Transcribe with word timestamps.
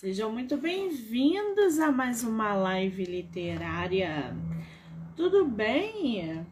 Sejam 0.00 0.30
muito 0.30 0.56
bem-vindos 0.56 1.80
a 1.80 1.90
mais 1.90 2.22
uma 2.22 2.54
live 2.54 3.04
literária. 3.04 4.32
Tudo 5.16 5.44
bem? 5.44 6.46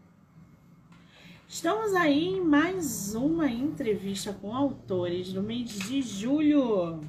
Estamos 1.46 1.94
aí 1.94 2.24
em 2.24 2.40
mais 2.40 3.14
uma 3.14 3.48
entrevista 3.48 4.32
com 4.32 4.52
autores 4.52 5.32
do 5.32 5.44
mês 5.44 5.68
de 5.68 6.02
julho. 6.02 7.00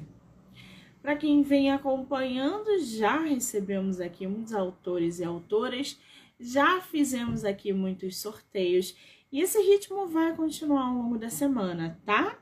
Para 1.02 1.16
quem 1.16 1.42
vem 1.42 1.72
acompanhando, 1.72 2.84
já 2.84 3.18
recebemos 3.18 4.00
aqui 4.00 4.24
muitos 4.24 4.54
autores 4.54 5.18
e 5.18 5.24
autoras, 5.24 5.98
já 6.38 6.80
fizemos 6.80 7.44
aqui 7.44 7.72
muitos 7.72 8.16
sorteios 8.16 8.94
e 9.32 9.40
esse 9.40 9.60
ritmo 9.60 10.06
vai 10.06 10.36
continuar 10.36 10.86
ao 10.86 10.94
longo 10.94 11.18
da 11.18 11.30
semana, 11.30 12.00
tá? 12.06 12.38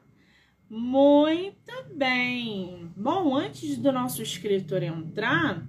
Muito 0.68 1.72
bem. 1.94 2.92
Bom, 2.96 3.36
antes 3.36 3.76
do 3.76 3.92
nosso 3.92 4.20
escritor 4.20 4.82
entrar, 4.82 5.64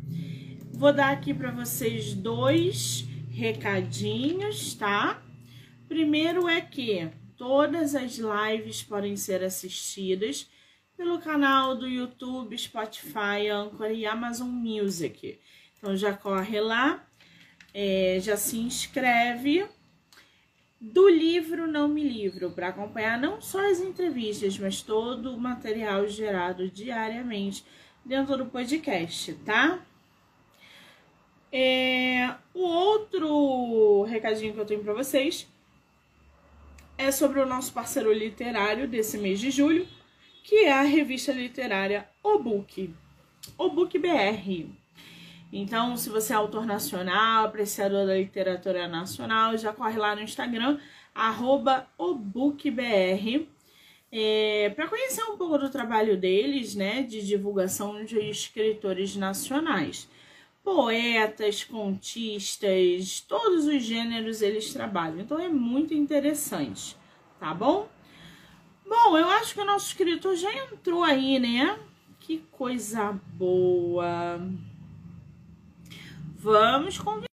vou 0.74 0.92
dar 0.92 1.12
aqui 1.12 1.36
para 1.36 1.52
vocês 1.52 2.16
dois 2.16 3.08
recadinhos, 3.30 4.74
tá? 4.74 5.22
Primeiro 5.88 6.50
é 6.50 6.62
que 6.62 7.12
todas 7.38 7.94
as 7.94 8.18
lives 8.18 8.82
podem 8.82 9.16
ser 9.16 9.44
assistidas 9.44 10.50
pelo 10.98 11.20
canal 11.20 11.76
do 11.76 11.88
YouTube, 11.88 12.58
Spotify, 12.58 13.50
Anchor 13.54 13.92
e 13.92 14.04
Amazon 14.04 14.50
Music. 14.50 15.40
Então 15.78 15.96
já 15.96 16.18
corre 16.18 16.60
lá, 16.60 17.08
é, 17.72 18.18
já 18.20 18.36
se 18.36 18.58
inscreve 18.58 19.64
do 20.80 21.10
livro 21.10 21.68
Não 21.68 21.88
Me 21.88 22.04
Livro, 22.04 22.52
para 22.52 22.68
acompanhar 22.68 23.20
não 23.20 23.42
só 23.42 23.70
as 23.70 23.80
entrevistas, 23.80 24.58
mas 24.60 24.82
todo 24.82 25.34
o 25.34 25.40
material 25.40 26.08
gerado 26.08 26.70
diariamente 26.70 27.66
dentro 28.06 28.38
do 28.38 28.46
podcast, 28.46 29.34
tá? 29.46 29.80
É, 31.52 32.36
o 32.54 32.62
outro 32.62 34.04
recadinho 34.04 34.54
que 34.54 34.60
eu 34.60 34.66
tenho 34.66 34.84
para 34.84 34.94
vocês 34.94 35.48
é 36.98 37.12
sobre 37.12 37.40
o 37.40 37.46
nosso 37.46 37.74
parceiro 37.74 38.12
literário 38.12 38.88
desse 38.88 39.18
mês 39.18 39.40
de 39.40 39.50
julho, 39.50 39.88
que 40.44 40.66
é 40.66 40.74
a 40.74 40.82
revista 40.82 41.32
literária 41.32 42.08
O 42.24 42.40
Book, 42.40 42.94
O 43.58 43.70
Book 43.70 43.98
BR. 43.98 44.87
Então, 45.52 45.96
se 45.96 46.10
você 46.10 46.34
é 46.34 46.36
autor 46.36 46.66
nacional, 46.66 47.46
apreciador 47.46 48.06
da 48.06 48.16
literatura 48.16 48.88
nacional, 48.88 49.58
já 49.58 49.72
corre 49.72 49.98
lá 49.98 50.16
no 50.16 50.22
Instagram, 50.22 50.78
arroba 51.16 51.88
obookbr, 51.98 53.48
é, 54.12 54.70
para 54.76 54.88
conhecer 54.88 55.24
um 55.24 55.38
pouco 55.38 55.58
do 55.58 55.70
trabalho 55.70 56.18
deles, 56.18 56.76
né, 56.76 57.02
de 57.02 57.26
divulgação 57.26 58.04
de 58.04 58.20
escritores 58.20 59.16
nacionais. 59.16 60.10
Poetas, 60.64 61.64
contistas, 61.64 63.22
todos 63.22 63.66
os 63.66 63.84
gêneros 63.84 64.42
eles 64.42 64.74
trabalham. 64.74 65.22
Então 65.22 65.40
é 65.40 65.48
muito 65.48 65.94
interessante, 65.94 66.98
tá 67.40 67.54
bom? 67.54 67.88
Bom, 68.86 69.18
eu 69.18 69.30
acho 69.30 69.54
que 69.54 69.62
o 69.62 69.66
nosso 69.66 69.88
escritor 69.88 70.36
já 70.36 70.54
entrou 70.54 71.04
aí, 71.04 71.40
né? 71.40 71.78
Que 72.20 72.40
coisa 72.52 73.18
boa. 73.34 74.40
Vamos 76.40 77.00
convidar. 77.00 77.28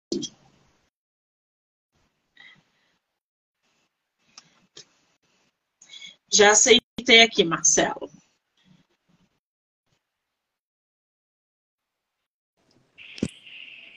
Já 6.32 6.52
aceitei 6.52 7.22
aqui, 7.22 7.44
Marcelo. 7.44 8.09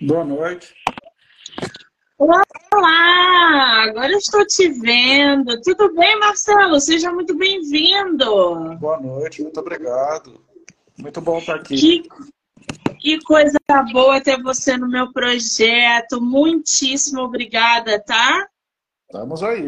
Boa 0.03 0.25
noite. 0.25 0.75
Olá! 2.19 2.45
Agora 3.85 4.13
estou 4.13 4.45
te 4.47 4.69
vendo. 4.69 5.61
Tudo 5.63 5.95
bem, 5.95 6.19
Marcelo? 6.19 6.81
Seja 6.81 7.13
muito 7.13 7.35
bem-vindo. 7.37 8.77
Boa 8.77 9.01
noite, 9.01 9.43
muito 9.43 9.61
obrigado. 9.61 10.45
Muito 10.99 11.21
bom 11.21 11.39
estar 11.39 11.57
aqui. 11.57 12.03
Que, 12.03 12.09
que 12.99 13.21
coisa 13.23 13.59
boa 13.93 14.21
ter 14.21 14.43
você 14.43 14.77
no 14.77 14.89
meu 14.89 15.13
projeto. 15.13 16.21
Muitíssimo 16.21 17.21
obrigada, 17.23 18.03
tá? 18.03 18.49
Estamos 19.07 19.43
aí. 19.43 19.67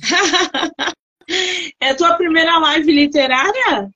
é 1.80 1.90
a 1.90 1.96
tua 1.96 2.14
primeira 2.14 2.58
live 2.58 2.92
literária? 2.92 3.90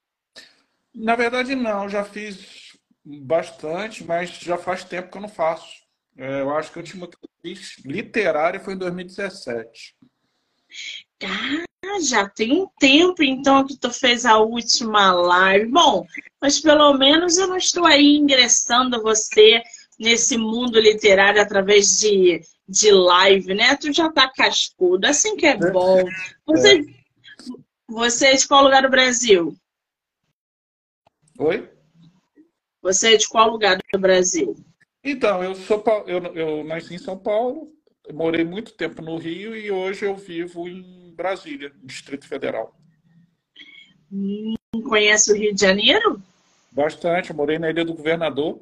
Na 0.94 1.14
verdade, 1.14 1.54
não. 1.54 1.88
Já 1.88 2.04
fiz 2.04 2.76
bastante, 3.04 4.04
mas 4.04 4.30
já 4.30 4.58
faz 4.58 4.84
tempo 4.84 5.10
que 5.10 5.16
eu 5.16 5.22
não 5.22 5.28
faço. 5.28 5.78
É, 6.16 6.40
eu 6.40 6.50
acho 6.50 6.72
que 6.72 6.78
a 6.78 6.82
última 6.82 7.06
que 7.06 7.16
eu 7.16 7.30
fiz 7.40 7.76
literária 7.84 8.58
foi 8.58 8.74
em 8.74 8.78
2017. 8.78 9.96
Ah, 11.24 12.00
já 12.00 12.28
tem 12.28 12.52
um 12.52 12.68
tempo 12.78 13.22
então 13.22 13.66
que 13.66 13.76
tu 13.76 13.90
fez 13.90 14.24
a 14.24 14.38
última 14.38 15.12
live. 15.12 15.70
Bom, 15.70 16.06
mas 16.40 16.60
pelo 16.60 16.92
menos 16.94 17.38
eu 17.38 17.46
não 17.46 17.56
estou 17.56 17.84
aí 17.84 18.16
ingressando 18.16 19.02
você 19.02 19.62
nesse 19.98 20.36
mundo 20.38 20.78
literário 20.78 21.40
através 21.40 21.98
de, 21.98 22.40
de 22.68 22.92
live, 22.92 23.54
né? 23.54 23.76
Tu 23.76 23.92
já 23.92 24.10
tá 24.10 24.30
cascudo, 24.30 25.06
assim 25.06 25.36
que 25.36 25.46
é 25.46 25.56
bom. 25.56 26.04
Você, 26.46 26.78
é. 26.78 26.82
você 27.88 28.26
é 28.28 28.36
de 28.36 28.46
qual 28.46 28.62
lugar 28.62 28.82
do 28.82 28.90
Brasil? 28.90 29.56
Oi? 31.38 31.68
Você 32.80 33.14
é 33.14 33.16
de 33.16 33.28
qual 33.28 33.50
lugar 33.50 33.78
do 33.92 33.98
Brasil? 33.98 34.56
Então, 35.02 35.42
eu 35.42 35.54
sou 35.54 35.82
eu, 36.06 36.18
eu 36.34 36.64
nasci 36.64 36.94
em 36.94 36.98
São 36.98 37.18
Paulo, 37.18 37.72
morei 38.12 38.44
muito 38.44 38.72
tempo 38.72 39.02
no 39.02 39.16
Rio 39.16 39.56
e 39.56 39.70
hoje 39.70 40.04
eu 40.04 40.14
vivo 40.14 40.68
em 40.68 40.97
Brasília, 41.18 41.72
Distrito 41.82 42.28
Federal. 42.28 42.72
Hum, 44.10 44.54
conhece 44.88 45.32
o 45.32 45.36
Rio 45.36 45.52
de 45.52 45.60
Janeiro? 45.60 46.22
Bastante, 46.70 47.32
morei 47.32 47.58
na 47.58 47.68
Ilha 47.68 47.84
do 47.84 47.92
Governador. 47.92 48.60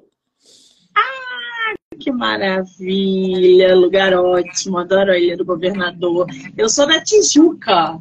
Ah, 0.97 1.75
que 2.01 2.11
maravilha! 2.11 3.77
Lugar 3.77 4.15
ótimo, 4.15 4.79
adoro 4.79 5.13
a 5.13 5.19
Ilha 5.19 5.37
do 5.37 5.45
Governador. 5.45 6.27
Eu 6.57 6.71
sou 6.71 6.87
da 6.87 7.05
Tijuca. 7.05 8.01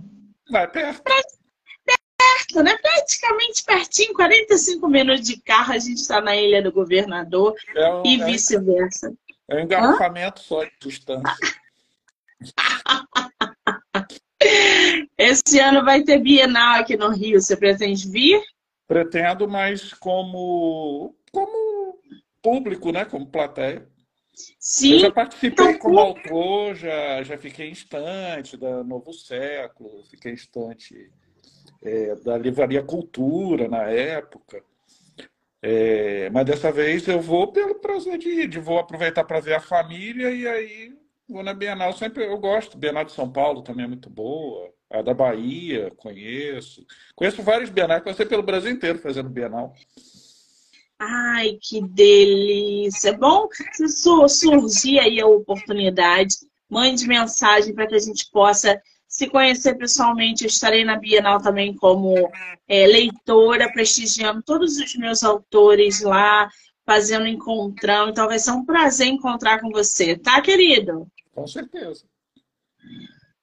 Vai 0.49 0.71
perto. 0.71 1.03
Perto, 1.03 2.63
né? 2.63 2.77
Praticamente 2.77 3.61
pertinho, 3.65 4.13
45 4.13 4.87
minutos 4.87 5.27
de 5.27 5.41
carro, 5.41 5.73
a 5.73 5.79
gente 5.79 5.97
está 5.97 6.21
na 6.21 6.33
Ilha 6.33 6.63
do 6.63 6.71
Governador 6.71 7.53
é 7.75 7.93
um, 7.93 8.05
e 8.05 8.21
é 8.21 8.25
vice-versa. 8.25 9.13
É 9.49 9.57
um 9.57 9.59
engarrafamento 9.59 10.39
Hã? 10.39 10.43
só 10.45 10.63
de 10.63 10.71
distância. 10.79 11.35
Esse 15.17 15.59
ano 15.59 15.83
vai 15.83 16.03
ter 16.03 16.19
Bienal 16.19 16.79
aqui 16.79 16.97
no 16.97 17.09
Rio. 17.09 17.41
Você 17.41 17.55
pretende 17.55 18.09
vir? 18.09 18.41
Pretendo, 18.87 19.47
mas 19.47 19.93
como, 19.93 21.15
como 21.31 21.99
público, 22.41 22.91
né? 22.91 23.05
Como 23.05 23.25
plateia. 23.25 23.87
Sim. 24.59 24.93
Eu 24.93 24.99
já 24.99 25.11
participei 25.11 25.49
então, 25.49 25.79
como 25.79 25.99
autor, 25.99 26.75
já, 26.75 27.23
já 27.23 27.37
fiquei 27.37 27.69
em 27.69 27.71
estante 27.71 28.57
da 28.57 28.83
Novo 28.83 29.13
Século, 29.13 30.03
fiquei 30.09 30.31
em 30.31 30.35
estante 30.35 31.09
é, 31.81 32.15
da 32.15 32.37
Livraria 32.37 32.83
Cultura 32.83 33.67
na 33.67 33.83
época. 33.83 34.61
É, 35.61 36.29
mas 36.29 36.45
dessa 36.45 36.71
vez 36.71 37.07
eu 37.07 37.19
vou 37.19 37.51
pelo 37.51 37.75
prazer 37.75 38.17
de 38.17 38.29
ir, 38.29 38.47
de 38.47 38.59
vou 38.59 38.77
aproveitar 38.77 39.23
para 39.23 39.39
ver 39.39 39.55
a 39.55 39.59
família 39.59 40.29
e 40.29 40.47
aí 40.47 40.93
vou 41.27 41.43
na 41.43 41.53
Bienal. 41.53 41.93
Sempre 41.93 42.25
eu 42.25 42.37
gosto. 42.37 42.77
Bienal 42.77 43.05
de 43.05 43.11
São 43.11 43.31
Paulo 43.31 43.61
também 43.61 43.85
é 43.85 43.87
muito 43.87 44.09
boa. 44.09 44.73
A 44.89 45.01
da 45.01 45.13
Bahia, 45.13 45.91
conheço. 45.97 46.85
Conheço 47.15 47.41
vários 47.41 47.69
bienais, 47.69 48.03
passei 48.03 48.25
pelo 48.25 48.43
Brasil 48.43 48.71
inteiro 48.71 48.99
fazendo 48.99 49.29
Bienal. 49.29 49.73
Ai, 50.99 51.57
que 51.61 51.81
delícia! 51.81 53.17
Bom, 53.17 53.47
se 53.73 54.29
surgir 54.29 54.99
aí 54.99 55.19
a 55.19 55.27
oportunidade, 55.27 56.35
mande 56.69 57.07
mensagem 57.07 57.73
para 57.73 57.87
que 57.87 57.95
a 57.95 57.99
gente 57.99 58.29
possa 58.31 58.81
se 59.07 59.27
conhecer 59.27 59.75
pessoalmente. 59.75 60.43
Eu 60.43 60.49
estarei 60.49 60.85
na 60.85 60.97
Bienal 60.97 61.41
também 61.41 61.75
como 61.75 62.13
é, 62.67 62.87
leitora, 62.87 63.71
prestigiando 63.73 64.41
todos 64.43 64.77
os 64.77 64.95
meus 64.95 65.23
autores 65.23 66.01
lá, 66.01 66.49
fazendo 66.85 67.27
encontrão. 67.27 68.09
Então 68.09 68.27
vai 68.27 68.39
ser 68.39 68.51
um 68.51 68.63
prazer 68.63 69.07
encontrar 69.07 69.59
com 69.59 69.71
você, 69.71 70.15
tá, 70.17 70.39
querido? 70.41 71.07
Com 71.35 71.45
certeza. 71.45 72.05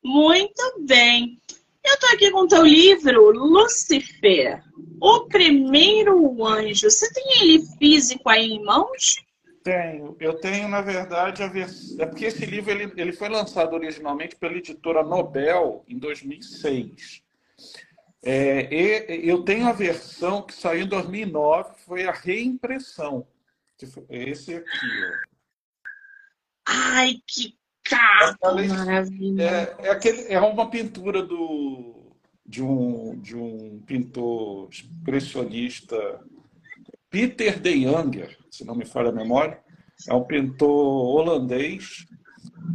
Muito 0.03 0.85
bem. 0.87 1.39
Eu 1.85 1.95
estou 1.95 2.09
aqui 2.11 2.31
com 2.31 2.41
o 2.41 2.49
teu 2.49 2.65
livro, 2.65 3.31
Lucifer, 3.31 4.63
o 5.01 5.27
primeiro 5.27 6.45
anjo. 6.45 6.91
Você 6.91 7.13
tem 7.13 7.43
ele 7.43 7.67
físico 7.79 8.29
aí 8.29 8.53
em 8.53 8.65
mãos? 8.65 9.23
Tenho. 9.63 10.17
Eu 10.19 10.35
tenho, 10.35 10.69
na 10.69 10.81
verdade, 10.81 11.43
a 11.43 11.49
versão. 11.49 12.01
É 12.01 12.07
porque 12.07 12.25
esse 12.25 12.47
livro 12.47 12.71
ele, 12.71 12.93
ele 12.97 13.13
foi 13.13 13.29
lançado 13.29 13.75
originalmente 13.75 14.37
pela 14.37 14.57
editora 14.57 15.03
Nobel 15.03 15.85
em 15.87 15.99
2006. 15.99 17.23
É, 18.25 18.69
eu 19.09 19.45
tenho 19.45 19.67
a 19.67 19.73
versão 19.73 20.43
que 20.43 20.55
saiu 20.55 20.85
em 20.85 20.89
2009, 20.89 21.75
foi 21.85 22.07
a 22.07 22.13
reimpressão. 22.13 23.27
Esse 24.09 24.55
aqui, 24.55 24.87
ó. 25.05 25.33
Ai, 26.65 27.17
que 27.27 27.57
maravilha! 28.69 29.43
É, 29.43 29.77
é, 29.87 29.91
aquele, 29.91 30.33
é 30.33 30.41
uma 30.41 30.69
pintura 30.71 31.23
do, 31.23 32.13
de, 32.47 32.63
um, 32.63 33.19
de 33.21 33.37
um 33.37 33.81
pintor 33.87 34.69
expressionista, 34.71 36.21
Peter 37.11 37.59
de 37.59 37.83
Janger, 37.83 38.39
se 38.51 38.65
não 38.65 38.75
me 38.75 38.85
falha 38.85 39.11
a 39.11 39.13
memória. 39.13 39.61
É 40.09 40.15
um 40.15 40.25
pintor 40.25 40.69
holandês 40.69 42.07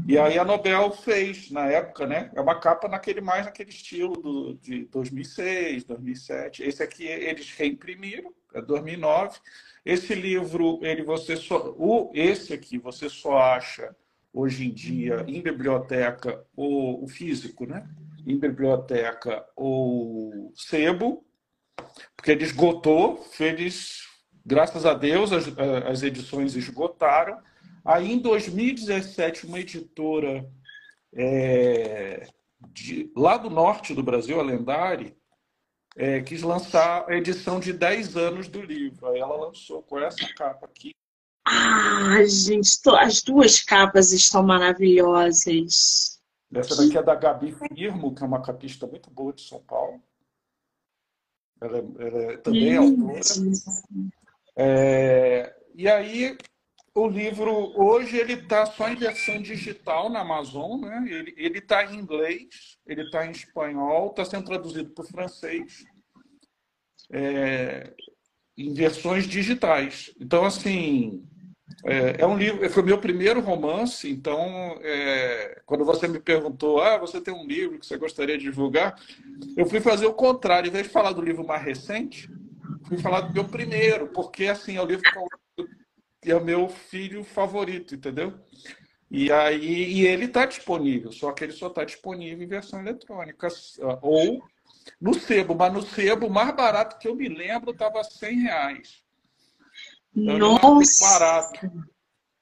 e 0.07 0.17
aí 0.17 0.39
a 0.39 0.45
Nobel 0.45 0.91
fez, 0.91 1.51
na 1.51 1.65
época, 1.65 2.07
né? 2.07 2.31
É 2.33 2.41
uma 2.41 2.59
capa 2.59 2.87
naquele 2.87 3.19
mais 3.19 3.45
naquele 3.45 3.69
estilo 3.69 4.13
do, 4.13 4.53
de 4.55 4.85
2006, 4.85 5.83
2007. 5.83 6.63
Esse 6.63 6.81
aqui 6.81 7.05
eles 7.05 7.51
reimprimiram, 7.51 8.33
é 8.53 8.61
2009. 8.61 9.39
Esse 9.85 10.15
livro, 10.15 10.79
ele 10.81 11.03
você 11.03 11.35
só, 11.35 11.73
o 11.77 12.11
esse 12.13 12.53
aqui 12.53 12.77
você 12.77 13.09
só 13.09 13.37
acha 13.37 13.95
hoje 14.37 14.67
em 14.67 14.73
dia 14.73 15.23
em 15.27 15.41
biblioteca 15.41 16.45
ou 16.55 17.03
o 17.03 17.07
físico, 17.07 17.65
né? 17.65 17.87
Em 18.25 18.37
biblioteca 18.37 19.45
ou 19.55 20.51
sebo, 20.55 21.25
porque 22.15 22.31
ele 22.31 22.43
esgotou, 22.43 23.17
fez, 23.17 24.01
graças 24.45 24.85
a 24.85 24.93
Deus 24.93 25.31
as, 25.31 25.45
as 25.85 26.03
edições 26.03 26.55
esgotaram 26.55 27.37
Aí, 27.87 28.11
em 28.11 28.19
2017, 28.19 29.45
uma 29.45 29.61
editora 29.61 30.45
é, 31.15 32.27
de, 32.73 33.09
lá 33.15 33.37
do 33.37 33.49
norte 33.49 33.93
do 33.93 34.03
Brasil, 34.03 34.37
a 34.37 34.43
Lendari, 34.43 35.15
é, 35.95 36.19
quis 36.19 36.41
lançar 36.41 37.09
a 37.09 37.15
edição 37.15 37.61
de 37.61 37.71
10 37.71 38.17
anos 38.17 38.49
do 38.49 38.61
livro. 38.61 39.07
Aí 39.07 39.21
ela 39.21 39.37
lançou 39.37 39.81
com 39.83 39.97
essa 39.97 40.27
capa 40.33 40.65
aqui. 40.65 40.93
Ah, 41.49 42.25
gente, 42.25 42.77
as 42.99 43.21
duas 43.21 43.61
capas 43.61 44.11
estão 44.11 44.43
maravilhosas. 44.43 46.19
Essa 46.53 46.75
daqui 46.75 46.97
é 46.97 47.03
da 47.03 47.15
Gabi 47.15 47.53
Firmo, 47.53 48.13
que 48.13 48.21
é 48.21 48.25
uma 48.25 48.41
capista 48.41 48.85
muito 48.85 49.09
boa 49.09 49.31
de 49.31 49.43
São 49.43 49.59
Paulo. 49.61 50.01
Ela, 51.61 51.77
é, 51.77 52.07
ela 52.07 52.33
é 52.33 52.37
também 52.37 52.73
é 52.73 52.77
autora. 52.77 53.19
É, 54.57 55.55
e 55.73 55.87
aí 55.87 56.37
o 56.93 57.07
livro 57.07 57.51
hoje 57.79 58.17
ele 58.17 58.33
está 58.33 58.65
só 58.65 58.89
em 58.89 58.95
versão 58.95 59.41
digital 59.41 60.09
na 60.09 60.21
Amazon, 60.21 60.81
né? 60.81 61.05
Ele 61.37 61.59
está 61.59 61.85
em 61.85 61.99
inglês, 61.99 62.77
ele 62.85 63.03
está 63.03 63.25
em 63.25 63.31
espanhol, 63.31 64.09
está 64.09 64.25
sendo 64.25 64.45
traduzido 64.45 64.89
para 64.89 65.05
o 65.05 65.07
francês, 65.07 65.85
é, 67.09 67.93
em 68.57 68.73
versões 68.73 69.27
digitais. 69.27 70.13
Então, 70.19 70.43
assim, 70.43 71.25
é, 71.83 72.21
é, 72.21 72.25
um 72.25 72.37
livro. 72.37 72.67
Foi 72.69 72.83
meu 72.83 72.97
primeiro 72.97 73.39
romance. 73.39 74.09
Então, 74.09 74.77
é, 74.81 75.61
quando 75.65 75.85
você 75.85 76.07
me 76.07 76.19
perguntou, 76.19 76.81
ah, 76.81 76.97
você 76.97 77.21
tem 77.21 77.33
um 77.33 77.45
livro 77.45 77.79
que 77.79 77.85
você 77.85 77.97
gostaria 77.97 78.37
de 78.37 78.45
divulgar, 78.45 78.99
eu 79.55 79.65
fui 79.65 79.79
fazer 79.79 80.05
o 80.05 80.13
contrário. 80.13 80.69
Em 80.69 80.71
vez 80.71 80.87
de 80.87 80.93
falar 80.93 81.11
do 81.11 81.21
livro 81.21 81.45
mais 81.45 81.63
recente, 81.63 82.29
fui 82.87 82.97
falar 82.97 83.21
do 83.21 83.33
meu 83.33 83.45
primeiro, 83.45 84.07
porque 84.07 84.45
assim 84.45 84.77
é 84.77 84.81
o 84.81 84.85
livro 84.85 85.03
que 86.21 86.31
é 86.31 86.35
o 86.35 86.43
meu 86.43 86.67
filho 86.67 87.23
favorito, 87.23 87.95
entendeu? 87.95 88.33
E 89.09 89.31
aí 89.31 89.93
e 89.93 90.05
ele 90.05 90.25
está 90.25 90.45
disponível, 90.45 91.11
só 91.11 91.31
que 91.31 91.43
ele 91.43 91.53
só 91.53 91.67
está 91.67 91.85
disponível 91.85 92.43
em 92.43 92.49
versão 92.49 92.81
eletrônica 92.81 93.47
ou 94.01 94.43
no 94.99 95.13
sebo, 95.13 95.55
mas 95.55 95.71
no 95.71 95.81
sebo 95.81 96.27
o 96.27 96.29
mais 96.29 96.53
barato 96.53 96.97
que 96.97 97.07
eu 97.07 97.15
me 97.15 97.29
lembro 97.29 97.71
estava 97.71 98.03
100 98.03 98.41
reais. 98.41 99.06
Então, 100.17 100.39
Nossa! 100.39 101.05
É 101.05 101.19
barato, 101.19 101.71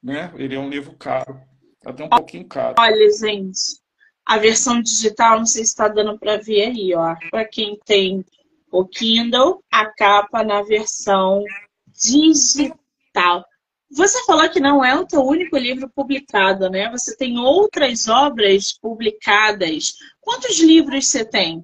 né? 0.02 0.32
Ele 0.36 0.54
é 0.54 0.58
um 0.58 0.70
livro 0.70 0.96
caro, 0.96 1.38
até 1.84 2.04
um 2.04 2.08
pouquinho 2.08 2.48
caro. 2.48 2.74
Olha, 2.78 3.10
gente, 3.12 3.78
a 4.24 4.38
versão 4.38 4.80
digital, 4.80 5.38
não 5.38 5.46
sei 5.46 5.62
se 5.62 5.70
está 5.70 5.86
dando 5.86 6.18
para 6.18 6.38
ver 6.38 6.68
aí, 6.68 6.94
ó. 6.94 7.14
Para 7.30 7.44
quem 7.44 7.78
tem 7.84 8.24
o 8.72 8.86
Kindle, 8.86 9.62
a 9.70 9.84
capa 9.92 10.42
na 10.42 10.62
versão 10.62 11.44
digital. 11.88 13.44
Você 13.90 14.24
falou 14.24 14.48
que 14.48 14.58
não 14.58 14.82
é 14.82 14.98
o 14.98 15.06
teu 15.06 15.20
único 15.20 15.58
livro 15.58 15.88
publicado, 15.94 16.70
né? 16.70 16.90
Você 16.90 17.14
tem 17.14 17.38
outras 17.38 18.08
obras 18.08 18.72
publicadas. 18.72 19.92
Quantos 20.20 20.58
livros 20.58 21.06
você 21.06 21.26
tem? 21.26 21.62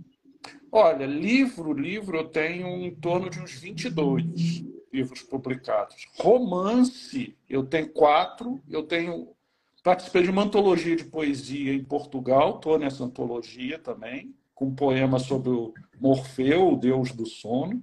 Olha, 0.70 1.06
livro, 1.06 1.72
livro, 1.72 2.18
eu 2.18 2.28
tenho 2.28 2.66
em 2.68 2.94
torno 2.94 3.30
de 3.30 3.40
uns 3.40 3.52
22 3.52 4.62
livros 4.92 5.22
publicados. 5.22 6.06
Romance, 6.18 7.36
eu 7.48 7.64
tenho 7.64 7.88
quatro. 7.88 8.60
Eu 8.68 8.82
tenho 8.82 9.34
participei 9.82 10.22
de 10.22 10.30
uma 10.30 10.44
antologia 10.44 10.94
de 10.94 11.04
poesia 11.04 11.74
em 11.74 11.82
Portugal, 11.82 12.56
estou 12.56 12.78
nessa 12.78 13.04
antologia 13.04 13.78
também, 13.78 14.34
com 14.54 14.66
um 14.66 14.74
poema 14.74 15.18
sobre 15.18 15.50
o 15.50 15.74
Morfeu, 16.00 16.68
o 16.68 16.76
deus 16.76 17.10
do 17.12 17.26
sono. 17.26 17.82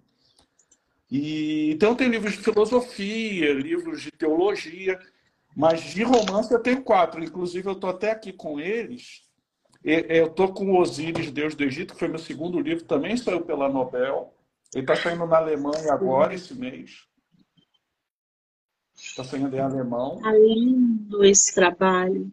E, 1.12 1.72
então 1.72 1.96
tem 1.96 2.08
livros 2.08 2.34
de 2.34 2.40
filosofia, 2.40 3.52
livros 3.54 4.02
de 4.02 4.12
teologia, 4.12 4.98
mas 5.56 5.82
de 5.82 6.04
romance 6.04 6.54
eu 6.54 6.62
tenho 6.62 6.82
quatro. 6.82 7.24
Inclusive 7.24 7.68
eu 7.68 7.74
estou 7.74 7.90
até 7.90 8.12
aqui 8.12 8.32
com 8.32 8.60
eles. 8.60 9.24
Eu 9.84 10.28
estou 10.28 10.54
com 10.54 10.72
o 10.72 10.80
Osíris, 10.80 11.32
Deus 11.32 11.56
do 11.56 11.64
Egito, 11.64 11.94
que 11.94 12.00
foi 12.00 12.08
meu 12.08 12.20
segundo 12.20 12.60
livro, 12.60 12.84
também 12.84 13.16
saiu 13.18 13.42
pela 13.42 13.70
Nobel. 13.70 14.34
Ele 14.74 14.84
está 14.84 14.96
saindo 14.96 15.26
na 15.26 15.38
Alemanha 15.38 15.92
agora, 15.92 16.34
esse 16.34 16.54
mês. 16.54 17.06
Está 18.96 19.24
saindo 19.24 19.56
em 19.56 19.60
alemão. 19.60 20.18
Está 20.18 20.32
lindo 20.32 21.24
esse 21.24 21.54
trabalho. 21.56 22.30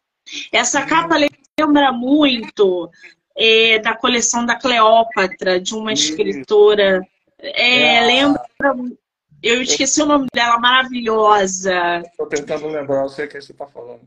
Essa 0.52 0.84
capa 0.84 1.16
lembra 1.58 1.92
muito 1.92 2.90
é, 3.36 3.78
da 3.78 3.96
coleção 3.96 4.44
da 4.44 4.58
Cleópatra, 4.58 5.60
de 5.60 5.74
uma 5.74 5.92
escritora 5.92 7.06
é, 7.38 7.96
é 7.96 8.06
lembra. 8.06 8.42
Eu 9.42 9.62
esqueci 9.62 10.02
o 10.02 10.06
nome 10.06 10.26
dela, 10.34 10.58
maravilhosa. 10.58 12.00
Estou 12.00 12.26
tentando 12.26 12.66
lembrar, 12.68 13.02
eu 13.02 13.08
sei 13.08 13.26
quem 13.28 13.40
você 13.40 13.52
está 13.52 13.66
falando. 13.66 14.00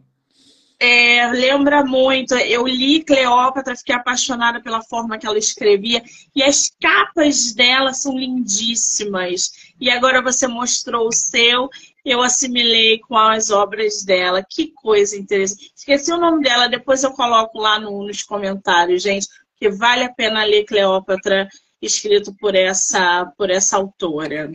É, 0.82 1.28
lembra 1.32 1.84
muito. 1.84 2.34
Eu 2.36 2.66
li 2.66 3.04
Cleópatra, 3.04 3.76
fiquei 3.76 3.94
apaixonada 3.94 4.62
pela 4.62 4.82
forma 4.82 5.18
que 5.18 5.28
ela 5.28 5.38
escrevia. 5.38 6.02
E 6.34 6.42
as 6.42 6.72
capas 6.82 7.54
dela 7.54 7.94
são 7.94 8.18
lindíssimas. 8.18 9.52
E 9.80 9.90
agora 9.90 10.22
você 10.22 10.48
mostrou 10.48 11.08
o 11.08 11.14
seu, 11.14 11.70
eu 12.06 12.22
assimilei 12.22 13.00
com 13.00 13.18
as 13.18 13.50
obras 13.52 14.04
dela. 14.04 14.46
Que 14.48 14.72
coisa 14.72 15.18
interessante. 15.18 15.72
Esqueci 15.76 16.14
o 16.14 16.18
nome 16.18 16.44
dela, 16.44 16.70
depois 16.70 17.04
eu 17.04 17.12
coloco 17.12 17.60
lá 17.60 17.78
no, 17.78 18.04
nos 18.08 18.24
comentários, 18.24 19.04
gente, 19.04 19.28
que 19.58 19.70
vale 19.70 20.06
a 20.06 20.14
pena 20.14 20.46
ler 20.46 20.64
Cleópatra 20.64 21.50
escrito 21.82 22.34
por 22.36 22.56
essa, 22.56 23.26
por 23.38 23.50
essa 23.50 23.76
autora. 23.76 24.50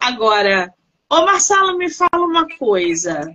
Agora, 0.00 0.72
ô 1.10 1.26
Marcelo, 1.26 1.76
me 1.76 1.90
fala 1.90 2.24
uma 2.24 2.46
coisa. 2.56 3.30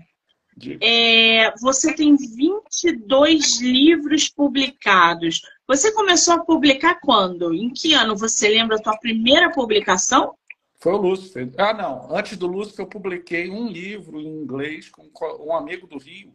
É, 0.81 1.53
você 1.59 1.93
tem 1.93 2.15
22 2.15 3.61
livros 3.61 4.29
publicados. 4.29 5.41
Você 5.67 5.91
começou 5.91 6.35
a 6.35 6.43
publicar 6.43 6.99
quando? 7.01 7.53
Em 7.53 7.69
que 7.69 7.93
ano? 7.93 8.15
Você 8.15 8.49
lembra 8.49 8.75
a 8.75 8.83
sua 8.83 8.97
primeira 8.97 9.51
publicação? 9.51 10.35
Foi 10.79 10.93
o 10.93 10.97
Lúcifer. 10.97 11.51
Ah, 11.57 11.73
não. 11.73 12.15
Antes 12.15 12.37
do 12.37 12.47
Lúcifer, 12.47 12.85
eu 12.85 12.89
publiquei 12.89 13.49
um 13.49 13.67
livro 13.67 14.19
em 14.19 14.27
inglês 14.27 14.89
com 14.89 15.09
um 15.39 15.55
amigo 15.55 15.87
do 15.87 15.97
Rio, 15.97 16.33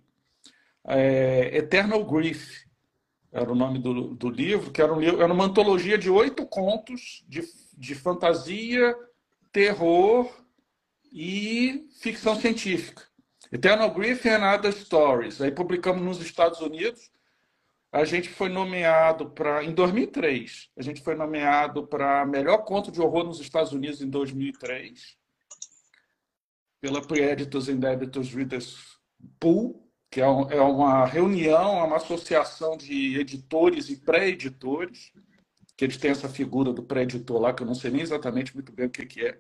é, 0.85 1.59
Eternal 1.59 2.03
Grief 2.05 2.69
era 3.31 3.51
o 3.51 3.55
nome 3.55 3.79
do, 3.79 4.15
do 4.15 4.31
livro, 4.31 4.71
que 4.71 4.81
era, 4.81 4.93
um, 4.93 5.03
era 5.03 5.33
uma 5.33 5.45
antologia 5.45 5.99
de 5.99 6.09
oito 6.09 6.47
contos 6.47 7.25
de, 7.29 7.43
de 7.77 7.95
fantasia, 7.95 8.97
terror 9.53 10.31
e 11.13 11.87
ficção 12.01 12.35
científica. 12.35 13.08
Eternal 13.53 13.91
Grief 13.93 14.27
and 14.27 14.45
Other 14.45 14.73
Stories. 14.73 15.41
Aí 15.41 15.51
publicamos 15.51 16.03
nos 16.03 16.21
Estados 16.21 16.61
Unidos. 16.61 17.11
A 17.91 18.05
gente 18.05 18.29
foi 18.29 18.49
nomeado 18.49 19.31
para. 19.31 19.65
Em 19.65 19.73
2003, 19.73 20.71
a 20.77 20.83
gente 20.83 21.03
foi 21.03 21.15
nomeado 21.15 21.87
para 21.87 22.27
melhor 22.27 22.59
conto 22.59 22.93
de 22.93 23.01
horror 23.01 23.25
nos 23.25 23.41
Estados 23.41 23.73
Unidos 23.73 24.03
em 24.03 24.11
2003, 24.11 25.17
pela 26.81 27.01
Pre-Editors 27.01 27.69
and 27.69 27.81
Editors 27.83 28.35
Readers 28.35 28.99
Pool 29.41 29.89
que 30.11 30.21
é, 30.21 30.25
é 30.25 30.61
uma 30.61 31.05
reunião, 31.05 31.79
é 31.79 31.83
uma 31.83 31.97
associação 31.97 32.77
de 32.77 33.19
editores 33.19 33.91
e 33.91 33.97
pré-editores, 33.97 35.13
que 35.77 35.85
eles 35.85 35.97
têm 35.97 36.11
essa 36.11 36.29
figura 36.29 36.73
do 36.73 36.83
pré-editor 36.83 37.41
lá, 37.41 37.53
que 37.53 37.63
eu 37.63 37.67
não 37.67 37.75
sei 37.75 37.91
nem 37.91 38.01
exatamente 38.01 38.55
muito 38.55 38.73
bem 38.73 38.87
o 38.87 38.91
que, 38.91 39.07
que 39.07 39.27
é. 39.27 39.39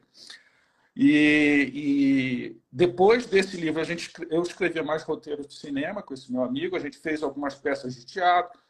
E, 1.00 1.71
e, 1.73 2.61
depois 2.73 3.25
desse 3.25 3.57
livro, 3.57 3.81
a 3.81 3.85
gente, 3.85 4.11
eu 4.31 4.43
escrevi 4.43 4.83
mais 4.83 5.05
roteiros 5.05 5.47
de 5.47 5.55
cinema 5.55 6.02
com 6.02 6.12
esse 6.12 6.33
meu 6.33 6.43
amigo, 6.43 6.75
a 6.75 6.81
gente 6.81 6.99
fez 6.99 7.23
algumas 7.23 7.55
peças 7.55 7.95
de 7.95 8.05
teatro, 8.05 8.61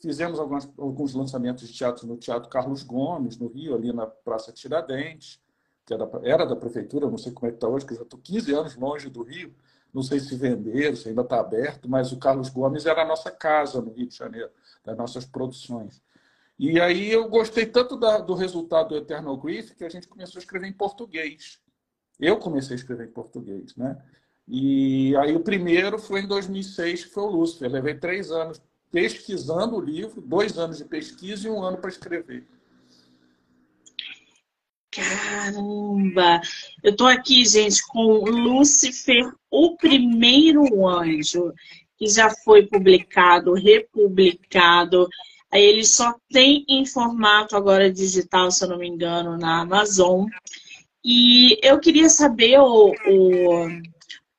fizemos 0.00 0.38
alguns, 0.38 0.70
alguns 0.78 1.12
lançamentos 1.12 1.66
de 1.66 1.74
teatro 1.74 2.06
no 2.06 2.16
Teatro 2.16 2.48
Carlos 2.48 2.84
Gomes, 2.84 3.36
no 3.36 3.48
Rio, 3.48 3.74
ali 3.74 3.92
na 3.92 4.06
Praça 4.06 4.52
Tiradentes, 4.52 5.40
que 5.84 5.92
era, 5.92 6.08
era 6.22 6.46
da 6.46 6.54
prefeitura, 6.54 7.10
não 7.10 7.18
sei 7.18 7.32
como 7.32 7.48
é 7.48 7.50
que 7.50 7.56
está 7.56 7.66
hoje, 7.66 7.84
que 7.84 7.94
eu 7.94 7.96
já 7.96 8.04
estou 8.04 8.20
15 8.20 8.54
anos 8.54 8.76
longe 8.76 9.10
do 9.10 9.24
Rio, 9.24 9.52
não 9.92 10.04
sei 10.04 10.20
se 10.20 10.36
venderam, 10.36 10.94
se 10.94 11.08
ainda 11.08 11.22
está 11.22 11.40
aberto, 11.40 11.90
mas 11.90 12.12
o 12.12 12.16
Carlos 12.16 12.48
Gomes 12.48 12.86
era 12.86 13.02
a 13.02 13.06
nossa 13.06 13.32
casa 13.32 13.82
no 13.82 13.90
Rio 13.92 14.06
de 14.06 14.14
Janeiro, 14.14 14.50
das 14.84 14.96
nossas 14.96 15.24
produções. 15.24 16.00
E 16.56 16.80
aí 16.80 17.10
eu 17.10 17.28
gostei 17.28 17.66
tanto 17.66 17.96
da, 17.96 18.18
do 18.18 18.34
resultado 18.34 18.90
do 18.90 18.96
Eternal 18.96 19.36
Grief 19.36 19.72
que 19.74 19.82
a 19.82 19.88
gente 19.88 20.06
começou 20.06 20.38
a 20.38 20.42
escrever 20.42 20.68
em 20.68 20.72
português. 20.72 21.60
Eu 22.22 22.36
comecei 22.36 22.74
a 22.74 22.78
escrever 22.78 23.08
em 23.08 23.12
português, 23.12 23.74
né? 23.74 24.00
E 24.46 25.12
aí 25.16 25.34
o 25.34 25.40
primeiro 25.40 25.98
foi 25.98 26.20
em 26.20 26.28
2006, 26.28 27.06
que 27.06 27.10
foi 27.10 27.24
o 27.24 27.30
Lúcifer. 27.30 27.68
Eu 27.68 27.72
levei 27.72 27.94
três 27.96 28.30
anos 28.30 28.62
pesquisando 28.92 29.74
o 29.74 29.80
livro, 29.80 30.20
dois 30.20 30.56
anos 30.56 30.78
de 30.78 30.84
pesquisa 30.84 31.48
e 31.48 31.50
um 31.50 31.60
ano 31.60 31.78
para 31.78 31.90
escrever. 31.90 32.46
Caramba! 34.92 36.40
Eu 36.80 36.92
estou 36.92 37.08
aqui, 37.08 37.44
gente, 37.44 37.84
com 37.88 38.24
Lúcifer, 38.24 39.32
o 39.50 39.76
primeiro 39.76 40.86
anjo, 40.86 41.52
que 41.98 42.06
já 42.06 42.30
foi 42.30 42.66
publicado, 42.66 43.54
republicado. 43.54 45.08
Ele 45.52 45.84
só 45.84 46.14
tem 46.30 46.64
em 46.68 46.86
formato 46.86 47.56
agora 47.56 47.92
digital, 47.92 48.52
se 48.52 48.62
eu 48.62 48.68
não 48.68 48.78
me 48.78 48.86
engano, 48.86 49.36
na 49.36 49.62
Amazon. 49.62 50.26
E 51.04 51.58
eu 51.62 51.80
queria 51.80 52.08
saber, 52.08 52.58
o, 52.60 52.90
o, 52.90 53.82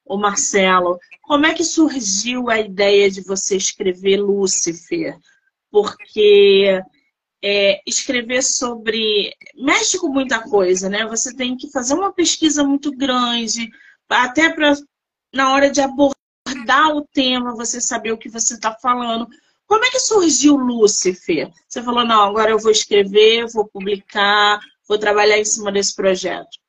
o 0.05 0.17
Marcelo, 0.17 0.98
como 1.22 1.46
é 1.46 1.53
que 1.53 1.63
surgiu 1.63 2.50
a 2.50 2.60
ideia 2.60 3.10
de 3.10 3.22
você 3.22 3.58
escrever 3.58 4.17
Lúcifer? 4.17 5.17
Porque 5.72 6.82
é, 7.43 7.82
escrever 7.86 8.41
sobre. 8.41 9.34
mexe 9.55 10.00
com 10.00 10.08
muita 10.08 10.41
coisa, 10.41 10.89
né? 10.89 11.05
Você 11.08 11.36
tem 11.36 11.58
que 11.58 11.70
fazer 11.72 11.93
uma 11.93 12.13
pesquisa 12.13 12.63
muito 12.63 12.91
grande, 12.91 13.70
até 14.10 14.50
para, 14.50 14.74
na 15.34 15.53
hora 15.53 15.70
de 15.70 15.82
abordar 15.82 16.96
o 16.96 17.05
tema, 17.13 17.55
você 17.55 17.82
saber 17.82 18.13
o 18.13 18.17
que 18.17 18.29
você 18.29 18.53
está 18.53 18.74
falando. 18.82 19.27
Como 19.65 19.84
é 19.84 19.89
que 19.89 20.00
surgiu 20.00 20.55
Lúcifer? 20.55 21.51
Você 21.67 21.82
falou, 21.82 22.05
não, 22.05 22.22
agora 22.22 22.51
eu 22.51 22.60
vou 22.60 22.72
escrever, 22.72 23.48
vou 23.51 23.67
publicar, 23.67 24.60
vou 24.88 24.98
trabalhar 24.98 25.38
em 25.38 25.46
cima 25.46 25.72
desse 25.72 25.96
projeto. 25.96 26.63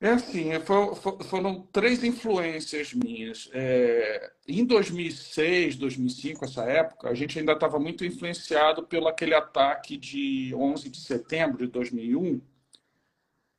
É 0.00 0.10
assim, 0.10 0.50
é, 0.52 0.60
foram 0.60 1.62
três 1.72 2.04
influências 2.04 2.92
minhas. 2.92 3.48
É, 3.54 4.32
em 4.46 4.62
2006, 4.62 5.76
2005, 5.76 6.44
essa 6.44 6.64
época, 6.64 7.08
a 7.08 7.14
gente 7.14 7.38
ainda 7.38 7.52
estava 7.52 7.78
muito 7.78 8.04
influenciado 8.04 8.86
pelo 8.86 9.08
aquele 9.08 9.34
ataque 9.34 9.96
de 9.96 10.54
11 10.54 10.90
de 10.90 11.00
setembro 11.00 11.64
de 11.64 11.72
2001 11.72 12.38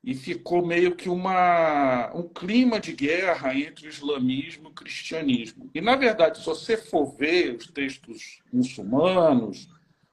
e 0.04 0.14
ficou 0.14 0.64
meio 0.64 0.96
que 0.96 1.10
uma, 1.10 2.14
um 2.14 2.30
clima 2.30 2.80
de 2.80 2.94
guerra 2.94 3.58
entre 3.58 3.88
o 3.88 3.90
islamismo 3.90 4.68
e 4.68 4.72
o 4.72 4.76
cristianismo. 4.76 5.68
E, 5.74 5.82
na 5.82 5.96
verdade, 5.96 6.38
se 6.38 6.46
você 6.46 6.78
for 6.78 7.08
ver 7.18 7.56
os 7.56 7.66
textos 7.66 8.44
muçulmanos, 8.54 9.68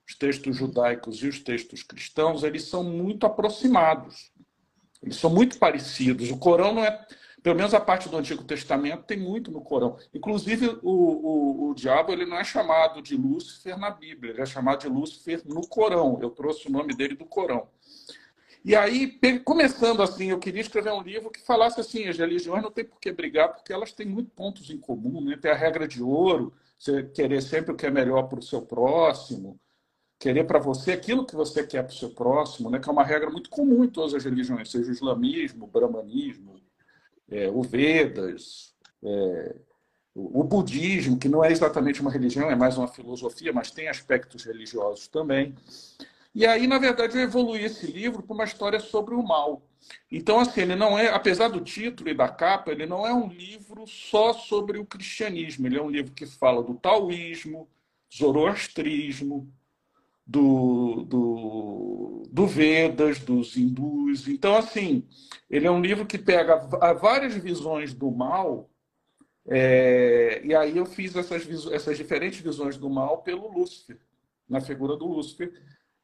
os 0.06 0.14
textos 0.14 0.56
judaicos 0.56 1.22
e 1.22 1.28
os 1.28 1.38
textos 1.40 1.82
cristãos, 1.82 2.42
eles 2.42 2.64
são 2.64 2.82
muito 2.82 3.26
aproximados. 3.26 4.32
Eles 5.02 5.16
são 5.16 5.30
muito 5.30 5.58
parecidos. 5.58 6.30
O 6.30 6.38
Corão 6.38 6.74
não 6.74 6.84
é. 6.84 7.06
Pelo 7.42 7.56
menos 7.56 7.74
a 7.74 7.80
parte 7.80 8.08
do 8.08 8.16
Antigo 8.16 8.44
Testamento 8.44 9.02
tem 9.02 9.18
muito 9.18 9.50
no 9.50 9.60
Corão. 9.60 9.96
Inclusive, 10.14 10.78
o, 10.80 10.90
o, 10.90 11.70
o 11.70 11.74
diabo 11.74 12.12
ele 12.12 12.24
não 12.24 12.36
é 12.36 12.44
chamado 12.44 13.02
de 13.02 13.16
Lúcifer 13.16 13.76
na 13.76 13.90
Bíblia, 13.90 14.32
ele 14.32 14.42
é 14.42 14.46
chamado 14.46 14.82
de 14.82 14.88
Lúcifer 14.88 15.42
no 15.44 15.66
Corão. 15.66 16.20
Eu 16.22 16.30
trouxe 16.30 16.68
o 16.68 16.70
nome 16.70 16.94
dele 16.94 17.16
do 17.16 17.24
Corão. 17.24 17.66
E 18.64 18.76
aí, 18.76 19.18
começando 19.44 20.02
assim, 20.02 20.30
eu 20.30 20.38
queria 20.38 20.60
escrever 20.60 20.92
um 20.92 21.02
livro 21.02 21.32
que 21.32 21.40
falasse 21.40 21.80
assim: 21.80 22.06
as 22.06 22.16
religiões 22.16 22.62
não 22.62 22.70
têm 22.70 22.84
por 22.84 23.00
que 23.00 23.10
brigar, 23.10 23.52
porque 23.52 23.72
elas 23.72 23.92
têm 23.92 24.06
muitos 24.06 24.32
pontos 24.34 24.70
em 24.70 24.78
comum. 24.78 25.20
Né? 25.20 25.36
Tem 25.36 25.50
a 25.50 25.56
regra 25.56 25.88
de 25.88 26.00
ouro, 26.00 26.52
você 26.78 27.02
querer 27.02 27.42
sempre 27.42 27.72
o 27.72 27.76
que 27.76 27.86
é 27.86 27.90
melhor 27.90 28.28
para 28.28 28.38
o 28.38 28.42
seu 28.42 28.62
próximo 28.62 29.58
querer 30.22 30.44
para 30.44 30.60
você 30.60 30.92
aquilo 30.92 31.26
que 31.26 31.34
você 31.34 31.66
quer 31.66 31.82
para 31.82 31.92
o 31.92 31.96
seu 31.96 32.10
próximo, 32.10 32.70
né? 32.70 32.78
que 32.78 32.88
é 32.88 32.92
uma 32.92 33.02
regra 33.02 33.28
muito 33.28 33.50
comum 33.50 33.82
em 33.82 33.88
todas 33.88 34.14
as 34.14 34.24
religiões, 34.24 34.70
seja 34.70 34.88
o 34.88 34.94
islamismo, 34.94 35.64
o 35.64 35.66
brahmanismo, 35.66 36.60
é, 37.28 37.50
o 37.50 37.60
Vedas, 37.60 38.72
é, 39.02 39.56
o 40.14 40.44
budismo, 40.44 41.18
que 41.18 41.28
não 41.28 41.44
é 41.44 41.50
exatamente 41.50 42.00
uma 42.00 42.10
religião, 42.10 42.48
é 42.48 42.54
mais 42.54 42.78
uma 42.78 42.86
filosofia, 42.86 43.52
mas 43.52 43.72
tem 43.72 43.88
aspectos 43.88 44.44
religiosos 44.44 45.08
também. 45.08 45.56
E 46.32 46.46
aí, 46.46 46.68
na 46.68 46.78
verdade, 46.78 47.16
eu 47.16 47.22
evoluí 47.22 47.64
esse 47.64 47.86
livro 47.86 48.22
para 48.22 48.34
uma 48.34 48.44
história 48.44 48.78
sobre 48.78 49.14
o 49.16 49.22
mal. 49.24 49.60
Então, 50.10 50.38
assim, 50.38 50.60
ele 50.60 50.76
não 50.76 50.96
é, 50.96 51.08
apesar 51.08 51.48
do 51.48 51.60
título 51.60 52.10
e 52.10 52.14
da 52.14 52.28
capa, 52.28 52.70
ele 52.70 52.86
não 52.86 53.04
é 53.04 53.12
um 53.12 53.26
livro 53.26 53.86
só 53.88 54.32
sobre 54.32 54.78
o 54.78 54.86
cristianismo. 54.86 55.66
Ele 55.66 55.78
é 55.78 55.82
um 55.82 55.90
livro 55.90 56.12
que 56.12 56.26
fala 56.26 56.62
do 56.62 56.74
taoísmo, 56.74 57.68
zoroastrismo, 58.14 59.52
do, 60.26 61.04
do, 61.04 62.22
do 62.30 62.46
Vedas, 62.46 63.18
dos 63.18 63.56
hindus. 63.56 64.28
Então, 64.28 64.56
assim, 64.56 65.06
ele 65.50 65.66
é 65.66 65.70
um 65.70 65.80
livro 65.80 66.06
que 66.06 66.18
pega 66.18 66.56
várias 66.94 67.34
visões 67.34 67.92
do 67.92 68.10
mal, 68.10 68.70
é, 69.48 70.40
e 70.44 70.54
aí 70.54 70.76
eu 70.76 70.86
fiz 70.86 71.16
essas, 71.16 71.46
essas 71.72 71.96
diferentes 71.96 72.40
visões 72.40 72.76
do 72.76 72.88
mal 72.88 73.22
pelo 73.22 73.50
Lúcifer, 73.50 73.98
na 74.48 74.60
figura 74.60 74.96
do 74.96 75.06
Lúcifer, 75.06 75.52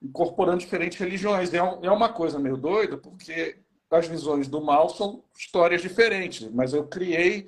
incorporando 0.02 0.58
diferentes 0.58 0.98
religiões. 0.98 1.54
É, 1.54 1.62
um, 1.62 1.84
é 1.84 1.90
uma 1.90 2.12
coisa 2.12 2.38
meio 2.38 2.56
doida, 2.56 2.96
porque 2.96 3.58
as 3.90 4.06
visões 4.06 4.48
do 4.48 4.60
mal 4.60 4.88
são 4.90 5.24
histórias 5.36 5.80
diferentes, 5.80 6.50
mas 6.50 6.72
eu 6.72 6.86
criei 6.86 7.46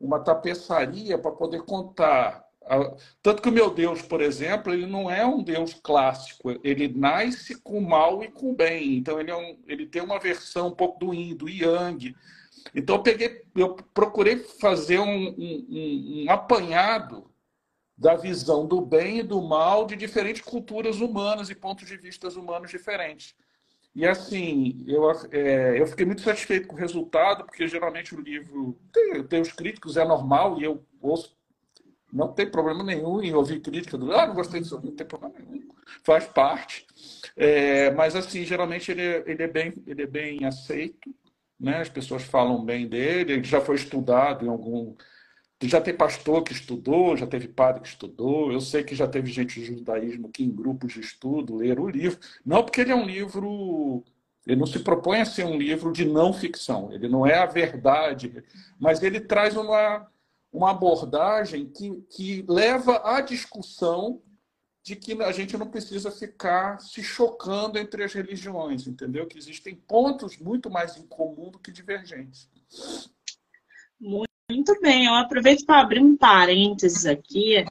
uma 0.00 0.20
tapeçaria 0.20 1.18
para 1.18 1.30
poder 1.30 1.62
contar 1.62 2.45
tanto 3.22 3.42
que 3.42 3.48
o 3.48 3.52
meu 3.52 3.70
Deus, 3.70 4.02
por 4.02 4.20
exemplo, 4.20 4.72
ele 4.72 4.86
não 4.86 5.10
é 5.10 5.24
um 5.24 5.42
Deus 5.42 5.74
clássico. 5.74 6.50
Ele 6.64 6.88
nasce 6.88 7.60
com 7.60 7.78
o 7.78 7.88
mal 7.88 8.22
e 8.24 8.28
com 8.28 8.50
o 8.50 8.54
bem. 8.54 8.96
Então 8.96 9.20
ele, 9.20 9.30
é 9.30 9.36
um, 9.36 9.58
ele 9.66 9.86
tem 9.86 10.02
uma 10.02 10.18
versão 10.18 10.68
um 10.68 10.74
pouco 10.74 10.98
do 10.98 11.14
yin, 11.14 11.36
do 11.36 11.48
yang. 11.48 12.14
Então 12.74 12.96
eu 12.96 13.02
peguei, 13.02 13.42
eu 13.54 13.74
procurei 13.94 14.38
fazer 14.38 14.98
um, 14.98 15.28
um, 15.28 16.24
um 16.24 16.30
apanhado 16.30 17.30
da 17.96 18.14
visão 18.14 18.66
do 18.66 18.80
bem 18.80 19.20
e 19.20 19.22
do 19.22 19.40
mal 19.40 19.86
de 19.86 19.96
diferentes 19.96 20.42
culturas 20.42 21.00
humanas 21.00 21.48
e 21.48 21.54
pontos 21.54 21.86
de 21.86 21.96
vista 21.96 22.28
humanos 22.28 22.70
diferentes. 22.70 23.34
E 23.94 24.06
assim, 24.06 24.84
eu, 24.86 25.10
é, 25.30 25.80
eu 25.80 25.86
fiquei 25.86 26.04
muito 26.04 26.20
satisfeito 26.20 26.68
com 26.68 26.76
o 26.76 26.78
resultado, 26.78 27.44
porque 27.44 27.66
geralmente 27.66 28.14
o 28.14 28.20
livro 28.20 28.78
tem, 28.92 29.24
tem 29.24 29.40
os 29.40 29.52
críticos, 29.52 29.96
é 29.96 30.04
normal, 30.04 30.60
e 30.60 30.64
eu 30.64 30.84
ouço 31.00 31.35
não 32.12 32.32
tem 32.32 32.48
problema 32.48 32.82
nenhum 32.82 33.22
em 33.22 33.34
ouvir 33.34 33.60
crítica 33.60 33.98
do 33.98 34.12
ah, 34.12 34.26
não 34.26 34.34
gostei 34.34 34.60
disso, 34.60 34.80
não 34.82 34.92
tem 34.92 35.06
problema 35.06 35.34
nenhum. 35.38 35.68
Faz 36.02 36.26
parte. 36.26 36.86
É, 37.36 37.90
mas, 37.92 38.16
assim, 38.16 38.44
geralmente 38.44 38.90
ele, 38.90 39.02
é, 39.02 39.24
ele, 39.26 39.42
é 39.42 39.48
bem, 39.48 39.72
ele 39.86 40.02
é 40.02 40.06
bem 40.06 40.44
aceito, 40.44 41.14
né? 41.58 41.78
as 41.78 41.88
pessoas 41.88 42.22
falam 42.22 42.64
bem 42.64 42.88
dele, 42.88 43.34
ele 43.34 43.44
já 43.44 43.60
foi 43.60 43.76
estudado 43.76 44.44
em 44.44 44.48
algum. 44.48 44.94
Já 45.62 45.80
tem 45.80 45.94
pastor 45.94 46.42
que 46.42 46.52
estudou, 46.52 47.16
já 47.16 47.26
teve 47.26 47.48
padre 47.48 47.80
que 47.80 47.88
estudou. 47.88 48.52
Eu 48.52 48.60
sei 48.60 48.84
que 48.84 48.94
já 48.94 49.08
teve 49.08 49.30
gente 49.32 49.58
do 49.58 49.64
judaísmo 49.64 50.28
que, 50.28 50.44
em 50.44 50.50
grupos 50.50 50.92
de 50.92 51.00
estudo, 51.00 51.56
ler 51.56 51.80
o 51.80 51.88
livro. 51.88 52.18
Não 52.44 52.62
porque 52.62 52.82
ele 52.82 52.92
é 52.92 52.96
um 52.96 53.06
livro 53.06 54.04
ele 54.46 54.60
não 54.60 54.66
se 54.66 54.78
propõe 54.78 55.20
a 55.20 55.24
ser 55.24 55.44
um 55.44 55.58
livro 55.58 55.92
de 55.92 56.04
não 56.04 56.32
ficção, 56.32 56.92
ele 56.92 57.08
não 57.08 57.26
é 57.26 57.34
a 57.34 57.46
verdade, 57.46 58.44
mas 58.78 59.02
ele 59.02 59.18
traz 59.18 59.56
uma, 59.56 60.06
uma 60.56 60.70
abordagem 60.70 61.66
que, 61.66 62.02
que 62.10 62.44
leva 62.48 63.02
à 63.04 63.20
discussão 63.20 64.22
de 64.82 64.96
que 64.96 65.20
a 65.22 65.30
gente 65.30 65.56
não 65.58 65.66
precisa 65.66 66.10
ficar 66.10 66.80
se 66.80 67.02
chocando 67.02 67.76
entre 67.78 68.04
as 68.04 68.14
religiões, 68.14 68.86
entendeu? 68.86 69.26
Que 69.26 69.36
existem 69.36 69.74
pontos 69.74 70.38
muito 70.38 70.70
mais 70.70 70.96
em 70.96 71.06
comum 71.06 71.50
do 71.50 71.58
que 71.58 71.70
divergentes. 71.70 72.48
Muito 74.00 74.80
bem, 74.80 75.06
eu 75.06 75.14
aproveito 75.14 75.66
para 75.66 75.80
abrir 75.80 76.00
um 76.00 76.16
parênteses 76.16 77.04
aqui. 77.04 77.64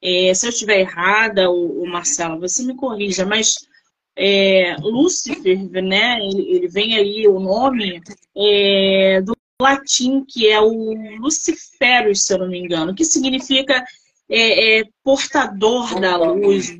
É, 0.00 0.32
se 0.32 0.46
eu 0.46 0.50
estiver 0.50 0.78
errada, 0.78 1.50
o, 1.50 1.82
o, 1.82 1.88
Marcelo, 1.88 2.38
você 2.38 2.62
me 2.62 2.76
corrija, 2.76 3.26
mas 3.26 3.66
é, 4.14 4.76
Lúcifer, 4.78 5.58
né? 5.82 6.20
Ele, 6.20 6.50
ele, 6.50 6.68
vem 6.68 6.94
aí 6.96 7.26
o 7.26 7.40
nome 7.40 8.00
é, 8.36 9.22
do 9.22 9.37
latim, 9.60 10.24
que 10.24 10.48
é 10.48 10.60
o 10.60 10.94
Luciferus, 11.18 12.22
se 12.22 12.32
eu 12.32 12.38
não 12.38 12.48
me 12.48 12.58
engano, 12.58 12.94
que 12.94 13.04
significa 13.04 13.84
é, 14.28 14.80
é, 14.80 14.84
portador 15.02 15.98
da 16.00 16.16
luz, 16.16 16.76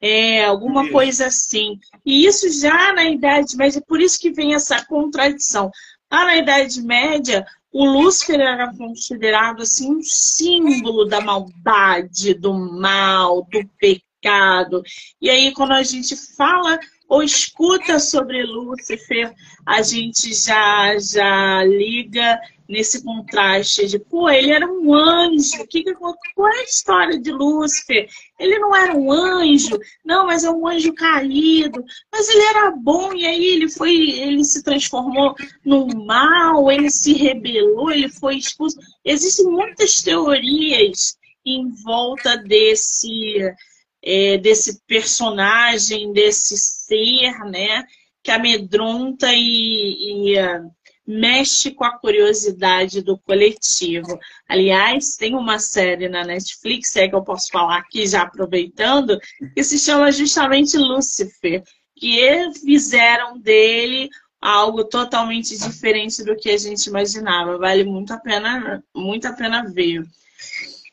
é, 0.00 0.44
alguma 0.44 0.90
coisa 0.90 1.26
assim. 1.26 1.78
E 2.04 2.26
isso 2.26 2.50
já 2.60 2.92
na 2.92 3.04
Idade 3.04 3.56
Média, 3.56 3.82
por 3.86 4.00
isso 4.00 4.20
que 4.20 4.30
vem 4.30 4.54
essa 4.54 4.84
contradição. 4.84 5.70
Lá 6.12 6.26
na 6.26 6.36
Idade 6.36 6.82
Média, 6.82 7.46
o 7.72 7.84
Lúcifer 7.84 8.40
era 8.40 8.74
considerado 8.76 9.62
assim 9.62 9.96
um 9.96 10.02
símbolo 10.02 11.06
da 11.06 11.20
maldade, 11.20 12.34
do 12.34 12.52
mal, 12.52 13.46
do 13.50 13.66
pecado. 13.78 14.82
E 15.20 15.30
aí, 15.30 15.52
quando 15.52 15.72
a 15.72 15.82
gente 15.82 16.14
fala 16.36 16.78
ou 17.08 17.22
escuta 17.22 17.98
sobre 17.98 18.42
Lúcifer, 18.42 19.32
a 19.64 19.82
gente 19.82 20.34
já, 20.34 20.98
já 20.98 21.64
liga 21.64 22.40
nesse 22.68 23.04
contraste 23.04 23.86
de, 23.86 23.98
pô, 23.98 24.28
ele 24.28 24.50
era 24.50 24.66
um 24.66 24.92
anjo. 24.92 25.66
Que 25.68 25.84
que, 25.84 25.94
qual 25.94 26.14
é 26.48 26.60
a 26.60 26.64
história 26.64 27.18
de 27.18 27.30
Lúcifer? 27.30 28.08
Ele 28.38 28.58
não 28.58 28.74
era 28.74 28.94
um 28.96 29.10
anjo, 29.10 29.78
não, 30.04 30.26
mas 30.26 30.44
é 30.44 30.50
um 30.50 30.66
anjo 30.66 30.92
caído. 30.94 31.84
Mas 32.12 32.28
ele 32.28 32.42
era 32.42 32.70
bom 32.72 33.12
e 33.14 33.24
aí 33.24 33.44
ele 33.46 33.68
foi, 33.68 33.94
ele 33.94 34.44
se 34.44 34.62
transformou 34.62 35.34
no 35.64 35.86
mal, 36.04 36.70
ele 36.70 36.90
se 36.90 37.12
rebelou, 37.12 37.90
ele 37.90 38.08
foi 38.08 38.36
expulso. 38.36 38.78
Existem 39.04 39.46
muitas 39.46 40.02
teorias 40.02 41.16
em 41.44 41.68
volta 41.84 42.36
desse 42.36 43.54
é, 44.06 44.38
desse 44.38 44.80
personagem, 44.86 46.12
desse 46.12 46.56
ser, 46.56 47.36
né? 47.50 47.84
Que 48.22 48.30
amedronta 48.30 49.32
e, 49.32 50.32
e 50.32 50.40
uh, 50.40 50.70
mexe 51.04 51.72
com 51.72 51.82
a 51.82 51.98
curiosidade 51.98 53.02
do 53.02 53.18
coletivo. 53.18 54.16
Aliás, 54.48 55.16
tem 55.16 55.34
uma 55.34 55.58
série 55.58 56.08
na 56.08 56.24
Netflix, 56.24 56.94
é 56.94 57.08
que 57.08 57.16
eu 57.16 57.24
posso 57.24 57.50
falar 57.50 57.78
aqui 57.78 58.06
já 58.06 58.22
aproveitando, 58.22 59.18
que 59.54 59.64
se 59.64 59.76
chama 59.76 60.12
justamente 60.12 60.78
Lucifer, 60.78 61.64
que 61.96 62.52
fizeram 62.64 63.40
dele 63.40 64.08
algo 64.40 64.84
totalmente 64.84 65.58
diferente 65.58 66.22
do 66.22 66.36
que 66.36 66.50
a 66.50 66.56
gente 66.56 66.86
imaginava. 66.86 67.58
Vale 67.58 67.82
muito 67.82 68.12
a 68.12 68.18
pena, 68.18 68.84
muito 68.94 69.26
a 69.26 69.32
pena 69.32 69.64
ver. 69.68 70.04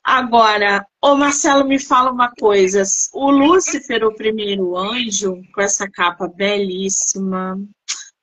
Agora, 0.04 0.86
o 1.02 1.16
Marcelo 1.16 1.64
me 1.66 1.80
fala 1.80 2.12
uma 2.12 2.32
coisa. 2.38 2.84
O 3.14 3.32
Lúcifer, 3.32 4.04
o 4.04 4.14
primeiro 4.14 4.78
anjo, 4.78 5.42
com 5.54 5.62
essa 5.62 5.90
capa 5.90 6.28
belíssima, 6.28 7.58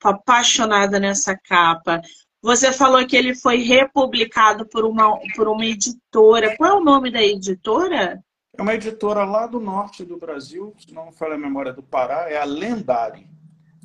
Tô 0.01 0.09
apaixonada 0.09 0.99
nessa 0.99 1.37
capa. 1.37 2.01
Você 2.43 2.73
falou 2.73 3.07
que 3.07 3.15
ele 3.15 3.35
foi 3.35 3.59
republicado 3.59 4.67
por 4.67 4.87
uma, 4.87 5.21
por 5.37 5.47
uma 5.47 5.65
editora. 5.67 6.57
Qual 6.57 6.71
é 6.71 6.81
o 6.81 6.83
nome 6.83 7.11
da 7.11 7.23
editora? 7.23 8.19
É 8.57 8.63
uma 8.63 8.75
editora 8.75 9.25
lá 9.25 9.47
do 9.47 9.61
norte 9.61 10.03
do 10.03 10.17
Brasil, 10.17 10.75
se 10.79 10.93
não 10.93 11.07
me 11.07 11.13
falha 11.13 11.35
a 11.35 11.39
memória 11.39 11.73
do 11.73 11.83
Pará, 11.83 12.31
é 12.31 12.39
a 12.39 12.45
Lendari. 12.45 13.29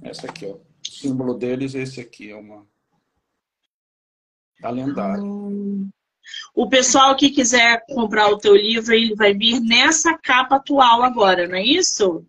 Essa 0.01 0.27
aqui, 0.27 0.45
ó. 0.45 0.53
O 0.53 0.61
símbolo 0.89 1.33
deles 1.33 1.75
é 1.75 1.81
esse 1.81 1.99
aqui, 1.99 2.31
é 2.31 2.35
uma. 2.35 2.65
A 4.63 4.69
Lendari. 4.69 5.21
Hum. 5.21 5.89
O 6.53 6.69
pessoal 6.69 7.15
que 7.15 7.29
quiser 7.29 7.83
comprar 7.87 8.29
o 8.29 8.37
teu 8.37 8.55
livro, 8.55 8.93
ele 8.93 9.15
vai 9.15 9.33
vir 9.33 9.59
nessa 9.59 10.17
capa 10.17 10.55
atual 10.55 11.03
agora, 11.03 11.47
não 11.47 11.55
é 11.55 11.63
isso? 11.63 12.25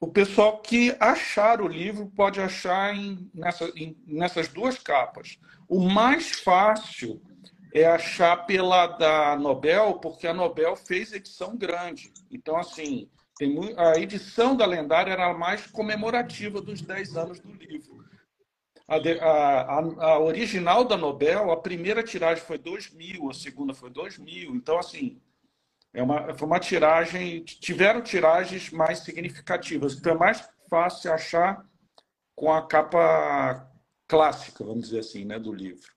O 0.00 0.06
pessoal 0.06 0.58
que 0.58 0.96
achar 1.00 1.60
o 1.60 1.66
livro 1.66 2.10
pode 2.14 2.40
achar 2.40 2.94
em, 2.94 3.28
nessa, 3.34 3.70
em, 3.74 3.96
nessas 4.06 4.46
duas 4.48 4.78
capas. 4.78 5.38
O 5.68 5.80
mais 5.80 6.30
fácil 6.40 7.20
é 7.74 7.84
achar 7.84 8.46
pela 8.46 8.86
da 8.86 9.36
Nobel, 9.36 9.94
porque 9.94 10.26
a 10.26 10.34
Nobel 10.34 10.76
fez 10.76 11.12
edição 11.12 11.56
grande. 11.56 12.12
Então, 12.30 12.56
assim, 12.56 13.08
tem, 13.36 13.58
a 13.76 13.98
edição 13.98 14.56
da 14.56 14.64
lendária 14.64 15.12
era 15.12 15.30
a 15.30 15.34
mais 15.34 15.66
comemorativa 15.66 16.60
dos 16.60 16.80
10 16.80 17.16
anos 17.16 17.40
do 17.40 17.52
livro. 17.52 18.04
A, 18.88 18.96
a, 18.96 19.78
a, 20.06 20.18
original 20.18 20.82
da 20.82 20.96
Nobel, 20.96 21.50
a 21.50 21.60
primeira 21.60 22.02
tiragem 22.02 22.42
foi 22.42 22.58
2.000, 22.58 23.30
a 23.30 23.34
segunda 23.34 23.74
foi 23.74 23.90
2.000. 23.90 24.54
Então, 24.54 24.78
assim, 24.78 25.20
é 25.92 26.02
uma, 26.02 26.34
foi 26.34 26.48
uma 26.48 26.58
tiragem, 26.58 27.44
tiveram 27.44 28.00
tiragens 28.00 28.70
mais 28.70 29.00
significativas, 29.00 29.94
então 29.94 30.12
é 30.12 30.18
mais 30.18 30.48
fácil 30.70 31.12
achar 31.12 31.66
com 32.34 32.52
a 32.52 32.66
capa 32.66 33.70
clássica, 34.06 34.64
vamos 34.64 34.84
dizer 34.84 35.00
assim, 35.00 35.24
né, 35.24 35.38
do 35.38 35.52
livro. 35.52 35.92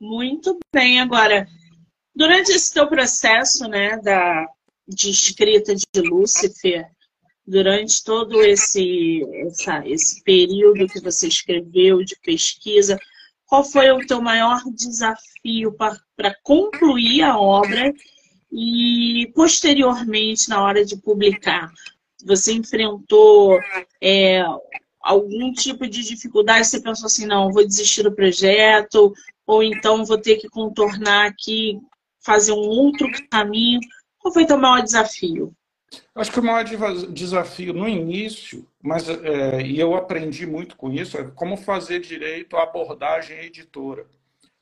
Muito 0.00 0.58
bem, 0.72 1.00
agora, 1.00 1.46
durante 2.14 2.50
esse 2.50 2.74
teu 2.74 2.88
processo, 2.88 3.68
né, 3.68 3.96
da, 3.98 4.46
de 4.88 5.10
escrita 5.10 5.74
de 5.74 6.00
Lúcifer, 6.00 6.90
durante 7.46 8.02
todo 8.02 8.42
esse, 8.42 9.22
essa, 9.46 9.86
esse 9.86 10.22
período 10.22 10.88
que 10.88 11.00
você 11.00 11.28
escreveu 11.28 12.02
de 12.02 12.16
pesquisa, 12.16 12.98
qual 13.46 13.62
foi 13.62 13.90
o 13.92 14.04
teu 14.04 14.20
maior 14.20 14.60
desafio 14.74 15.72
para 15.72 16.34
concluir 16.42 17.22
a 17.22 17.38
obra 17.38 17.94
e 18.50 19.30
posteriormente, 19.34 20.48
na 20.48 20.62
hora 20.62 20.84
de 20.84 20.96
publicar, 20.96 21.72
você 22.24 22.52
enfrentou 22.52 23.58
é, 24.02 24.42
algum 25.00 25.52
tipo 25.52 25.86
de 25.86 26.02
dificuldade? 26.02 26.66
Você 26.66 26.80
pensou 26.80 27.06
assim, 27.06 27.26
não, 27.26 27.52
vou 27.52 27.64
desistir 27.64 28.02
do 28.02 28.14
projeto, 28.14 29.14
ou 29.46 29.62
então 29.62 30.04
vou 30.04 30.18
ter 30.18 30.36
que 30.36 30.48
contornar 30.48 31.26
aqui, 31.26 31.78
fazer 32.24 32.52
um 32.52 32.66
outro 32.68 33.08
caminho. 33.30 33.78
Qual 34.18 34.34
foi 34.34 34.42
o 34.42 34.46
teu 34.46 34.58
maior 34.58 34.82
desafio? 34.82 35.54
Acho 36.14 36.32
que 36.32 36.40
o 36.40 36.42
maior 36.42 36.64
desafio 36.64 37.72
no 37.72 37.88
início, 37.88 38.66
mas 38.82 39.08
é, 39.08 39.62
e 39.62 39.78
eu 39.78 39.94
aprendi 39.94 40.46
muito 40.46 40.76
com 40.76 40.90
isso, 40.90 41.16
é 41.16 41.30
como 41.30 41.56
fazer 41.56 42.00
direito 42.00 42.56
à 42.56 42.62
abordagem 42.64 43.38
editora. 43.38 44.06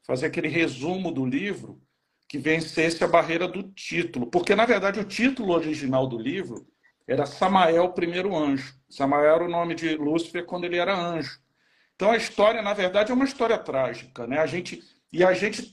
Fazer 0.06 0.26
aquele 0.26 0.48
resumo 0.48 1.10
do 1.10 1.24
livro 1.24 1.80
que 2.28 2.38
vencesse 2.38 3.02
a 3.02 3.08
barreira 3.08 3.48
do 3.48 3.62
título. 3.62 4.26
Porque, 4.26 4.54
na 4.54 4.66
verdade, 4.66 5.00
o 5.00 5.04
título 5.04 5.54
original 5.54 6.06
do 6.06 6.18
livro 6.18 6.66
era 7.06 7.26
Samael, 7.26 7.92
primeiro 7.92 8.37
anjo. 8.37 8.74
Samael 8.88 9.34
era 9.34 9.44
o 9.44 9.48
nome 9.48 9.74
de 9.74 9.96
Lúcifer 9.96 10.44
quando 10.44 10.64
ele 10.64 10.76
era 10.76 10.94
anjo. 10.94 11.38
Então, 11.94 12.10
a 12.10 12.16
história, 12.16 12.60
na 12.60 12.74
verdade, 12.74 13.12
é 13.12 13.14
uma 13.14 13.24
história 13.24 13.56
trágica. 13.56 14.26
Né? 14.26 14.38
A 14.38 14.46
gente, 14.46 14.82
e 15.12 15.22
a 15.22 15.32
gente, 15.32 15.72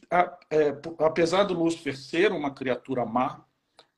é, 0.50 0.78
apesar 1.00 1.44
do 1.44 1.54
Lúcifer 1.54 1.98
ser 1.98 2.32
uma 2.32 2.54
criatura 2.54 3.06
má, 3.06 3.44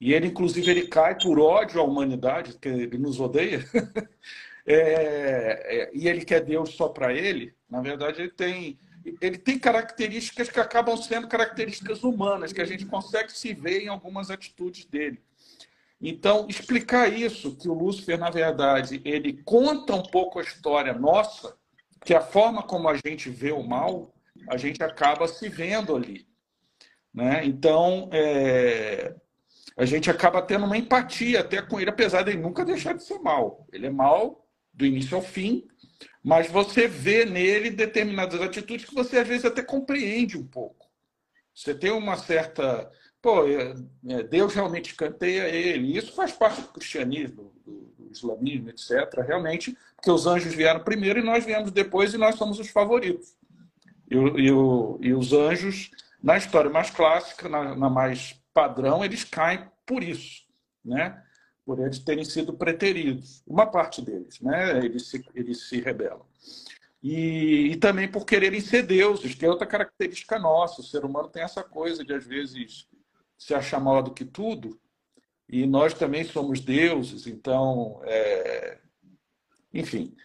e 0.03 0.13
ele, 0.13 0.27
inclusive, 0.27 0.69
ele 0.69 0.87
cai 0.87 1.17
por 1.17 1.39
ódio 1.39 1.79
à 1.79 1.83
humanidade, 1.85 2.57
que 2.59 2.67
ele 2.67 2.97
nos 2.97 3.21
odeia, 3.21 3.63
é, 4.67 4.75
é, 4.75 5.91
e 5.93 6.09
ele 6.09 6.25
quer 6.25 6.41
Deus 6.41 6.71
só 6.71 6.89
para 6.89 7.13
ele, 7.13 7.55
na 7.69 7.79
verdade, 7.79 8.21
ele 8.21 8.31
tem 8.31 8.77
ele 9.21 9.37
tem 9.37 9.57
características 9.57 10.49
que 10.49 10.59
acabam 10.59 10.97
sendo 10.97 11.27
características 11.29 12.03
humanas, 12.03 12.51
que 12.51 12.61
a 12.61 12.65
gente 12.65 12.85
consegue 12.85 13.31
se 13.31 13.53
ver 13.53 13.83
em 13.83 13.87
algumas 13.87 14.29
atitudes 14.29 14.85
dele. 14.85 15.21
Então, 16.01 16.47
explicar 16.49 17.07
isso, 17.11 17.55
que 17.55 17.69
o 17.69 17.73
Lúcifer, 17.73 18.17
na 18.17 18.29
verdade, 18.29 19.01
ele 19.05 19.41
conta 19.43 19.95
um 19.95 20.03
pouco 20.03 20.39
a 20.39 20.43
história 20.43 20.93
nossa, 20.93 21.55
que 22.03 22.13
a 22.13 22.19
forma 22.19 22.61
como 22.61 22.89
a 22.89 22.95
gente 22.95 23.29
vê 23.29 23.53
o 23.53 23.63
mal, 23.63 24.13
a 24.49 24.57
gente 24.57 24.83
acaba 24.83 25.29
se 25.29 25.47
vendo 25.47 25.95
ali. 25.95 26.27
Né? 27.13 27.45
Então, 27.45 28.09
é... 28.11 29.15
a 29.75 29.85
gente 29.85 30.09
acaba 30.09 30.41
tendo 30.41 30.65
uma 30.65 30.77
empatia 30.77 31.39
até 31.39 31.61
com 31.61 31.79
ele, 31.79 31.89
apesar 31.89 32.21
de 32.21 32.31
ele 32.31 32.41
nunca 32.41 32.63
deixar 32.63 32.93
de 32.93 33.03
ser 33.03 33.19
mal. 33.19 33.67
Ele 33.71 33.87
é 33.87 33.89
mal 33.89 34.45
do 34.73 34.85
início 34.85 35.15
ao 35.15 35.21
fim, 35.21 35.67
mas 36.23 36.49
você 36.49 36.87
vê 36.87 37.25
nele 37.25 37.69
determinadas 37.69 38.41
atitudes 38.41 38.85
que 38.85 38.95
você 38.95 39.19
às 39.19 39.27
vezes 39.27 39.45
até 39.45 39.61
compreende 39.61 40.37
um 40.37 40.45
pouco. 40.45 40.87
Você 41.53 41.73
tem 41.73 41.91
uma 41.91 42.17
certa. 42.17 42.89
Pô, 43.21 43.47
é, 43.47 43.75
é, 44.07 44.23
Deus 44.23 44.53
realmente 44.53 44.91
escanteia 44.91 45.47
ele. 45.47 45.97
Isso 45.97 46.13
faz 46.13 46.31
parte 46.31 46.61
do 46.61 46.67
cristianismo, 46.67 47.53
do, 47.65 47.93
do 47.97 48.11
islamismo, 48.11 48.69
etc. 48.69 49.19
Realmente, 49.25 49.77
porque 49.95 50.11
os 50.11 50.27
anjos 50.27 50.53
vieram 50.53 50.83
primeiro 50.83 51.19
e 51.19 51.23
nós 51.23 51.45
viemos 51.45 51.71
depois 51.71 52.13
e 52.13 52.17
nós 52.17 52.35
somos 52.35 52.59
os 52.59 52.69
favoritos. 52.69 53.35
E, 54.09 54.15
e, 54.15 54.47
e 54.47 55.13
os 55.13 55.31
anjos, 55.31 55.91
na 56.21 56.37
história 56.37 56.69
mais 56.69 56.89
clássica, 56.89 57.47
na, 57.47 57.75
na 57.75 57.89
mais 57.89 58.42
padrão, 58.53 59.03
eles 59.03 59.23
caem 59.23 59.69
por 59.85 60.03
isso. 60.03 60.43
Né? 60.83 61.23
por 61.65 61.79
eles 61.79 61.99
terem 61.99 62.25
sido 62.25 62.53
preteridos. 62.53 63.41
Uma 63.47 63.65
parte 63.65 64.01
deles, 64.01 64.39
né? 64.41 64.83
Eles 64.83 65.07
se, 65.07 65.23
eles 65.33 65.67
se 65.67 65.79
rebelam. 65.79 66.25
E, 67.01 67.71
e, 67.71 67.75
também 67.77 68.07
por 68.07 68.25
quererem 68.25 68.61
ser 68.61 68.83
deuses, 68.83 69.35
que 69.35 69.45
é 69.45 69.49
outra 69.49 69.67
característica 69.67 70.39
nossa. 70.39 70.81
O 70.81 70.83
ser 70.83 71.03
humano 71.03 71.27
tem 71.27 71.43
essa 71.43 71.63
coisa 71.63 72.03
de, 72.03 72.13
às 72.13 72.25
vezes, 72.25 72.87
se 73.37 73.53
achar 73.53 73.79
maior 73.79 74.01
do 74.01 74.13
que 74.13 74.23
tudo. 74.23 74.79
E 75.49 75.65
nós 75.65 75.93
também 75.93 76.23
somos 76.23 76.59
deuses, 76.61 77.27
então. 77.27 78.01
É... 78.05 78.79
Enfim. 79.73 80.15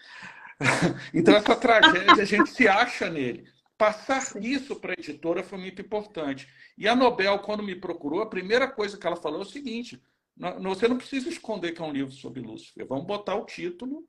então, 1.14 1.34
essa 1.34 1.56
tragédia, 1.56 2.22
a 2.22 2.24
gente 2.24 2.50
se 2.50 2.68
acha 2.68 3.08
nele. 3.10 3.48
Passar 3.78 4.22
isso 4.42 4.74
para 4.76 4.92
a 4.92 5.00
editora 5.00 5.44
foi 5.44 5.56
muito 5.56 5.80
importante. 5.80 6.48
E 6.76 6.88
a 6.88 6.96
Nobel, 6.96 7.38
quando 7.38 7.62
me 7.62 7.76
procurou, 7.76 8.20
a 8.20 8.28
primeira 8.28 8.68
coisa 8.68 8.98
que 8.98 9.06
ela 9.06 9.14
falou 9.14 9.38
é 9.38 9.44
o 9.44 9.48
seguinte: 9.48 10.02
você 10.60 10.88
não 10.88 10.98
precisa 10.98 11.28
esconder 11.28 11.72
que 11.72 11.80
é 11.80 11.84
um 11.84 11.92
livro 11.92 12.12
sobre 12.12 12.40
Lúcifer. 12.40 12.86
Vamos 12.86 13.06
botar 13.06 13.36
o 13.36 13.46
título, 13.46 14.04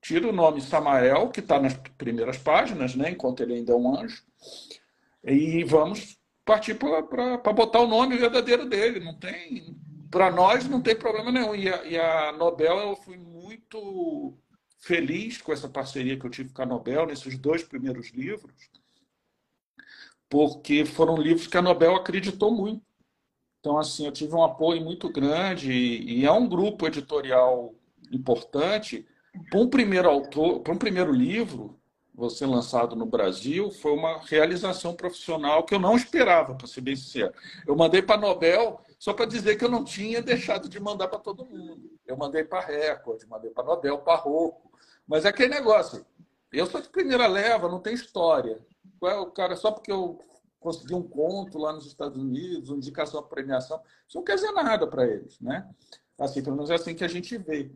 tira 0.00 0.28
o 0.28 0.32
nome 0.32 0.60
Samael, 0.60 1.30
que 1.30 1.40
está 1.40 1.60
nas 1.60 1.74
primeiras 1.98 2.38
páginas, 2.38 2.94
né, 2.94 3.10
enquanto 3.10 3.42
ele 3.42 3.54
ainda 3.54 3.72
é 3.72 3.76
um 3.76 3.94
anjo, 3.94 4.24
e 5.22 5.64
vamos 5.64 6.18
partir 6.44 6.74
para 6.74 7.52
botar 7.52 7.80
o 7.80 7.86
nome 7.86 8.16
verdadeiro 8.16 8.66
dele. 8.66 9.00
Não 9.00 9.18
tem, 9.18 9.76
para 10.10 10.30
nós 10.30 10.66
não 10.68 10.80
tem 10.80 10.96
problema 10.96 11.30
nenhum. 11.30 11.54
E 11.54 11.68
a, 11.68 11.84
e 11.84 11.98
a, 11.98 12.32
Nobel, 12.32 12.78
eu 12.78 12.96
fui 12.96 13.18
muito 13.18 14.34
feliz 14.78 15.42
com 15.42 15.52
essa 15.52 15.68
parceria 15.68 16.18
que 16.18 16.24
eu 16.24 16.30
tive 16.30 16.52
com 16.52 16.62
a 16.62 16.66
Nobel 16.66 17.06
nesses 17.06 17.36
dois 17.36 17.62
primeiros 17.62 18.10
livros, 18.10 18.70
porque 20.28 20.84
foram 20.84 21.16
livros 21.16 21.46
que 21.46 21.56
a 21.56 21.62
Nobel 21.62 21.94
acreditou 21.94 22.50
muito. 22.50 22.82
Então, 23.60 23.78
assim, 23.78 24.06
eu 24.06 24.12
tive 24.12 24.34
um 24.34 24.44
apoio 24.44 24.80
muito 24.80 25.10
grande 25.10 25.72
e, 25.72 26.24
é 26.24 26.32
um 26.32 26.48
grupo 26.48 26.86
editorial 26.86 27.74
importante. 28.12 29.06
Para 29.50 29.60
um 29.60 29.68
primeiro 29.68 30.08
autor, 30.08 30.60
para 30.60 30.72
um 30.72 30.78
primeiro 30.78 31.12
livro, 31.12 31.78
você 32.14 32.46
lançado 32.46 32.96
no 32.96 33.06
Brasil, 33.06 33.70
foi 33.70 33.92
uma 33.92 34.18
realização 34.22 34.94
profissional 34.94 35.64
que 35.64 35.74
eu 35.74 35.78
não 35.78 35.96
esperava, 35.96 36.54
para 36.54 36.66
ser 36.66 36.80
bem 36.80 36.96
sincero. 36.96 37.32
Eu 37.66 37.76
mandei 37.76 38.02
para 38.02 38.16
a 38.16 38.20
Nobel 38.20 38.80
só 38.98 39.12
para 39.12 39.26
dizer 39.26 39.56
que 39.56 39.64
eu 39.64 39.70
não 39.70 39.84
tinha 39.84 40.20
deixado 40.20 40.68
de 40.68 40.80
mandar 40.80 41.08
para 41.08 41.18
todo 41.18 41.44
mundo. 41.44 41.90
Eu 42.06 42.16
mandei 42.16 42.42
para 42.42 42.58
a 42.58 42.66
Record, 42.66 43.22
mandei 43.28 43.50
para 43.50 43.64
Nobel, 43.64 43.98
para 43.98 44.16
Rocco. 44.16 44.72
Mas 45.06 45.24
é 45.24 45.28
aquele 45.28 45.54
negócio. 45.54 46.04
Eu 46.52 46.66
sou 46.66 46.80
de 46.80 46.88
primeira 46.88 47.26
leva, 47.26 47.68
não 47.68 47.80
tem 47.80 47.94
história. 47.94 48.58
O 49.00 49.26
cara, 49.26 49.56
só 49.56 49.70
porque 49.70 49.92
eu 49.92 50.18
consegui 50.60 50.94
um 50.94 51.02
conto 51.02 51.58
lá 51.58 51.72
nos 51.72 51.86
Estados 51.86 52.18
Unidos, 52.18 52.68
uma 52.68 52.78
indicação 52.78 53.20
para 53.22 53.30
premiação, 53.30 53.80
isso 54.06 54.16
não 54.16 54.24
quer 54.24 54.34
dizer 54.34 54.52
nada 54.52 54.86
para 54.86 55.06
eles, 55.06 55.40
né? 55.40 55.68
Assim, 56.18 56.42
pelo 56.42 56.56
menos 56.56 56.70
é 56.70 56.74
assim 56.74 56.94
que 56.94 57.04
a 57.04 57.08
gente 57.08 57.38
vê. 57.38 57.70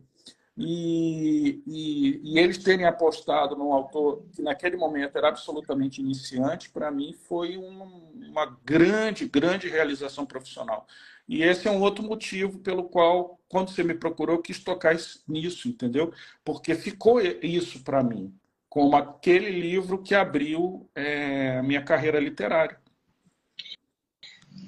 E, 0.55 1.63
e, 1.65 2.21
e, 2.23 2.39
eles 2.39 2.59
terem 2.59 2.85
apostado 2.85 3.55
num 3.55 3.73
autor 3.73 4.23
que 4.31 4.41
naquele 4.43 4.77
momento 4.77 5.17
era 5.17 5.29
absolutamente 5.29 5.99
iniciante, 5.99 6.69
para 6.69 6.91
mim 6.91 7.13
foi 7.13 7.57
um, 7.57 8.11
uma 8.29 8.45
grande, 8.63 9.27
grande 9.27 9.67
realização 9.67 10.27
profissional. 10.27 10.85
E 11.27 11.41
esse 11.41 11.67
é 11.67 11.71
um 11.71 11.81
outro 11.81 12.03
motivo 12.03 12.59
pelo 12.59 12.83
qual, 12.83 13.39
quando 13.47 13.71
você 13.71 13.83
me 13.83 13.95
procurou, 13.95 14.35
eu 14.35 14.41
quis 14.41 14.59
tocar 14.59 14.95
nisso, 15.27 15.67
entendeu? 15.67 16.13
Porque 16.43 16.75
ficou 16.75 17.19
isso 17.19 17.83
para 17.83 18.03
mim, 18.03 18.31
como 18.73 18.95
aquele 18.95 19.51
livro 19.51 20.01
que 20.01 20.15
abriu 20.15 20.89
é, 20.95 21.59
a 21.59 21.61
minha 21.61 21.83
carreira 21.83 22.19
literária. 22.19 22.75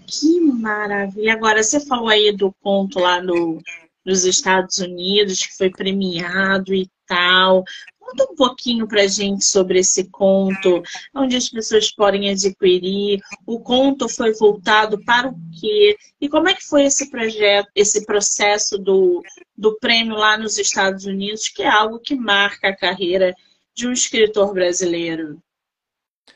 Que 0.05 0.39
maravilha! 0.39 1.33
Agora, 1.33 1.63
você 1.63 1.79
falou 1.79 2.09
aí 2.09 2.31
do 2.31 2.51
ponto 2.61 2.99
lá 2.99 3.19
no, 3.19 3.59
nos 4.05 4.23
Estados 4.23 4.77
Unidos, 4.77 5.47
que 5.47 5.57
foi 5.57 5.71
premiado 5.71 6.71
e 6.71 6.87
tal. 7.07 7.63
Conta 7.97 8.31
um 8.31 8.35
pouquinho 8.35 8.87
para 8.87 9.07
gente 9.07 9.43
sobre 9.43 9.79
esse 9.79 10.07
conto, 10.11 10.83
onde 11.11 11.35
as 11.35 11.49
pessoas 11.49 11.91
podem 11.91 12.29
adquirir. 12.29 13.19
O 13.43 13.59
conto 13.59 14.07
foi 14.07 14.33
voltado 14.33 15.03
para 15.03 15.29
o 15.29 15.35
quê? 15.59 15.97
E 16.21 16.29
como 16.29 16.47
é 16.47 16.53
que 16.53 16.63
foi 16.63 16.83
esse 16.83 17.09
projeto, 17.09 17.71
esse 17.73 18.05
processo 18.05 18.77
do, 18.77 19.23
do 19.57 19.79
prêmio 19.79 20.13
lá 20.15 20.37
nos 20.37 20.59
Estados 20.59 21.05
Unidos, 21.05 21.47
que 21.47 21.63
é 21.63 21.67
algo 21.67 21.97
que 21.97 22.13
marca 22.13 22.67
a 22.67 22.75
carreira 22.75 23.35
de 23.75 23.87
um 23.87 23.91
escritor 23.91 24.53
brasileiro? 24.53 25.41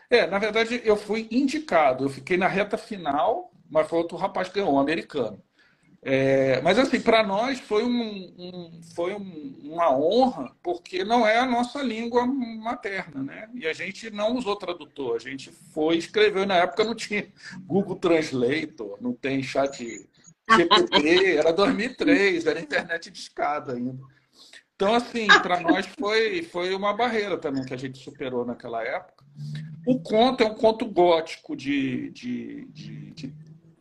É, 0.10 0.28
na 0.28 0.38
verdade, 0.38 0.82
eu 0.84 0.98
fui 0.98 1.28
indicado. 1.32 2.06
Eu 2.06 2.10
fiquei 2.10 2.38
na 2.38 2.48
reta 2.48 2.78
final, 2.78 3.52
mas 3.70 3.88
foi 3.88 4.00
outro 4.00 4.18
rapaz 4.18 4.50
que 4.50 4.56
ganhou, 4.56 4.74
um 4.74 4.80
americano. 4.80 5.42
É, 6.02 6.62
mas 6.62 6.80
assim, 6.80 7.02
para 7.02 7.24
nós 7.24 7.60
foi, 7.60 7.84
um, 7.84 8.34
um 8.38 8.82
foi 8.96 9.14
um, 9.14 9.60
uma 9.64 9.94
honra, 9.94 10.56
porque 10.64 11.04
não 11.04 11.28
é 11.28 11.40
a 11.40 11.46
nossa 11.46 11.82
língua 11.82 12.26
materna, 12.26 13.22
né? 13.22 13.50
E 13.54 13.68
a 13.68 13.74
gente 13.74 14.10
não 14.10 14.38
usou 14.38 14.56
tradutor, 14.56 15.18
a 15.18 15.20
gente 15.20 15.52
foi 15.74 15.98
escreveu, 15.98 16.46
na 16.46 16.56
época 16.56 16.86
não 16.86 16.96
tinha 16.96 17.28
Google 17.66 17.98
Translator, 17.98 18.98
não 19.02 19.14
tem 19.14 19.44
chat 19.44 20.10
GPT, 20.50 21.36
era 21.36 21.52
2003, 21.52 22.46
era 22.46 22.62
internet 22.62 23.12
de 23.12 23.20
escada 23.20 23.74
ainda. 23.74 24.02
Então, 24.80 24.96
assim, 24.96 25.28
para 25.28 25.60
nós 25.60 25.86
foi, 26.00 26.42
foi 26.42 26.74
uma 26.74 26.94
barreira 26.94 27.38
também 27.38 27.66
que 27.66 27.74
a 27.74 27.78
gente 27.78 28.00
superou 28.00 28.46
naquela 28.46 28.82
época. 28.82 29.26
O 29.86 30.00
conto 30.00 30.42
é 30.42 30.48
um 30.48 30.56
conto 30.56 30.86
gótico 30.86 31.54
de, 31.54 32.10
de, 32.12 32.64
de, 32.68 33.12
de 33.12 33.34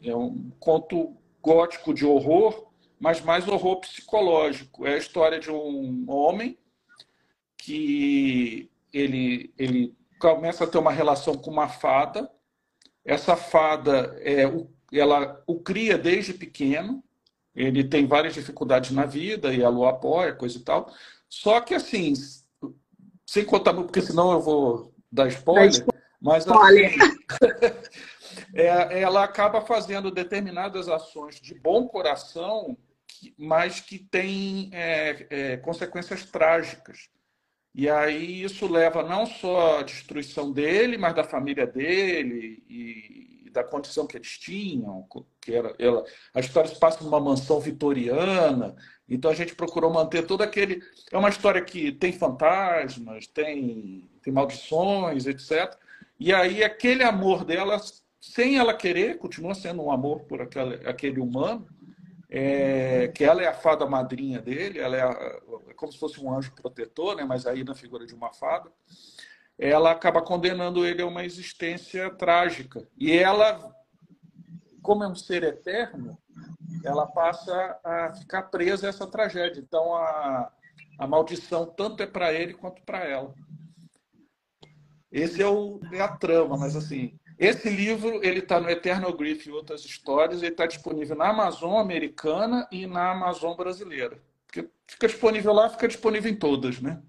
é 0.02 0.16
um 0.16 0.50
conto 0.58 1.16
gótico 1.40 1.94
de 1.94 2.04
horror, 2.04 2.72
mas 2.98 3.20
mais 3.20 3.46
horror 3.46 3.78
psicológico. 3.78 4.84
É 4.84 4.94
a 4.94 4.98
história 4.98 5.38
de 5.38 5.52
um 5.52 6.04
homem 6.10 6.58
que 7.56 8.68
ele, 8.92 9.54
ele 9.56 9.96
começa 10.18 10.64
a 10.64 10.66
ter 10.66 10.78
uma 10.78 10.90
relação 10.90 11.36
com 11.36 11.48
uma 11.52 11.68
fada. 11.68 12.28
Essa 13.04 13.36
fada, 13.36 14.18
é, 14.18 14.42
ela 14.92 15.40
o 15.46 15.60
cria 15.60 15.96
desde 15.96 16.34
pequeno. 16.34 17.04
Ele 17.58 17.82
tem 17.82 18.06
várias 18.06 18.34
dificuldades 18.34 18.92
na 18.92 19.04
vida 19.04 19.52
e 19.52 19.60
ela 19.60 19.76
o 19.76 19.84
apoia, 19.84 20.32
coisa 20.32 20.56
e 20.56 20.60
tal. 20.60 20.92
Só 21.28 21.60
que, 21.60 21.74
assim, 21.74 22.14
sem 23.26 23.44
contar 23.44 23.72
muito, 23.72 23.86
porque 23.86 24.00
senão 24.00 24.30
eu 24.30 24.40
vou 24.40 24.94
dar 25.10 25.26
spoiler, 25.26 25.84
mas 26.22 26.46
assim, 26.46 26.96
é, 28.54 29.00
ela 29.00 29.24
acaba 29.24 29.60
fazendo 29.60 30.08
determinadas 30.08 30.88
ações 30.88 31.40
de 31.40 31.52
bom 31.52 31.88
coração, 31.88 32.78
mas 33.36 33.80
que 33.80 33.98
têm 33.98 34.70
é, 34.72 35.26
é, 35.28 35.56
consequências 35.56 36.24
trágicas. 36.24 37.08
E 37.74 37.90
aí 37.90 38.42
isso 38.42 38.70
leva 38.70 39.02
não 39.02 39.26
só 39.26 39.80
à 39.80 39.82
destruição 39.82 40.52
dele, 40.52 40.96
mas 40.96 41.14
da 41.14 41.24
família 41.24 41.66
dele 41.66 42.62
e 42.68 43.50
da 43.50 43.64
condição 43.64 44.06
que 44.06 44.16
eles 44.16 44.38
tinham, 44.38 45.06
que 45.48 45.54
era 45.54 45.74
ela, 45.78 46.04
a 46.34 46.40
história 46.40 46.68
se 46.68 46.78
passa 46.78 47.02
numa 47.02 47.18
mansão 47.18 47.58
vitoriana. 47.58 48.76
Então 49.08 49.30
a 49.30 49.34
gente 49.34 49.54
procurou 49.54 49.90
manter 49.90 50.26
todo 50.26 50.42
aquele. 50.42 50.82
É 51.10 51.16
uma 51.16 51.30
história 51.30 51.62
que 51.62 51.90
tem 51.90 52.12
fantasmas, 52.12 53.26
tem, 53.28 54.10
tem 54.22 54.32
maldições, 54.32 55.24
etc. 55.24 55.74
E 56.20 56.34
aí 56.34 56.62
aquele 56.62 57.02
amor 57.02 57.46
dela 57.46 57.80
sem 58.20 58.58
ela 58.58 58.74
querer, 58.74 59.16
continua 59.16 59.54
sendo 59.54 59.82
um 59.82 59.90
amor 59.90 60.20
por 60.24 60.42
aquele, 60.42 60.86
aquele 60.86 61.20
humano, 61.20 61.66
é, 62.28 63.08
que 63.08 63.24
ela 63.24 63.42
é 63.42 63.46
a 63.46 63.54
fada 63.54 63.86
madrinha 63.86 64.42
dele, 64.42 64.78
ela 64.78 64.96
é, 64.96 65.02
a, 65.02 65.10
é, 65.68 65.74
como 65.74 65.90
se 65.90 65.98
fosse 65.98 66.20
um 66.22 66.30
anjo 66.36 66.52
protetor, 66.52 67.16
né, 67.16 67.24
mas 67.24 67.46
aí 67.46 67.64
na 67.64 67.74
figura 67.74 68.04
de 68.04 68.14
uma 68.14 68.30
fada, 68.34 68.70
ela 69.58 69.92
acaba 69.92 70.20
condenando 70.20 70.84
ele 70.84 71.00
a 71.00 71.06
uma 71.06 71.24
existência 71.24 72.10
trágica. 72.10 72.86
E 72.98 73.12
ela, 73.16 73.74
como 74.82 75.04
é 75.04 75.08
um 75.08 75.14
ser 75.14 75.42
eterno, 75.42 76.18
ela 76.84 77.06
passa 77.06 77.78
a 77.84 78.14
ficar 78.14 78.42
presa 78.42 78.86
a 78.86 78.90
essa 78.90 79.06
tragédia. 79.06 79.60
Então 79.60 79.94
a, 79.94 80.50
a 80.98 81.06
maldição 81.06 81.66
tanto 81.66 82.02
é 82.02 82.06
para 82.06 82.32
ele 82.32 82.54
quanto 82.54 82.82
para 82.82 83.04
ela. 83.04 83.34
Esse 85.10 85.42
é, 85.42 85.46
o, 85.46 85.80
é 85.92 86.00
a 86.00 86.08
trama, 86.08 86.56
mas 86.56 86.76
assim, 86.76 87.18
esse 87.38 87.70
livro 87.70 88.22
ele 88.22 88.40
está 88.40 88.60
no 88.60 88.68
Eternal 88.68 89.12
Grief 89.12 89.46
e 89.46 89.52
outras 89.52 89.84
histórias. 89.84 90.42
Ele 90.42 90.52
está 90.52 90.66
disponível 90.66 91.16
na 91.16 91.28
Amazon 91.28 91.78
americana 91.78 92.68
e 92.70 92.86
na 92.86 93.12
Amazon 93.12 93.56
brasileira. 93.56 94.20
Porque 94.46 94.68
fica 94.86 95.06
disponível 95.06 95.52
lá, 95.52 95.70
fica 95.70 95.86
disponível 95.86 96.30
em 96.30 96.36
todas, 96.36 96.80
né? 96.80 97.00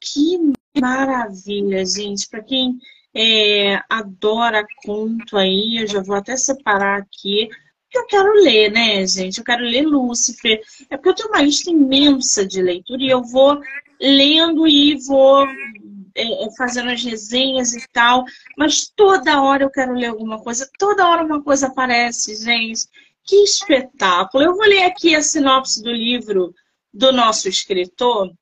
Que 0.00 0.52
maravilha, 0.80 1.84
gente! 1.84 2.28
Para 2.28 2.42
quem 2.42 2.78
é, 3.14 3.80
adora 3.88 4.66
conto 4.84 5.36
aí, 5.36 5.78
eu 5.82 5.86
já 5.86 6.02
vou 6.02 6.16
até 6.16 6.36
separar 6.36 7.00
aqui. 7.00 7.48
Eu 7.92 8.06
quero 8.06 8.32
ler, 8.34 8.70
né, 8.70 9.04
gente? 9.06 9.38
Eu 9.38 9.44
quero 9.44 9.64
ler 9.64 9.82
Lúcifer. 9.82 10.60
É 10.88 10.96
porque 10.96 11.08
eu 11.08 11.14
tenho 11.14 11.28
uma 11.30 11.42
lista 11.42 11.70
imensa 11.70 12.46
de 12.46 12.62
leitura 12.62 13.02
e 13.02 13.10
eu 13.10 13.22
vou 13.22 13.60
lendo 14.00 14.66
e 14.66 14.96
vou 15.06 15.44
é, 16.14 16.46
é, 16.46 16.48
fazendo 16.56 16.90
as 16.90 17.02
resenhas 17.02 17.74
e 17.74 17.86
tal, 17.92 18.24
mas 18.56 18.88
toda 18.94 19.42
hora 19.42 19.64
eu 19.64 19.70
quero 19.70 19.94
ler 19.94 20.06
alguma 20.06 20.42
coisa, 20.42 20.68
toda 20.78 21.08
hora 21.08 21.24
uma 21.24 21.42
coisa 21.42 21.68
aparece, 21.68 22.36
gente. 22.36 22.88
Que 23.24 23.36
espetáculo! 23.44 24.42
Eu 24.42 24.56
vou 24.56 24.66
ler 24.66 24.82
aqui 24.84 25.14
a 25.14 25.22
sinopse 25.22 25.82
do 25.82 25.92
livro 25.92 26.54
do 26.92 27.12
nosso 27.12 27.48
escritor. 27.48 28.32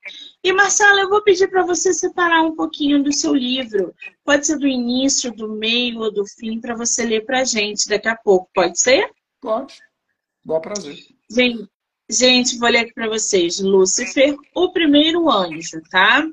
E, 0.43 0.53
Marcela, 0.53 1.01
eu 1.01 1.09
vou 1.09 1.23
pedir 1.23 1.49
para 1.49 1.65
você 1.65 1.93
separar 1.93 2.43
um 2.43 2.55
pouquinho 2.55 3.03
do 3.03 3.13
seu 3.13 3.35
livro. 3.35 3.95
Pode 4.25 4.47
ser 4.47 4.59
do 4.59 4.69
início, 4.69 5.33
do 5.33 5.49
meio 5.49 6.01
ou 6.01 6.13
do 6.13 6.25
fim, 6.25 6.61
para 6.61 6.77
você 6.77 7.05
ler 7.05 7.25
para 7.25 7.41
a 7.41 7.45
gente 7.45 7.89
daqui 7.89 8.09
a 8.09 8.17
pouco. 8.17 8.49
Pode 8.55 8.81
ser? 8.81 9.11
Pode. 9.41 9.75
Bom 10.45 10.61
prazer. 10.61 10.97
Gente, 11.29 11.69
gente, 12.09 12.59
vou 12.59 12.69
ler 12.69 12.79
aqui 12.79 12.95
para 12.95 13.09
vocês. 13.09 13.59
Lúcifer, 13.59 14.37
o 14.55 14.73
primeiro 14.73 15.29
anjo, 15.29 15.83
tá? 15.91 16.25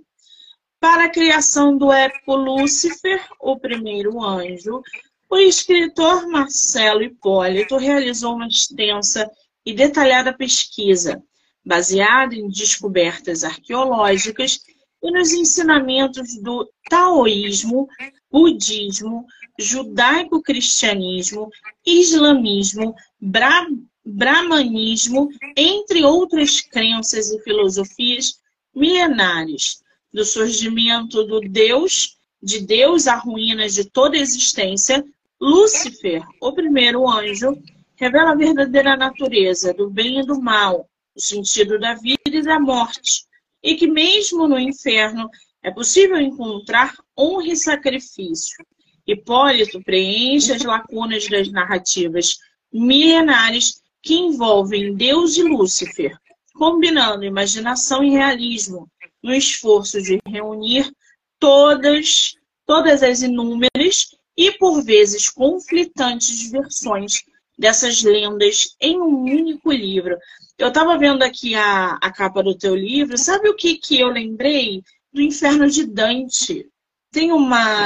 Para 0.80 1.06
a 1.06 1.10
criação 1.10 1.76
do 1.76 1.92
épico 1.92 2.36
Lúcifer, 2.36 3.26
o 3.40 3.60
primeiro 3.60 4.24
anjo, 4.24 4.84
o 5.28 5.38
escritor 5.38 6.28
Marcelo 6.28 7.02
Hipólito 7.02 7.76
realizou 7.78 8.36
uma 8.36 8.48
extensa 8.48 9.30
e 9.66 9.74
detalhada 9.74 10.32
pesquisa, 10.32 11.22
baseada 11.66 12.36
em 12.36 12.48
descobertas 12.48 13.44
arqueológicas 13.44 14.60
e 15.02 15.12
nos 15.12 15.34
ensinamentos 15.34 16.40
do 16.42 16.70
taoísmo, 16.90 17.88
budismo, 18.32 19.26
judaico-cristianismo, 19.60 21.50
islamismo, 21.86 22.96
bra 23.20 23.68
brahmanismo, 24.08 25.30
entre 25.58 26.04
outras 26.04 26.62
crenças 26.62 27.32
e 27.32 27.42
filosofias 27.42 28.40
milenares, 28.74 29.82
do 30.14 30.24
surgimento 30.24 31.24
do 31.24 31.40
Deus, 31.42 32.16
de 32.42 32.60
Deus 32.62 33.08
a 33.08 33.16
ruínas 33.16 33.74
de 33.74 33.86
toda 33.86 34.16
existência, 34.16 35.04
Lúcifer, 35.42 36.24
o 36.40 36.54
primeiro 36.54 37.10
anjo, 37.10 37.58
revela 37.96 38.32
a 38.32 38.36
verdadeira 38.36 38.96
natureza 38.96 39.74
do 39.74 39.90
bem 39.90 40.20
e 40.20 40.26
do 40.26 40.40
mal, 40.40 40.88
o 41.16 41.22
sentido 41.22 41.80
da 41.80 41.94
vida 41.94 42.20
e 42.26 42.42
da 42.42 42.60
morte, 42.60 43.24
e 43.64 43.76
que 43.76 43.88
mesmo 43.88 44.48
no 44.48 44.60
inferno 44.60 45.30
é 45.64 45.72
possível 45.72 46.20
encontrar 46.20 46.94
honra 47.18 47.48
e 47.48 47.56
sacrifício. 47.56 48.64
Hipólito 49.08 49.82
preenche 49.84 50.52
as 50.52 50.64
lacunas 50.64 51.28
das 51.28 51.52
narrativas 51.52 52.38
milenares 52.72 53.82
que 54.02 54.16
envolvem 54.16 54.96
Deus 54.96 55.38
e 55.38 55.44
Lúcifer, 55.44 56.18
combinando 56.54 57.24
imaginação 57.24 58.04
e 58.04 58.12
realismo, 58.12 58.90
no 59.24 59.34
esforço 59.34 60.02
de 60.02 60.20
reunir 60.28 60.92
todas, 61.40 62.36
todas 62.66 63.02
as 63.02 63.22
inúmeras 63.22 64.16
e, 64.38 64.52
por 64.52 64.84
vezes, 64.84 65.30
conflitantes 65.30 66.52
versões 66.52 67.24
dessas 67.58 68.04
lendas 68.04 68.76
em 68.80 69.02
um 69.02 69.24
único 69.24 69.72
livro. 69.72 70.18
Eu 70.58 70.70
estava 70.70 70.98
vendo 70.98 71.22
aqui 71.24 71.54
a, 71.56 71.98
a 72.02 72.12
capa 72.12 72.42
do 72.42 72.58
teu 72.58 72.76
livro, 72.76 73.18
sabe 73.18 73.50
o 73.50 73.56
que, 73.56 73.78
que 73.78 74.00
eu 74.00 74.08
lembrei? 74.08 74.82
Do 75.12 75.22
Inferno 75.22 75.70
de 75.70 75.86
Dante. 75.86 76.68
Tem 77.12 77.32
uma. 77.32 77.86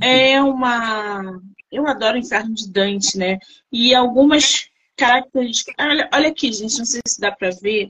É 0.00 0.42
uma. 0.42 1.40
Eu 1.70 1.86
adoro 1.86 2.16
o 2.16 2.20
Inferno 2.20 2.54
de 2.54 2.70
Dante, 2.70 3.18
né? 3.18 3.38
E 3.70 3.94
algumas 3.94 4.68
características. 4.96 5.74
Olha, 5.78 6.08
olha 6.12 6.28
aqui, 6.28 6.52
gente, 6.52 6.78
não 6.78 6.86
sei 6.86 7.00
se 7.06 7.20
dá 7.20 7.30
para 7.30 7.50
ver. 7.50 7.88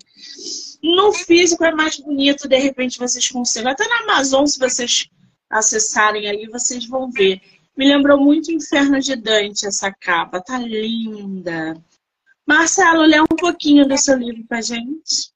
No 0.82 1.12
físico 1.12 1.64
é 1.64 1.72
mais 1.72 1.98
bonito, 1.98 2.48
de 2.48 2.58
repente 2.58 2.98
vocês 2.98 3.28
conseguem. 3.28 3.70
Até 3.70 3.86
na 3.88 4.00
Amazon, 4.00 4.44
se 4.46 4.58
vocês 4.58 5.08
acessarem 5.48 6.28
aí, 6.28 6.46
vocês 6.46 6.86
vão 6.86 7.10
ver. 7.10 7.40
Me 7.76 7.86
lembrou 7.86 8.18
muito 8.18 8.48
o 8.48 8.52
Inferno 8.52 9.00
de 9.00 9.14
Dante, 9.14 9.66
essa 9.66 9.92
capa. 9.92 10.40
Tá 10.40 10.58
linda. 10.58 11.76
Marcelo, 12.46 13.02
lê 13.02 13.20
um 13.20 13.26
pouquinho 13.26 13.86
do 13.86 13.98
seu 13.98 14.16
livro 14.16 14.44
pra 14.46 14.60
gente. 14.60 15.32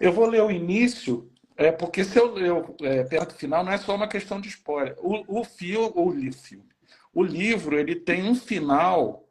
Eu 0.00 0.12
vou 0.12 0.26
ler 0.26 0.42
o 0.42 0.50
início, 0.50 1.30
é, 1.56 1.70
porque 1.70 2.02
se 2.04 2.18
eu 2.18 2.32
ler 2.32 2.52
é, 2.82 3.04
perto 3.04 3.34
do 3.34 3.38
final, 3.38 3.62
não 3.62 3.72
é 3.72 3.78
só 3.78 3.94
uma 3.94 4.08
questão 4.08 4.40
de 4.40 4.48
spoiler. 4.48 4.96
O, 4.98 5.40
o 5.40 5.44
fio, 5.44 5.92
o, 5.94 6.12
o 7.12 7.22
livro, 7.22 7.78
ele 7.78 7.94
tem 7.94 8.28
um 8.28 8.34
final. 8.34 9.28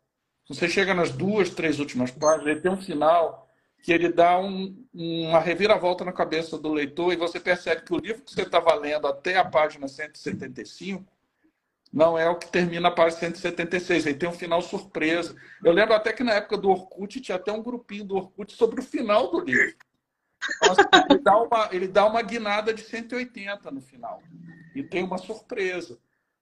Você 0.47 0.69
chega 0.69 0.93
nas 0.93 1.11
duas, 1.11 1.49
três 1.49 1.79
últimas 1.79 2.11
páginas, 2.11 2.47
ele 2.47 2.61
tem 2.61 2.71
um 2.71 2.81
final 2.81 3.43
que 3.81 3.91
ele 3.91 4.09
dá 4.09 4.39
um, 4.39 4.73
uma 4.93 5.39
reviravolta 5.39 6.05
na 6.05 6.13
cabeça 6.13 6.57
do 6.57 6.71
leitor 6.71 7.11
e 7.11 7.17
você 7.17 7.37
percebe 7.37 7.81
que 7.81 7.93
o 7.93 7.97
livro 7.97 8.21
que 8.21 8.31
você 8.31 8.43
estava 8.43 8.73
lendo 8.75 9.07
até 9.07 9.37
a 9.37 9.43
página 9.43 9.89
175 9.89 11.12
não 11.93 12.17
é 12.17 12.27
o 12.27 12.35
que 12.35 12.47
termina 12.47 12.87
a 12.87 12.91
página 12.91 13.19
176. 13.19 14.07
Aí 14.07 14.15
tem 14.15 14.27
um 14.27 14.33
final 14.33 14.63
surpresa. 14.63 15.35
Eu 15.63 15.71
lembro 15.71 15.93
até 15.93 16.11
que 16.11 16.23
na 16.23 16.33
época 16.33 16.57
do 16.57 16.71
Orkut 16.71 17.21
tinha 17.21 17.35
até 17.35 17.51
um 17.51 17.61
grupinho 17.61 18.03
do 18.03 18.15
Orkut 18.15 18.51
sobre 18.53 18.79
o 18.79 18.83
final 18.83 19.29
do 19.29 19.39
livro. 19.39 19.75
Nossa, 20.65 20.89
ele, 21.07 21.19
dá 21.19 21.37
uma, 21.37 21.69
ele 21.71 21.87
dá 21.87 22.07
uma 22.07 22.23
guinada 22.23 22.73
de 22.73 22.81
180 22.81 23.69
no 23.69 23.79
final. 23.79 24.23
E 24.73 24.81
tem 24.81 25.03
uma 25.03 25.19
surpresa. 25.19 25.99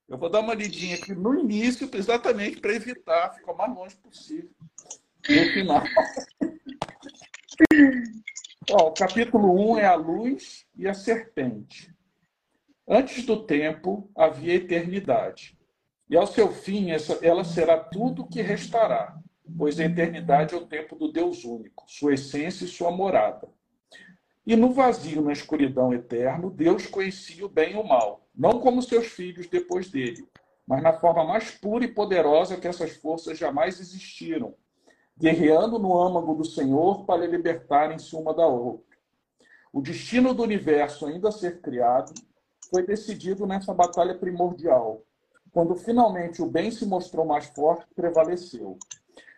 Eu 0.07 0.17
vou 0.17 0.29
dar 0.29 0.39
uma 0.39 0.53
lidinha 0.53 0.95
aqui 0.95 1.13
no 1.13 1.37
início, 1.37 1.89
exatamente 1.93 2.61
para 2.61 2.73
evitar, 2.73 3.33
ficar 3.33 3.51
o 3.51 3.57
mais 3.57 3.75
longe 3.75 3.97
possível. 3.97 4.49
No 5.29 5.45
final. 5.51 5.83
Ó, 8.71 8.87
o 8.87 8.93
capítulo 8.93 9.73
1 9.73 9.79
é 9.79 9.85
a 9.85 9.95
luz 9.95 10.65
e 10.77 10.87
a 10.87 10.93
serpente. 10.93 11.93
Antes 12.93 13.25
do 13.25 13.37
tempo 13.37 14.11
havia 14.13 14.55
eternidade. 14.55 15.57
E 16.09 16.17
ao 16.17 16.27
seu 16.27 16.51
fim, 16.51 16.89
ela 17.21 17.45
será 17.45 17.77
tudo 17.77 18.23
o 18.23 18.27
que 18.27 18.41
restará, 18.41 19.17
pois 19.57 19.79
a 19.79 19.85
eternidade 19.85 20.53
é 20.53 20.57
o 20.57 20.65
tempo 20.65 20.97
do 20.97 21.09
Deus 21.09 21.45
único, 21.45 21.85
sua 21.87 22.15
essência 22.15 22.65
e 22.65 22.67
sua 22.67 22.91
morada. 22.91 23.47
E 24.45 24.57
no 24.57 24.73
vazio, 24.73 25.21
na 25.21 25.31
escuridão 25.31 25.93
eterno, 25.93 26.51
Deus 26.51 26.85
conhecia 26.85 27.45
o 27.45 27.49
bem 27.49 27.75
e 27.75 27.77
o 27.77 27.83
mal, 27.87 28.27
não 28.35 28.59
como 28.59 28.81
seus 28.81 29.07
filhos 29.07 29.47
depois 29.47 29.89
dele, 29.89 30.27
mas 30.67 30.83
na 30.83 30.91
forma 30.91 31.23
mais 31.23 31.49
pura 31.49 31.85
e 31.85 31.93
poderosa 31.93 32.57
que 32.57 32.67
essas 32.67 32.97
forças 32.97 33.37
jamais 33.37 33.79
existiram, 33.79 34.53
guerreando 35.17 35.79
no 35.79 35.97
âmago 35.97 36.35
do 36.35 36.43
Senhor 36.43 37.05
para 37.05 37.25
libertarem-se 37.25 38.13
uma 38.17 38.33
da 38.33 38.45
outra. 38.45 38.97
O 39.71 39.79
destino 39.79 40.33
do 40.33 40.43
universo 40.43 41.05
ainda 41.05 41.29
a 41.29 41.31
ser 41.31 41.61
criado 41.61 42.13
foi 42.71 42.83
decidido 42.85 43.45
nessa 43.45 43.73
batalha 43.73 44.17
primordial, 44.17 45.03
quando 45.51 45.75
finalmente 45.75 46.41
o 46.41 46.49
bem 46.49 46.71
se 46.71 46.85
mostrou 46.85 47.25
mais 47.25 47.47
forte 47.47 47.85
prevaleceu. 47.93 48.79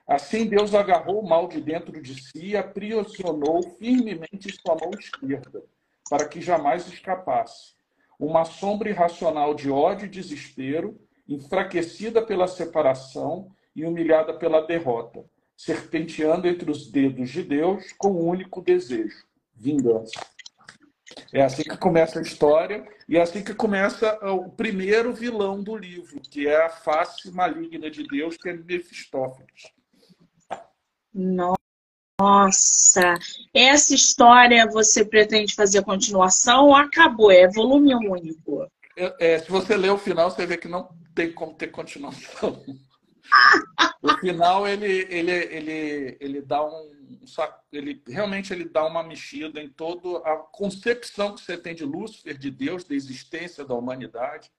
Assim, 0.07 0.45
Deus 0.45 0.75
agarrou 0.75 1.19
o 1.19 1.27
mal 1.27 1.47
de 1.47 1.59
dentro 1.59 1.99
de 1.99 2.21
si 2.21 2.49
e 2.49 2.57
aprisionou 2.57 3.63
firmemente 3.79 4.49
em 4.49 4.53
sua 4.53 4.75
mão 4.75 4.91
esquerda, 4.99 5.63
para 6.09 6.27
que 6.27 6.39
jamais 6.39 6.87
escapasse. 6.87 7.73
Uma 8.19 8.45
sombra 8.45 8.89
irracional 8.89 9.55
de 9.55 9.71
ódio 9.71 10.05
e 10.05 10.09
desespero, 10.09 10.99
enfraquecida 11.27 12.21
pela 12.21 12.47
separação 12.47 13.49
e 13.75 13.83
humilhada 13.85 14.33
pela 14.33 14.61
derrota, 14.61 15.25
serpenteando 15.57 16.47
entre 16.47 16.69
os 16.69 16.91
dedos 16.91 17.29
de 17.29 17.41
Deus 17.41 17.91
com 17.93 18.09
um 18.09 18.27
único 18.27 18.61
desejo: 18.61 19.25
vingança. 19.55 20.32
É 21.31 21.41
assim 21.41 21.63
que 21.63 21.77
começa 21.77 22.19
a 22.19 22.21
história 22.21 22.85
e 23.07 23.17
é 23.17 23.21
assim 23.21 23.43
que 23.43 23.53
começa 23.53 24.17
o 24.29 24.49
primeiro 24.49 25.13
vilão 25.13 25.61
do 25.61 25.75
livro, 25.75 26.21
que 26.21 26.47
é 26.47 26.65
a 26.65 26.69
face 26.69 27.31
maligna 27.31 27.89
de 27.89 28.07
Deus, 28.07 28.37
que 28.37 28.49
é 28.49 28.53
Mefistófeles. 28.53 29.71
Nossa, 32.19 33.15
essa 33.53 33.93
história 33.93 34.69
você 34.69 35.03
pretende 35.03 35.55
fazer 35.55 35.83
continuação 35.83 36.67
ou 36.67 36.75
acabou? 36.75 37.31
É 37.31 37.47
volume 37.47 37.95
único? 37.95 38.67
É, 38.95 39.33
é, 39.33 39.39
se 39.39 39.49
você 39.49 39.75
ler 39.75 39.91
o 39.91 39.97
final, 39.97 40.29
você 40.29 40.45
vê 40.45 40.57
que 40.57 40.67
não 40.67 40.89
tem 41.15 41.31
como 41.31 41.55
ter 41.55 41.67
continuação. 41.67 42.63
O 44.01 44.17
final 44.17 44.67
ele, 44.67 45.07
ele, 45.09 45.31
ele, 45.31 46.17
ele 46.19 46.41
dá 46.41 46.63
um 46.63 46.93
ele 47.71 48.01
realmente 48.07 48.51
ele 48.51 48.65
dá 48.65 48.85
uma 48.85 49.03
mexida 49.03 49.61
em 49.61 49.69
toda 49.69 50.19
a 50.27 50.37
concepção 50.37 51.33
que 51.33 51.41
você 51.41 51.57
tem 51.57 51.73
de 51.73 51.85
Lúcifer, 51.85 52.37
de 52.37 52.51
Deus, 52.51 52.83
da 52.83 52.95
existência 52.95 53.63
da 53.63 53.73
humanidade. 53.73 54.51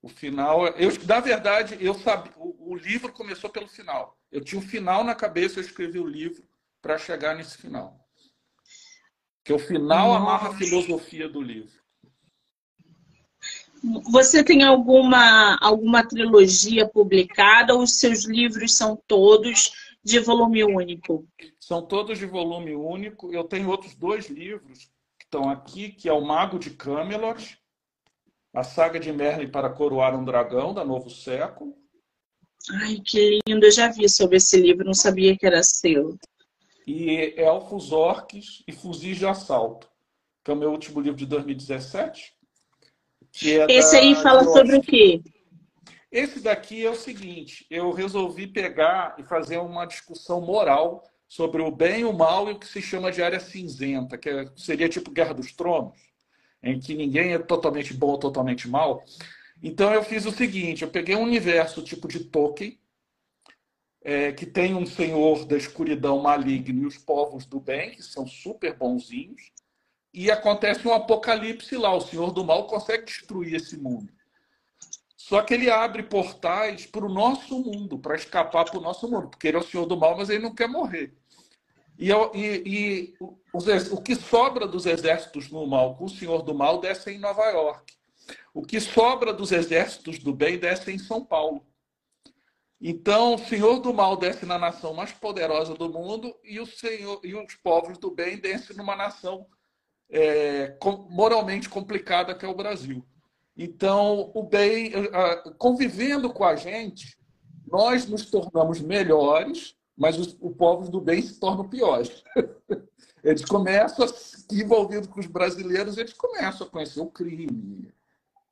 O 0.00 0.08
final, 0.08 0.66
eu 0.68 0.90
na 1.06 1.20
verdade 1.20 1.76
eu 1.80 1.94
sabia, 1.94 2.32
o, 2.36 2.72
o 2.72 2.74
livro 2.74 3.12
começou 3.12 3.48
pelo 3.48 3.68
final. 3.68 4.18
Eu 4.30 4.42
tinha 4.42 4.60
o 4.60 4.64
um 4.64 4.66
final 4.66 5.04
na 5.04 5.14
cabeça, 5.14 5.58
eu 5.58 5.64
escrevi 5.64 6.00
o 6.00 6.06
livro 6.06 6.42
para 6.80 6.98
chegar 6.98 7.36
nesse 7.36 7.58
final. 7.58 8.02
Que 9.44 9.52
o 9.52 9.58
final 9.58 10.08
Nossa. 10.08 10.20
amarra 10.20 10.48
a 10.50 10.54
filosofia 10.54 11.28
do 11.28 11.40
livro. 11.40 11.81
Você 14.10 14.44
tem 14.44 14.62
alguma, 14.62 15.56
alguma 15.60 16.06
trilogia 16.06 16.88
publicada 16.88 17.74
ou 17.74 17.82
os 17.82 17.98
seus 17.98 18.24
livros 18.24 18.74
são 18.74 18.96
todos 19.08 19.72
de 20.04 20.20
volume 20.20 20.62
único? 20.62 21.26
São 21.58 21.82
todos 21.82 22.18
de 22.18 22.26
volume 22.26 22.74
único. 22.74 23.32
Eu 23.32 23.44
tenho 23.44 23.68
outros 23.68 23.94
dois 23.94 24.28
livros 24.28 24.90
que 25.18 25.24
estão 25.24 25.50
aqui, 25.50 25.90
que 25.90 26.08
é 26.08 26.12
o 26.12 26.24
Mago 26.24 26.58
de 26.58 26.70
Camelot, 26.70 27.58
a 28.54 28.62
saga 28.62 29.00
de 29.00 29.12
Merlin 29.12 29.50
para 29.50 29.70
coroar 29.70 30.14
um 30.14 30.24
dragão 30.24 30.72
da 30.72 30.84
Novo 30.84 31.10
Século. 31.10 31.74
Ai, 32.70 33.00
que 33.04 33.40
lindo! 33.46 33.66
Eu 33.66 33.72
já 33.72 33.88
vi 33.88 34.08
sobre 34.08 34.36
esse 34.36 34.56
livro, 34.60 34.84
não 34.84 34.94
sabia 34.94 35.36
que 35.36 35.46
era 35.46 35.62
seu. 35.62 36.16
E 36.86 37.34
Elfos, 37.36 37.90
Orques 37.90 38.62
e 38.66 38.72
Fuzis 38.72 39.16
de 39.16 39.26
Assalto, 39.26 39.88
que 40.44 40.50
é 40.50 40.54
o 40.54 40.56
meu 40.56 40.70
último 40.70 41.00
livro 41.00 41.18
de 41.18 41.26
2017. 41.26 42.31
É 43.40 43.72
Esse 43.72 43.96
aí 43.96 44.14
fala 44.14 44.44
sobre 44.44 44.76
o 44.76 44.82
quê? 44.82 45.22
Esse 46.10 46.40
daqui 46.40 46.84
é 46.84 46.90
o 46.90 46.94
seguinte: 46.94 47.66
eu 47.70 47.90
resolvi 47.90 48.46
pegar 48.46 49.16
e 49.18 49.22
fazer 49.22 49.58
uma 49.58 49.86
discussão 49.86 50.40
moral 50.42 51.02
sobre 51.26 51.62
o 51.62 51.70
bem 51.70 52.00
e 52.00 52.04
o 52.04 52.12
mal 52.12 52.48
e 52.48 52.52
o 52.52 52.58
que 52.58 52.66
se 52.66 52.82
chama 52.82 53.10
de 53.10 53.22
área 53.22 53.40
cinzenta, 53.40 54.18
que 54.18 54.28
é, 54.28 54.44
seria 54.54 54.88
tipo 54.88 55.10
Guerra 55.10 55.32
dos 55.32 55.52
Tronos, 55.52 55.98
em 56.62 56.78
que 56.78 56.94
ninguém 56.94 57.32
é 57.32 57.38
totalmente 57.38 57.94
bom 57.94 58.08
ou 58.08 58.18
totalmente 58.18 58.68
mal. 58.68 59.02
Então 59.62 59.94
eu 59.94 60.02
fiz 60.02 60.26
o 60.26 60.30
seguinte: 60.30 60.82
eu 60.82 60.90
peguei 60.90 61.16
um 61.16 61.22
universo 61.22 61.82
tipo 61.82 62.06
de 62.06 62.20
Tolkien, 62.20 62.78
é, 64.02 64.32
que 64.32 64.44
tem 64.44 64.74
um 64.74 64.84
senhor 64.84 65.46
da 65.46 65.56
escuridão 65.56 66.20
maligno 66.20 66.82
e 66.82 66.86
os 66.86 66.98
povos 66.98 67.46
do 67.46 67.58
bem, 67.58 67.92
que 67.92 68.02
são 68.02 68.26
super 68.26 68.76
bonzinhos, 68.76 69.51
e 70.12 70.30
acontece 70.30 70.86
um 70.86 70.92
apocalipse 70.92 71.76
lá. 71.76 71.94
O 71.94 72.00
senhor 72.00 72.32
do 72.32 72.44
mal 72.44 72.66
consegue 72.66 73.04
destruir 73.04 73.54
esse 73.54 73.76
mundo. 73.76 74.12
Só 75.16 75.40
que 75.40 75.54
ele 75.54 75.70
abre 75.70 76.02
portais 76.02 76.84
para 76.84 77.06
o 77.06 77.12
nosso 77.12 77.58
mundo, 77.58 77.98
para 77.98 78.16
escapar 78.16 78.64
para 78.64 78.78
o 78.78 78.82
nosso 78.82 79.08
mundo, 79.08 79.28
porque 79.28 79.48
ele 79.48 79.56
é 79.56 79.60
o 79.60 79.64
senhor 79.64 79.86
do 79.86 79.96
mal, 79.96 80.16
mas 80.16 80.28
ele 80.28 80.42
não 80.42 80.54
quer 80.54 80.68
morrer. 80.68 81.14
E, 81.98 82.10
e, 82.10 82.62
e 82.66 83.14
o 83.52 84.02
que 84.02 84.16
sobra 84.16 84.66
dos 84.66 84.84
exércitos 84.84 85.48
do 85.48 85.66
mal 85.66 85.94
com 85.96 86.06
o 86.06 86.10
senhor 86.10 86.42
do 86.42 86.54
mal 86.54 86.80
desce 86.80 87.12
em 87.12 87.18
Nova 87.18 87.44
York. 87.50 87.94
O 88.52 88.62
que 88.62 88.80
sobra 88.80 89.32
dos 89.32 89.52
exércitos 89.52 90.18
do 90.18 90.34
bem 90.34 90.58
desce 90.58 90.90
em 90.90 90.98
São 90.98 91.24
Paulo. 91.24 91.64
Então, 92.80 93.34
o 93.34 93.38
senhor 93.38 93.78
do 93.78 93.94
mal 93.94 94.16
desce 94.16 94.44
na 94.44 94.58
nação 94.58 94.92
mais 94.92 95.12
poderosa 95.12 95.74
do 95.74 95.88
mundo 95.88 96.34
e, 96.42 96.58
o 96.58 96.66
senhor, 96.66 97.20
e 97.22 97.34
os 97.34 97.54
povos 97.54 97.96
do 97.96 98.10
bem 98.10 98.38
descem 98.38 98.76
numa 98.76 98.96
nação 98.96 99.46
é, 100.12 100.76
moralmente 101.08 101.68
complicada 101.68 102.34
que 102.34 102.44
é 102.44 102.48
o 102.48 102.54
Brasil. 102.54 103.02
Então, 103.56 104.30
o 104.34 104.42
bem, 104.42 104.92
convivendo 105.58 106.30
com 106.32 106.44
a 106.44 106.54
gente, 106.54 107.18
nós 107.66 108.06
nos 108.06 108.26
tornamos 108.26 108.80
melhores, 108.80 109.74
mas 109.96 110.18
os, 110.18 110.36
os 110.40 110.54
povos 110.56 110.88
do 110.88 111.00
bem 111.00 111.22
se 111.22 111.40
tornam 111.40 111.68
piores. 111.68 112.22
Eles 113.24 113.44
começam, 113.44 114.06
envolvidos 114.50 115.08
com 115.08 115.20
os 115.20 115.26
brasileiros, 115.26 115.96
eles 115.96 116.12
começam 116.12 116.66
a 116.66 116.70
conhecer 116.70 117.00
o 117.00 117.06
crime, 117.06 117.94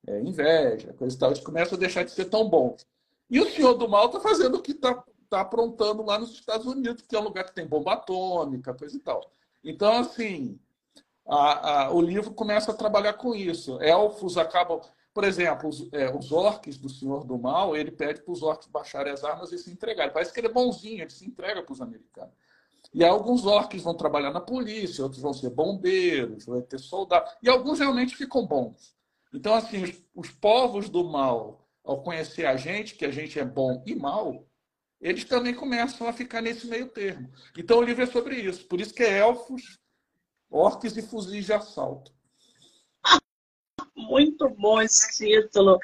é, 0.06 0.20
inveja, 0.20 0.92
coisa 0.92 1.16
e 1.16 1.18
tal. 1.18 1.30
Eles 1.30 1.42
começam 1.42 1.76
a 1.76 1.80
deixar 1.80 2.04
de 2.04 2.12
ser 2.12 2.26
tão 2.26 2.48
bons. 2.48 2.86
E 3.28 3.40
o 3.40 3.50
senhor 3.50 3.74
do 3.74 3.88
mal 3.88 4.06
está 4.06 4.20
fazendo 4.20 4.58
o 4.58 4.62
que 4.62 4.70
está 4.70 5.02
tá 5.28 5.40
aprontando 5.40 6.04
lá 6.04 6.20
nos 6.20 6.30
Estados 6.30 6.66
Unidos, 6.66 7.02
que 7.02 7.16
é 7.16 7.18
um 7.18 7.24
lugar 7.24 7.44
que 7.46 7.54
tem 7.54 7.66
bomba 7.66 7.94
atômica, 7.94 8.72
coisa 8.72 8.96
e 8.96 9.00
tal. 9.00 9.28
Então, 9.64 9.98
assim, 9.98 10.56
a, 11.26 11.84
a, 11.84 11.92
o 11.92 12.00
livro 12.00 12.32
começa 12.32 12.70
a 12.72 12.74
trabalhar 12.74 13.14
com 13.14 13.34
isso. 13.34 13.80
Elfos 13.80 14.36
acabam. 14.36 14.80
Por 15.12 15.24
exemplo, 15.24 15.68
os, 15.68 15.92
é, 15.92 16.14
os 16.14 16.30
orques 16.30 16.78
do 16.78 16.88
Senhor 16.88 17.24
do 17.24 17.36
Mal, 17.36 17.76
ele 17.76 17.90
pede 17.90 18.22
para 18.22 18.32
os 18.32 18.42
orques 18.42 18.68
baixarem 18.68 19.12
as 19.12 19.24
armas 19.24 19.50
e 19.52 19.58
se 19.58 19.70
entregarem. 19.70 20.12
Parece 20.12 20.32
que 20.32 20.38
ele 20.38 20.46
é 20.46 20.52
bonzinho, 20.52 21.02
ele 21.02 21.10
se 21.10 21.26
entrega 21.26 21.62
para 21.62 21.72
os 21.72 21.80
americanos. 21.80 22.32
E 22.92 23.04
alguns 23.04 23.44
orques 23.44 23.82
vão 23.82 23.94
trabalhar 23.94 24.32
na 24.32 24.40
polícia, 24.40 25.02
outros 25.02 25.20
vão 25.20 25.32
ser 25.32 25.50
bombeiros, 25.50 26.46
vai 26.46 26.62
ter 26.62 26.78
soldados. 26.78 27.32
E 27.42 27.48
alguns 27.48 27.78
realmente 27.78 28.16
ficam 28.16 28.46
bons. 28.46 28.94
Então, 29.32 29.54
assim, 29.54 29.82
os, 29.82 30.02
os 30.14 30.30
povos 30.30 30.88
do 30.88 31.04
mal, 31.04 31.68
ao 31.84 32.02
conhecer 32.02 32.46
a 32.46 32.56
gente, 32.56 32.94
que 32.94 33.04
a 33.04 33.10
gente 33.10 33.38
é 33.38 33.44
bom 33.44 33.82
e 33.86 33.94
mal, 33.94 34.44
eles 35.00 35.24
também 35.24 35.54
começam 35.54 36.06
a 36.06 36.12
ficar 36.12 36.42
nesse 36.42 36.66
meio 36.66 36.88
termo. 36.88 37.30
Então, 37.56 37.78
o 37.78 37.82
livro 37.82 38.02
é 38.02 38.06
sobre 38.06 38.36
isso. 38.36 38.66
Por 38.66 38.80
isso 38.80 38.92
que 38.92 39.02
é 39.02 39.18
elfos, 39.18 39.79
orques 40.50 40.96
e 40.96 41.02
fuzis 41.02 41.46
de 41.46 41.52
assalto. 41.52 42.12
Muito 43.94 44.48
bom 44.50 44.80
esse 44.80 45.18
título. 45.18 45.78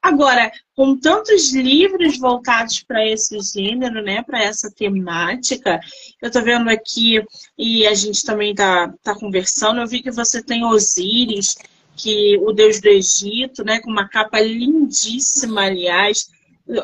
Agora, 0.00 0.50
com 0.74 0.98
tantos 0.98 1.52
livros 1.52 2.18
voltados 2.18 2.82
para 2.82 3.06
esse 3.06 3.38
gênero, 3.40 4.02
né, 4.02 4.22
para 4.22 4.42
essa 4.42 4.70
temática, 4.70 5.80
eu 6.20 6.26
estou 6.26 6.42
vendo 6.42 6.68
aqui, 6.68 7.22
e 7.56 7.86
a 7.86 7.94
gente 7.94 8.24
também 8.24 8.50
está 8.50 8.92
tá 9.02 9.14
conversando, 9.14 9.80
eu 9.80 9.86
vi 9.86 10.02
que 10.02 10.10
você 10.10 10.42
tem 10.42 10.64
Osíris, 10.64 11.56
que 11.96 12.36
o 12.38 12.52
deus 12.52 12.80
do 12.80 12.88
Egito, 12.88 13.64
né, 13.64 13.80
com 13.80 13.90
uma 13.90 14.08
capa 14.08 14.40
lindíssima, 14.40 15.62
aliás. 15.62 16.30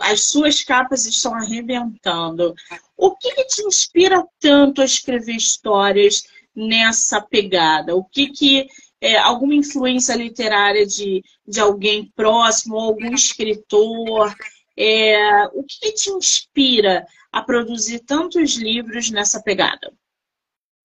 As 0.02 0.24
suas 0.24 0.62
capas 0.62 1.06
estão 1.06 1.34
arrebentando. 1.34 2.54
O 2.96 3.16
que, 3.16 3.32
que 3.32 3.44
te 3.44 3.62
inspira 3.62 4.24
tanto 4.40 4.82
a 4.82 4.84
escrever 4.84 5.36
histórias 5.36 6.24
nessa 6.58 7.20
pegada? 7.20 7.94
O 7.94 8.04
que 8.04 8.28
que 8.28 8.66
é, 9.00 9.16
alguma 9.16 9.54
influência 9.54 10.14
literária 10.16 10.84
de, 10.84 11.22
de 11.46 11.60
alguém 11.60 12.10
próximo, 12.16 12.76
algum 12.76 13.14
escritor? 13.14 14.34
É, 14.76 15.46
o 15.48 15.62
que, 15.62 15.80
que 15.80 15.92
te 15.92 16.10
inspira 16.10 17.06
a 17.30 17.42
produzir 17.42 18.00
tantos 18.00 18.56
livros 18.56 19.10
nessa 19.10 19.40
pegada? 19.40 19.92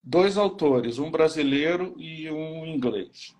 Dois 0.04 0.38
autores, 0.38 1.00
um 1.00 1.10
brasileiro 1.10 1.96
e 1.98 2.30
um 2.30 2.66
inglês. 2.66 3.34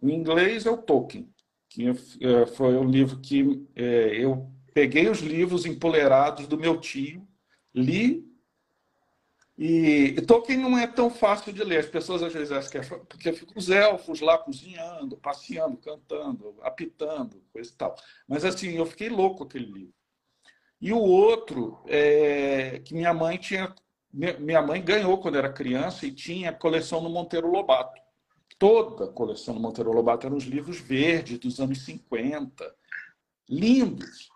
O 0.00 0.08
inglês 0.08 0.66
é 0.66 0.70
o 0.70 0.76
Tolkien, 0.76 1.28
que 1.68 1.88
é, 1.88 2.46
foi 2.46 2.76
um 2.76 2.88
livro 2.88 3.18
que 3.20 3.66
é, 3.74 4.24
eu 4.24 4.50
peguei 4.74 5.08
os 5.08 5.20
livros 5.20 5.64
empolerados 5.66 6.46
do 6.46 6.58
meu 6.58 6.78
tio, 6.78 7.26
li 7.74 8.29
e, 9.62 10.14
e, 10.16 10.22
Tolkien 10.22 10.58
não 10.58 10.78
é 10.78 10.86
tão 10.86 11.10
fácil 11.10 11.52
de 11.52 11.62
ler. 11.62 11.80
As 11.80 11.86
pessoas 11.86 12.22
às 12.22 12.32
vezes 12.32 12.50
acham 12.50 12.70
que 12.70 12.78
é 12.78 12.80
porque 12.80 13.30
ficam 13.34 13.52
os 13.58 13.68
elfos 13.68 14.22
lá 14.22 14.38
cozinhando, 14.38 15.18
passeando, 15.18 15.76
cantando, 15.76 16.56
apitando, 16.62 17.42
coisa 17.52 17.70
e 17.70 17.74
tal. 17.74 17.94
Mas 18.26 18.42
assim, 18.42 18.70
eu 18.78 18.86
fiquei 18.86 19.10
louco 19.10 19.44
aquele 19.44 19.66
livro. 19.66 19.92
E 20.80 20.94
o 20.94 20.98
outro, 20.98 21.78
é, 21.86 22.80
que 22.82 22.94
minha 22.94 23.12
mãe 23.12 23.36
tinha. 23.36 23.74
Minha 24.12 24.62
mãe 24.62 24.82
ganhou 24.82 25.18
quando 25.18 25.36
era 25.36 25.52
criança 25.52 26.06
e 26.06 26.10
tinha 26.10 26.50
a 26.50 26.54
coleção 26.54 27.02
no 27.02 27.10
Monteiro 27.10 27.46
Lobato. 27.46 28.00
Toda 28.58 29.04
a 29.04 29.12
coleção 29.12 29.54
do 29.54 29.60
Monteiro 29.60 29.92
Lobato 29.92 30.26
eram 30.26 30.38
os 30.38 30.44
livros 30.44 30.80
verdes 30.80 31.38
dos 31.38 31.60
anos 31.60 31.84
50. 31.84 32.74
Lindos. 33.46 34.30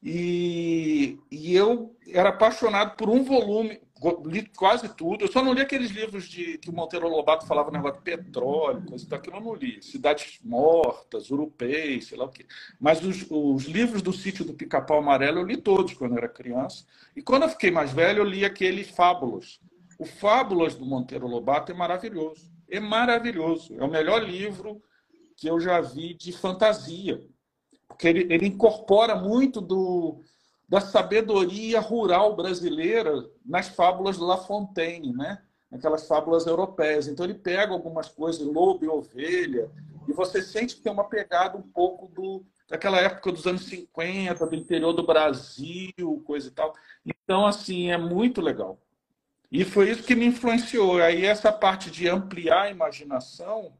E, 0.00 1.18
e 1.30 1.56
eu 1.56 1.96
era 2.06 2.28
apaixonado 2.28 2.96
por 2.96 3.10
um 3.10 3.24
volume, 3.24 3.80
li 4.26 4.46
quase 4.56 4.88
tudo. 4.88 5.24
Eu 5.24 5.32
só 5.32 5.42
não 5.42 5.52
li 5.52 5.60
aqueles 5.60 5.90
livros 5.90 6.28
de 6.28 6.58
que 6.58 6.68
o 6.68 6.72
Monteiro 6.72 7.08
Lobato 7.08 7.46
falava 7.46 7.70
negócio 7.70 7.98
de 7.98 8.04
petróleo, 8.04 8.84
coisa 8.86 9.08
daquilo 9.08 9.36
eu 9.36 9.40
não 9.40 9.54
li. 9.54 9.82
Cidades 9.82 10.38
Mortas, 10.44 11.30
Urupês, 11.30 12.08
sei 12.08 12.18
lá 12.18 12.24
o 12.24 12.28
quê. 12.28 12.46
Mas 12.80 13.02
os, 13.02 13.26
os 13.30 13.64
livros 13.64 14.02
do 14.02 14.12
sítio 14.12 14.44
do 14.44 14.54
Pica-Pau 14.54 14.98
Amarelo 14.98 15.40
eu 15.40 15.46
li 15.46 15.56
todos 15.56 15.94
quando 15.94 16.12
eu 16.12 16.18
era 16.18 16.28
criança. 16.28 16.84
E 17.16 17.22
quando 17.22 17.44
eu 17.44 17.48
fiquei 17.48 17.70
mais 17.70 17.92
velho, 17.92 18.18
eu 18.18 18.24
li 18.24 18.44
aquele 18.44 18.84
Fábulas. 18.84 19.60
O 19.98 20.04
Fábulas 20.04 20.74
do 20.74 20.84
Monteiro 20.84 21.26
Lobato 21.26 21.72
é 21.72 21.74
maravilhoso. 21.74 22.50
É 22.68 22.80
maravilhoso. 22.80 23.74
É 23.78 23.84
o 23.84 23.90
melhor 23.90 24.22
livro 24.22 24.82
que 25.36 25.48
eu 25.48 25.60
já 25.60 25.80
vi 25.80 26.14
de 26.14 26.32
fantasia. 26.32 27.20
Porque 27.86 28.08
ele, 28.08 28.26
ele 28.32 28.46
incorpora 28.46 29.14
muito 29.14 29.60
do, 29.60 30.20
da 30.68 30.80
sabedoria 30.80 31.80
rural 31.80 32.34
brasileira 32.34 33.28
nas 33.44 33.68
fábulas 33.68 34.16
de 34.16 34.22
La 34.22 34.38
Fontaine, 34.38 35.12
né? 35.12 35.42
Aquelas 35.72 36.06
fábulas 36.06 36.46
europeias. 36.46 37.08
Então 37.08 37.24
ele 37.24 37.34
pega 37.34 37.72
algumas 37.72 38.08
coisas, 38.08 38.40
lobo 38.46 38.84
e 38.84 38.88
ovelha, 38.88 39.70
e 40.08 40.12
você 40.12 40.42
sente 40.42 40.76
que 40.76 40.82
tem 40.82 40.92
uma 40.92 41.04
pegada 41.08 41.56
um 41.56 41.62
pouco 41.62 42.08
do, 42.08 42.44
daquela 42.68 43.00
época 43.00 43.32
dos 43.32 43.46
anos 43.46 43.64
50, 43.64 44.46
do 44.46 44.54
interior 44.54 44.92
do 44.92 45.02
Brasil, 45.04 46.22
coisa 46.24 46.48
e 46.48 46.50
tal. 46.50 46.74
Então, 47.04 47.46
assim, 47.46 47.90
é 47.90 47.96
muito 47.96 48.40
legal. 48.40 48.78
E 49.50 49.64
foi 49.64 49.90
isso 49.90 50.02
que 50.02 50.14
me 50.14 50.26
influenciou. 50.26 51.00
Aí 51.00 51.24
essa 51.24 51.52
parte 51.52 51.90
de 51.90 52.08
ampliar 52.08 52.62
a 52.62 52.70
imaginação, 52.70 53.72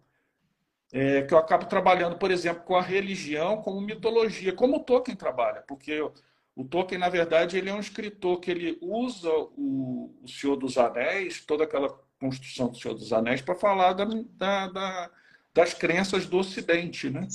é, 0.92 1.22
que 1.22 1.34
eu 1.34 1.38
acabo 1.38 1.66
trabalhando, 1.66 2.16
por 2.16 2.30
exemplo, 2.30 2.62
com 2.62 2.76
a 2.76 2.82
religião 2.82 3.60
como 3.60 3.80
mitologia, 3.80 4.52
como 4.52 4.80
Tolkien 4.80 5.16
trabalha, 5.16 5.62
porque 5.66 6.08
o 6.56 6.64
Tolkien, 6.64 7.00
na 7.00 7.08
verdade, 7.08 7.58
ele 7.58 7.68
é 7.68 7.74
um 7.74 7.80
escritor 7.80 8.38
que 8.38 8.50
ele 8.50 8.78
usa 8.80 9.28
o, 9.56 10.14
o 10.22 10.28
Senhor 10.28 10.56
dos 10.56 10.78
Anéis, 10.78 11.44
toda 11.44 11.64
aquela 11.64 11.88
construção 12.20 12.68
do 12.68 12.78
Senhor 12.78 12.94
dos 12.94 13.12
Anéis, 13.12 13.42
para 13.42 13.56
falar 13.56 13.92
da, 13.92 14.04
da, 14.04 14.68
da, 14.68 15.10
das 15.52 15.74
crenças 15.74 16.26
do 16.26 16.38
Ocidente, 16.38 17.10
né? 17.10 17.26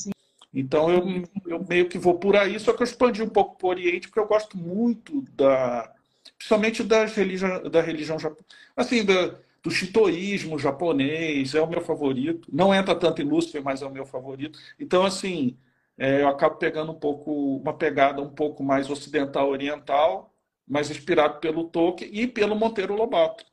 Então 0.53 0.89
eu, 0.89 1.03
eu 1.45 1.65
meio 1.67 1.89
que 1.89 1.97
vou 1.97 2.17
por 2.17 2.35
aí, 2.35 2.59
só 2.59 2.73
que 2.73 2.81
eu 2.81 2.85
expandi 2.85 3.21
um 3.21 3.29
pouco 3.29 3.57
para 3.57 3.67
o 3.67 3.69
Oriente, 3.69 4.07
porque 4.07 4.19
eu 4.19 4.27
gosto 4.27 4.57
muito 4.57 5.21
da, 5.33 5.93
principalmente 6.37 6.83
das 6.83 7.13
religião, 7.13 7.69
da 7.69 7.81
religião 7.81 8.17
assim, 8.75 9.03
da, 9.05 9.35
do 9.61 9.69
shintoísmo 9.69 10.57
japonês, 10.57 11.53
é 11.53 11.61
o 11.61 11.69
meu 11.69 11.81
favorito. 11.81 12.47
Não 12.51 12.73
entra 12.73 12.95
tanto 12.95 13.21
em 13.21 13.25
Lúcifer, 13.25 13.61
mas 13.61 13.81
é 13.81 13.85
o 13.85 13.91
meu 13.91 14.05
favorito. 14.05 14.57
Então, 14.79 15.05
assim, 15.05 15.57
é, 15.99 16.21
eu 16.21 16.29
acabo 16.29 16.55
pegando 16.55 16.93
um 16.93 16.99
pouco 16.99 17.57
uma 17.57 17.73
pegada 17.73 18.21
um 18.21 18.29
pouco 18.29 18.63
mais 18.63 18.89
ocidental 18.89 19.49
oriental, 19.49 20.33
mais 20.65 20.89
inspirado 20.89 21.39
pelo 21.41 21.65
Tolkien 21.65 22.09
e 22.13 22.25
pelo 22.25 22.55
Monteiro 22.55 22.95
Lobato. 22.95 23.45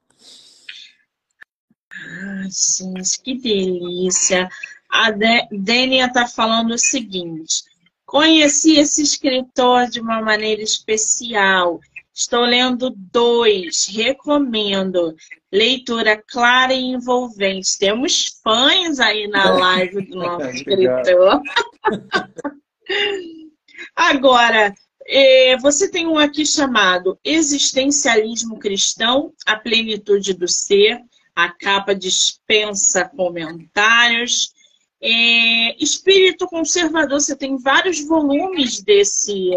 Ai, 1.92 2.48
gente, 2.48 3.20
que 3.20 3.34
delícia! 3.36 4.48
A 4.88 5.10
Dênia 5.50 6.06
está 6.06 6.28
falando 6.28 6.72
o 6.72 6.78
seguinte: 6.78 7.64
conheci 8.04 8.78
esse 8.78 9.02
escritor 9.02 9.88
de 9.88 10.00
uma 10.00 10.22
maneira 10.22 10.62
especial. 10.62 11.80
Estou 12.16 12.46
lendo 12.46 12.94
dois, 12.96 13.86
recomendo. 13.88 15.14
Leitura 15.52 16.16
clara 16.16 16.72
e 16.72 16.80
envolvente. 16.80 17.78
Temos 17.78 18.40
fãs 18.42 18.98
aí 18.98 19.28
na 19.28 19.50
live 19.50 20.06
do 20.06 20.16
nosso 20.16 20.48
escritor. 20.48 21.42
Agora, 23.94 24.74
é, 25.06 25.58
você 25.58 25.90
tem 25.90 26.06
um 26.06 26.16
aqui 26.16 26.46
chamado 26.46 27.18
Existencialismo 27.22 28.58
Cristão, 28.58 29.34
a 29.44 29.54
Plenitude 29.54 30.32
do 30.32 30.48
Ser. 30.48 30.98
A 31.34 31.50
capa 31.50 31.94
dispensa 31.94 33.04
comentários. 33.04 34.54
É, 35.02 35.84
Espírito 35.84 36.46
Conservador, 36.46 37.20
você 37.20 37.36
tem 37.36 37.58
vários 37.58 38.00
volumes 38.08 38.82
desse, 38.82 39.50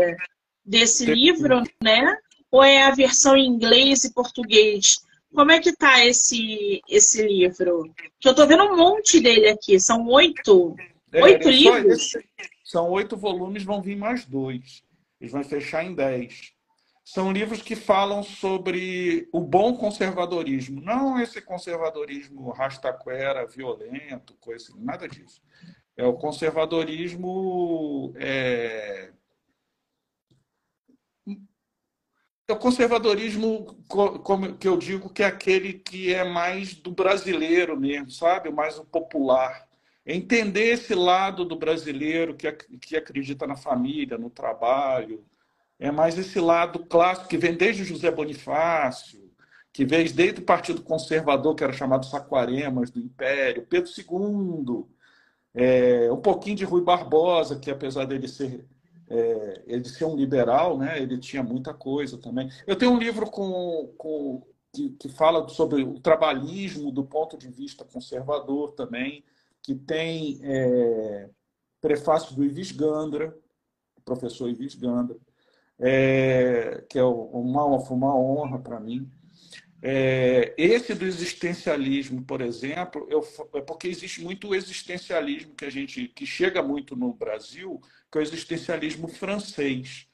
desse 0.66 1.06
livro, 1.06 1.64
né? 1.82 2.18
Ou 2.52 2.64
é 2.64 2.84
a 2.84 2.92
versão 2.92 3.36
em 3.36 3.48
inglês 3.48 4.04
e 4.04 4.14
português? 4.14 4.98
Como 5.34 5.52
é 5.52 5.60
que 5.60 5.76
tá 5.76 6.06
esse, 6.06 6.82
esse 6.90 7.26
livro? 7.26 7.94
Que 8.20 8.30
eu 8.30 8.36
tô 8.36 8.46
vendo 8.48 8.64
um 8.64 8.76
monte 8.76 9.20
dele 9.20 9.50
aqui. 9.50 9.80
São 9.80 10.08
oito, 10.08 10.76
é, 11.12 11.22
oito 11.22 11.50
livros? 11.50 12.16
Esse, 12.16 12.28
são 12.64 12.90
oito 12.92 13.18
volumes, 13.18 13.64
vão 13.64 13.82
vir 13.82 13.96
mais 13.96 14.26
dois. 14.26 14.84
Eles 15.20 15.32
vão 15.32 15.44
fechar 15.44 15.84
em 15.84 15.94
dez. 15.94 16.54
São 17.04 17.32
livros 17.32 17.64
que 17.64 17.76
falam 17.76 18.22
sobre 18.22 19.28
o 19.34 19.42
bom 19.42 19.76
conservadorismo. 19.76 20.80
Não 20.80 21.20
esse 21.20 21.42
conservadorismo 21.42 22.52
rastaquera, 22.52 23.48
violento, 23.48 24.36
coisa 24.40 24.66
assim, 24.66 24.84
nada 24.84 25.08
disso. 25.08 25.42
É 25.98 26.06
o 26.06 26.14
conservadorismo 26.14 28.14
é, 28.16 29.12
É 32.50 32.54
o 32.54 32.58
conservadorismo, 32.58 33.78
como 33.88 34.58
que 34.58 34.68
eu 34.68 34.76
digo, 34.76 35.08
que 35.12 35.22
é 35.22 35.28
aquele 35.28 35.72
que 35.74 36.12
é 36.12 36.24
mais 36.24 36.74
do 36.74 36.90
brasileiro 36.90 37.80
mesmo, 37.80 38.10
sabe? 38.10 38.50
Mais 38.50 38.80
o 38.80 38.84
popular. 38.84 39.68
É 40.04 40.16
entender 40.16 40.72
esse 40.72 40.96
lado 40.96 41.46
do 41.46 41.56
brasileiro 41.56 42.36
que, 42.36 42.52
que 42.52 42.98
acredita 42.98 43.46
na 43.46 43.56
família, 43.56 44.18
no 44.18 44.32
trabalho. 44.32 45.24
É 45.78 45.92
mais 45.92 46.18
esse 46.18 46.40
lado 46.40 46.80
clássico 46.80 47.28
que 47.28 47.38
vem 47.38 47.54
desde 47.54 47.84
José 47.84 48.10
Bonifácio, 48.10 49.32
que 49.72 49.86
veio 49.86 50.12
desde 50.12 50.40
o 50.42 50.44
Partido 50.44 50.82
Conservador, 50.82 51.54
que 51.54 51.64
era 51.64 51.72
chamado 51.72 52.08
Saquaremas, 52.08 52.90
do 52.90 53.00
Império, 53.00 53.68
Pedro 53.68 53.92
II, 53.96 54.86
é, 55.54 56.12
um 56.12 56.20
pouquinho 56.20 56.56
de 56.56 56.66
Rui 56.66 56.82
Barbosa, 56.82 57.60
que 57.60 57.70
apesar 57.70 58.06
dele 58.06 58.28
ser 58.28 58.66
é, 59.10 59.64
ele 59.66 59.86
ser 59.86 60.06
um 60.06 60.16
liberal, 60.16 60.78
né? 60.78 61.02
Ele 61.02 61.18
tinha 61.18 61.42
muita 61.42 61.74
coisa 61.74 62.18
também. 62.18 62.50
Eu 62.68 62.76
tenho 62.76 62.92
um 62.92 63.00
livro 63.00 63.30
com, 63.30 63.92
com 63.98 64.44
que, 64.72 64.92
que, 64.92 65.10
fala 65.10 65.48
sobre 65.50 65.82
o 65.82 66.00
trabalhismo 66.00 66.92
do 66.92 67.04
ponto 67.04 67.38
de 67.38 67.50
vista 67.50 67.84
conservador 67.84 68.72
também, 68.74 69.24
que 69.64 69.74
tem 69.74 70.40
é, 70.44 71.30
prefácio 71.82 72.36
do 72.36 72.44
Ivis 72.44 72.72
Gandra, 72.72 73.36
professor 74.06 74.50
Ivis 74.50 74.76
Gandra, 74.76 75.18
é, 75.80 76.84
que 76.90 77.00
é 77.00 77.04
uma, 77.04 77.66
uma 77.66 78.16
honra 78.16 78.60
para 78.60 78.80
mim. 78.80 79.10
É, 79.82 80.54
esse 80.58 80.94
do 80.94 81.06
existencialismo, 81.06 82.22
por 82.24 82.42
exemplo, 82.42 83.08
eu, 83.10 83.26
é 83.54 83.62
porque 83.62 83.88
existe 83.88 84.22
muito 84.22 84.54
existencialismo 84.54 85.56
que 85.56 85.64
a 85.64 85.70
gente 85.70 86.10
que 86.10 86.26
chega 86.26 86.62
muito 86.62 86.98
no 86.98 87.14
Brasil, 87.14 87.80
que 88.12 88.18
é 88.18 88.22
o 88.22 88.24
existencialismo 88.24 89.08
francês. 89.08 90.08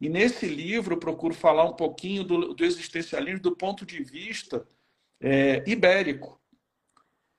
E 0.00 0.08
nesse 0.08 0.46
livro 0.46 0.94
eu 0.94 0.98
procuro 0.98 1.34
falar 1.34 1.64
um 1.64 1.74
pouquinho 1.74 2.24
do, 2.24 2.54
do 2.54 2.64
existencialismo 2.64 3.40
do 3.40 3.56
ponto 3.56 3.86
de 3.86 4.02
vista 4.02 4.66
é, 5.20 5.62
ibérico, 5.66 6.40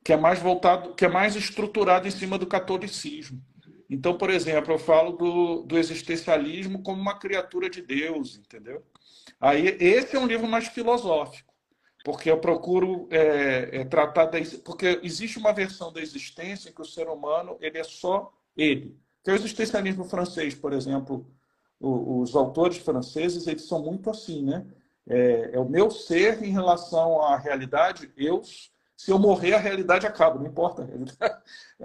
que 0.04 0.14
é 0.14 0.18
mais 0.18 0.40
voltado, 0.40 0.96
que 0.96 1.06
é 1.06 1.10
mais 1.10 1.36
estruturado 1.36 2.08
em 2.08 2.12
cima 2.12 2.38
do 2.38 2.48
catolicismo. 2.48 3.44
Então, 3.90 4.18
por 4.18 4.30
exemplo, 4.30 4.74
eu 4.74 4.80
falo 4.80 5.12
do, 5.12 5.64
do 5.64 5.78
existencialismo 5.78 6.82
como 6.82 7.00
uma 7.00 7.20
criatura 7.20 7.70
de 7.70 7.82
Deus, 7.82 8.36
entendeu? 8.38 8.84
Aí 9.40 9.78
esse 9.80 10.16
é 10.16 10.20
um 10.20 10.26
livro 10.26 10.48
mais 10.48 10.68
filosófico 10.68 11.56
porque 12.06 12.30
eu 12.30 12.38
procuro 12.38 13.08
é, 13.10 13.82
é, 13.82 13.84
tratar 13.84 14.26
da, 14.26 14.38
porque 14.64 15.00
existe 15.02 15.40
uma 15.40 15.52
versão 15.52 15.92
da 15.92 16.00
existência 16.00 16.72
que 16.72 16.82
o 16.82 16.86
ser 16.86 17.08
humano 17.08 17.58
ele 17.60 17.80
é 17.80 17.84
só 17.84 18.32
ele. 18.56 18.96
É 19.26 19.32
o 19.32 19.36
existencialismo 19.36 20.04
francês, 20.04 20.54
por 20.54 20.72
exemplo, 20.74 21.26
os 21.80 22.36
autores 22.36 22.78
franceses 22.78 23.48
eles 23.48 23.68
são 23.68 23.82
muito 23.82 24.10
assim, 24.10 24.44
né? 24.44 24.66
É, 25.08 25.52
é, 25.54 25.60
o 25.60 25.70
meu 25.70 25.92
ser 25.92 26.44
em 26.44 26.52
relação 26.52 27.22
à 27.22 27.38
realidade. 27.38 28.12
Eu, 28.18 28.42
se 28.96 29.12
eu 29.12 29.20
morrer, 29.20 29.54
a 29.54 29.60
realidade 29.60 30.08
acaba, 30.08 30.40
não 30.40 30.48
importa. 30.48 30.88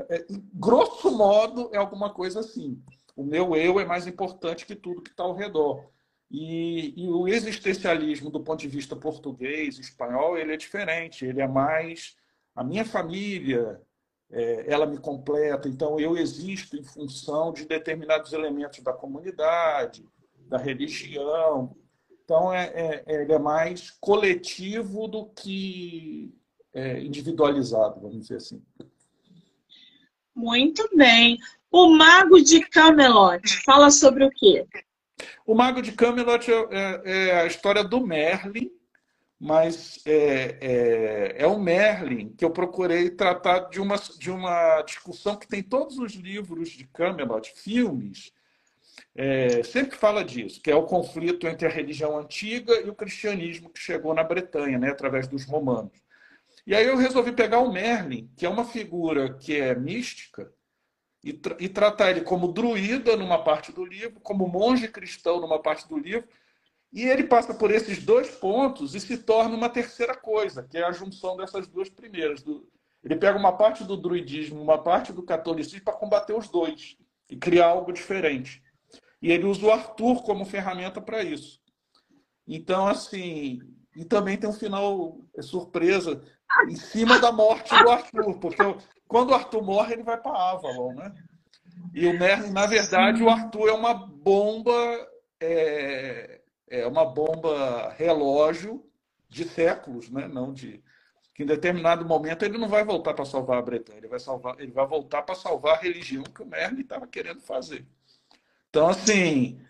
É, 0.08 0.24
grosso 0.54 1.10
modo, 1.10 1.68
é 1.72 1.76
alguma 1.76 2.10
coisa 2.10 2.40
assim. 2.40 2.80
O 3.16 3.24
meu 3.24 3.56
eu 3.56 3.80
é 3.80 3.84
mais 3.84 4.06
importante 4.06 4.64
que 4.64 4.76
tudo 4.76 5.02
que 5.02 5.10
está 5.10 5.24
ao 5.24 5.34
redor. 5.34 5.90
E, 6.30 6.94
e, 6.96 7.08
o 7.08 7.26
existencialismo, 7.26 8.30
do 8.30 8.40
ponto 8.40 8.60
de 8.60 8.68
vista 8.68 8.94
português, 8.94 9.80
espanhol, 9.80 10.38
ele 10.38 10.54
é 10.54 10.56
diferente. 10.56 11.26
Ele 11.26 11.40
é 11.40 11.48
mais 11.48 12.16
a 12.54 12.62
minha 12.62 12.84
família, 12.84 13.80
é, 14.30 14.64
ela 14.72 14.86
me 14.86 14.98
completa. 14.98 15.68
Então, 15.68 15.98
eu 15.98 16.16
existo 16.16 16.76
em 16.76 16.84
função 16.84 17.52
de 17.52 17.64
determinados 17.64 18.32
elementos 18.32 18.80
da 18.80 18.92
comunidade, 18.92 20.04
da 20.48 20.56
religião. 20.56 21.76
Então, 22.24 22.52
é, 22.52 22.66
é, 22.74 23.04
ele 23.06 23.32
é 23.32 23.38
mais 23.38 23.90
coletivo 23.90 25.08
do 25.08 25.26
que 25.26 26.32
é, 26.72 27.00
individualizado, 27.00 28.00
vamos 28.00 28.20
dizer 28.20 28.36
assim. 28.36 28.62
Muito 30.34 30.88
bem. 30.96 31.38
O 31.70 31.90
Mago 31.90 32.40
de 32.40 32.60
Camelot 32.68 33.46
fala 33.64 33.90
sobre 33.90 34.24
o 34.24 34.30
quê? 34.30 34.66
O 35.46 35.54
Mago 35.54 35.82
de 35.82 35.92
Camelot 35.92 36.50
é, 36.50 36.54
é, 36.70 37.28
é 37.28 37.40
a 37.40 37.46
história 37.46 37.82
do 37.82 38.00
Merlin, 38.00 38.70
mas 39.40 39.98
é, 40.04 40.58
é, 40.60 41.36
é, 41.38 41.46
o 41.46 41.58
Merlin 41.58 42.28
que 42.36 42.44
eu 42.44 42.50
procurei 42.50 43.08
tratar 43.08 43.70
de 43.70 43.80
uma, 43.80 43.96
de 43.96 44.30
uma 44.30 44.82
discussão 44.82 45.34
que 45.34 45.48
tem 45.48 45.62
todos 45.62 45.96
os 45.96 46.12
livros 46.12 46.68
de 46.68 46.86
Camelot, 46.86 47.50
filmes, 47.56 48.32
é, 49.14 49.62
sempre 49.62 49.96
fala 49.96 50.22
disso, 50.22 50.60
que 50.60 50.70
é 50.70 50.76
o 50.76 50.84
conflito 50.84 51.46
entre 51.46 51.66
a 51.66 51.70
religião 51.70 52.18
antiga 52.18 52.74
e 52.82 52.90
o 52.90 52.94
cristianismo 52.94 53.70
que 53.70 53.80
chegou 53.80 54.12
na 54.12 54.22
Bretanha, 54.22 54.78
né, 54.78 54.90
através 54.90 55.26
dos 55.26 55.46
romanos. 55.46 55.98
E 56.66 56.74
aí 56.74 56.86
eu 56.86 56.96
resolvi 56.98 57.32
pegar 57.32 57.60
o 57.60 57.72
Merlin, 57.72 58.30
que 58.36 58.44
é 58.44 58.48
uma 58.48 58.66
figura 58.66 59.32
que 59.34 59.58
é 59.58 59.74
mística, 59.74 60.52
e, 61.24 61.32
tra 61.32 61.56
e 61.58 61.68
tratar 61.68 62.10
ele 62.10 62.20
como 62.22 62.48
druida 62.48 63.16
numa 63.16 63.42
parte 63.42 63.72
do 63.72 63.84
livro, 63.84 64.20
como 64.20 64.46
monge 64.46 64.86
cristão 64.86 65.40
numa 65.40 65.60
parte 65.60 65.88
do 65.88 65.98
livro, 65.98 66.28
e 66.92 67.04
ele 67.04 67.24
passa 67.24 67.54
por 67.54 67.70
esses 67.70 68.04
dois 68.04 68.30
pontos 68.30 68.94
e 68.94 69.00
se 69.00 69.18
torna 69.18 69.56
uma 69.56 69.68
terceira 69.68 70.14
coisa, 70.14 70.62
que 70.62 70.76
é 70.76 70.84
a 70.84 70.92
junção 70.92 71.36
dessas 71.36 71.68
duas 71.68 71.88
primeiras. 71.88 72.44
Ele 73.02 73.16
pega 73.16 73.38
uma 73.38 73.56
parte 73.56 73.84
do 73.84 73.96
druidismo, 73.96 74.60
uma 74.60 74.82
parte 74.82 75.12
do 75.12 75.22
catolicismo 75.22 75.84
para 75.84 75.94
combater 75.94 76.34
os 76.34 76.48
dois 76.48 76.96
e 77.28 77.36
criar 77.36 77.66
algo 77.66 77.92
diferente. 77.92 78.62
E 79.22 79.30
ele 79.30 79.44
usa 79.44 79.66
o 79.66 79.70
Arthur 79.70 80.22
como 80.22 80.44
ferramenta 80.44 81.00
para 81.00 81.22
isso. 81.22 81.60
Então, 82.46 82.88
assim, 82.88 83.60
e 83.94 84.04
também 84.04 84.36
tem 84.36 84.48
um 84.48 84.52
final 84.52 85.18
é 85.36 85.42
surpresa 85.42 86.22
em 86.68 86.74
cima 86.74 87.18
da 87.20 87.30
morte 87.30 87.70
do 87.70 87.90
Arthur, 87.90 88.38
porque 88.40 88.62
quando 89.06 89.30
o 89.30 89.34
Arthur 89.34 89.62
morre, 89.62 89.94
ele 89.94 90.02
vai 90.02 90.20
para 90.20 90.50
Avalon, 90.50 90.94
né? 90.94 91.14
E 91.94 92.06
o 92.06 92.18
Merlin, 92.18 92.50
na 92.50 92.66
verdade, 92.66 93.22
o 93.22 93.28
Arthur 93.28 93.68
é 93.68 93.72
uma 93.72 93.94
bomba, 93.94 94.72
é, 95.40 96.39
é 96.70 96.86
uma 96.86 97.04
bomba 97.04 97.90
relógio 97.98 98.82
de 99.28 99.44
séculos, 99.44 100.08
né? 100.08 100.26
Não 100.26 100.52
de 100.52 100.82
que 101.34 101.42
em 101.42 101.46
determinado 101.46 102.04
momento 102.04 102.44
ele 102.44 102.56
não 102.56 102.68
vai 102.68 102.84
voltar 102.84 103.12
para 103.14 103.24
salvar 103.24 103.58
a 103.58 103.62
Bretanha, 103.62 103.98
ele 103.98 104.08
vai 104.08 104.18
salvar, 104.18 104.58
ele 104.58 104.72
vai 104.72 104.86
voltar 104.86 105.22
para 105.22 105.34
salvar 105.34 105.76
a 105.76 105.80
religião 105.80 106.22
que 106.22 106.42
o 106.42 106.46
Merlin 106.46 106.80
estava 106.80 107.06
querendo 107.06 107.40
fazer. 107.40 107.86
Então, 108.68 108.88
assim, 108.88 109.60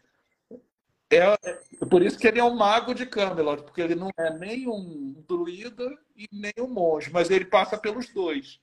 é, 1.10 1.18
é, 1.18 1.86
por 1.88 2.02
isso 2.02 2.18
que 2.18 2.28
ele 2.28 2.38
é 2.38 2.44
um 2.44 2.54
mago 2.54 2.94
de 2.94 3.06
Camelot, 3.06 3.62
porque 3.62 3.80
ele 3.80 3.94
não 3.94 4.10
é 4.18 4.30
nem 4.30 4.68
um 4.68 5.24
druida 5.26 5.90
e 6.14 6.28
nem 6.32 6.52
um 6.58 6.68
monge, 6.68 7.10
mas 7.10 7.30
ele 7.30 7.44
passa 7.44 7.76
pelos 7.76 8.08
dois 8.12 8.60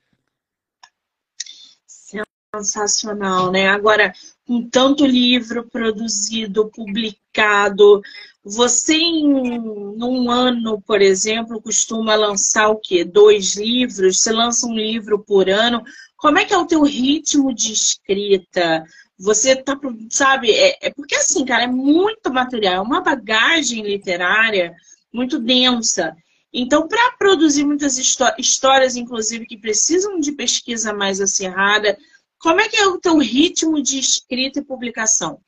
sensacional, 2.55 3.51
né? 3.51 3.67
Agora, 3.67 4.13
com 4.47 4.67
tanto 4.69 5.05
livro 5.05 5.67
produzido, 5.69 6.69
publicado, 6.69 8.01
você 8.43 8.95
em 8.95 9.59
num 9.97 10.31
ano, 10.31 10.81
por 10.81 11.01
exemplo, 11.01 11.61
costuma 11.61 12.15
lançar 12.15 12.69
o 12.69 12.79
quê? 12.79 13.03
Dois 13.03 13.55
livros? 13.57 14.19
Você 14.19 14.31
lança 14.31 14.65
um 14.65 14.73
livro 14.73 15.19
por 15.19 15.49
ano? 15.49 15.83
Como 16.15 16.39
é 16.39 16.45
que 16.45 16.53
é 16.53 16.57
o 16.57 16.65
teu 16.65 16.81
ritmo 16.83 17.53
de 17.53 17.73
escrita? 17.73 18.83
Você 19.19 19.55
tá, 19.55 19.77
sabe, 20.09 20.51
é, 20.51 20.77
é 20.87 20.93
porque 20.93 21.15
assim, 21.15 21.43
cara, 21.43 21.63
é 21.63 21.67
muito 21.67 22.31
material, 22.31 22.75
é 22.75 22.87
uma 22.87 23.01
bagagem 23.01 23.83
literária 23.83 24.73
muito 25.11 25.39
densa. 25.39 26.15
Então, 26.53 26.87
para 26.87 27.11
produzir 27.19 27.65
muitas 27.65 27.97
histórias, 27.97 28.95
inclusive, 28.95 29.45
que 29.45 29.57
precisam 29.57 30.19
de 30.19 30.31
pesquisa 30.31 30.93
mais 30.93 31.19
acirrada, 31.19 31.97
como 32.39 32.61
é 32.61 32.69
que 32.69 32.77
é 32.77 32.87
o 32.87 32.99
teu 32.99 33.17
ritmo 33.17 33.81
de 33.81 33.99
escrita 33.99 34.59
e 34.59 34.65
publicação? 34.65 35.41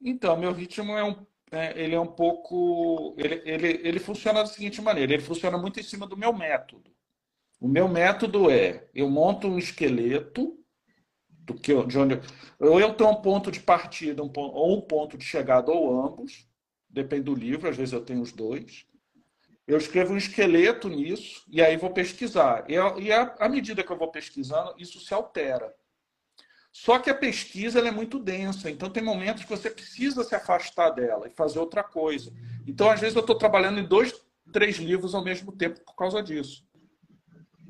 Então, 0.00 0.36
meu 0.36 0.52
ritmo 0.52 0.92
é 0.92 1.04
um, 1.04 1.26
é, 1.50 1.82
ele 1.82 1.94
é 1.94 2.00
um 2.00 2.06
pouco, 2.06 3.14
ele, 3.18 3.42
ele, 3.44 3.80
ele 3.82 3.98
funciona 3.98 4.40
da 4.40 4.46
seguinte 4.46 4.80
maneira, 4.80 5.12
ele 5.12 5.22
funciona 5.22 5.58
muito 5.58 5.80
em 5.80 5.82
cima 5.82 6.06
do 6.06 6.16
meu 6.16 6.32
método. 6.32 6.90
O 7.60 7.66
meu 7.66 7.88
método 7.88 8.50
é, 8.50 8.88
eu 8.94 9.10
monto 9.10 9.48
um 9.48 9.58
esqueleto 9.58 10.58
do 11.48 11.54
que 11.54 11.74
de 11.84 11.98
onde 11.98 12.20
ou 12.60 12.78
eu 12.78 12.94
tenho 12.94 13.10
um 13.10 13.22
ponto 13.22 13.50
de 13.50 13.60
partida 13.60 14.22
um 14.22 14.28
ponto, 14.28 14.54
ou 14.54 14.76
um 14.76 14.80
ponto 14.82 15.16
de 15.16 15.24
chegada 15.24 15.72
ou 15.72 16.04
ambos 16.04 16.46
depende 16.90 17.22
do 17.22 17.34
livro 17.34 17.68
às 17.68 17.76
vezes 17.76 17.94
eu 17.94 18.04
tenho 18.04 18.20
os 18.20 18.32
dois 18.32 18.84
eu 19.66 19.78
escrevo 19.78 20.12
um 20.12 20.18
esqueleto 20.18 20.88
nisso 20.88 21.42
e 21.48 21.62
aí 21.62 21.76
vou 21.78 21.90
pesquisar 21.90 22.66
e, 22.68 22.74
e 22.74 23.12
à 23.12 23.48
medida 23.48 23.82
que 23.82 23.90
eu 23.90 23.96
vou 23.96 24.10
pesquisando 24.10 24.74
isso 24.78 25.00
se 25.00 25.14
altera 25.14 25.74
só 26.84 26.98
que 26.98 27.10
a 27.10 27.14
pesquisa 27.14 27.80
é 27.80 27.90
muito 27.90 28.18
densa 28.18 28.70
então 28.70 28.90
tem 28.90 29.02
momentos 29.02 29.44
que 29.44 29.50
você 29.50 29.70
precisa 29.70 30.22
se 30.24 30.34
afastar 30.34 30.90
dela 30.90 31.28
e 31.28 31.34
fazer 31.34 31.58
outra 31.58 31.82
coisa 31.82 32.32
então 32.66 32.90
às 32.90 33.00
vezes 33.00 33.16
eu 33.16 33.20
estou 33.20 33.36
trabalhando 33.36 33.80
em 33.80 33.86
dois 33.86 34.14
três 34.52 34.76
livros 34.76 35.14
ao 35.14 35.24
mesmo 35.24 35.52
tempo 35.52 35.80
por 35.84 35.94
causa 35.94 36.22
disso 36.22 36.68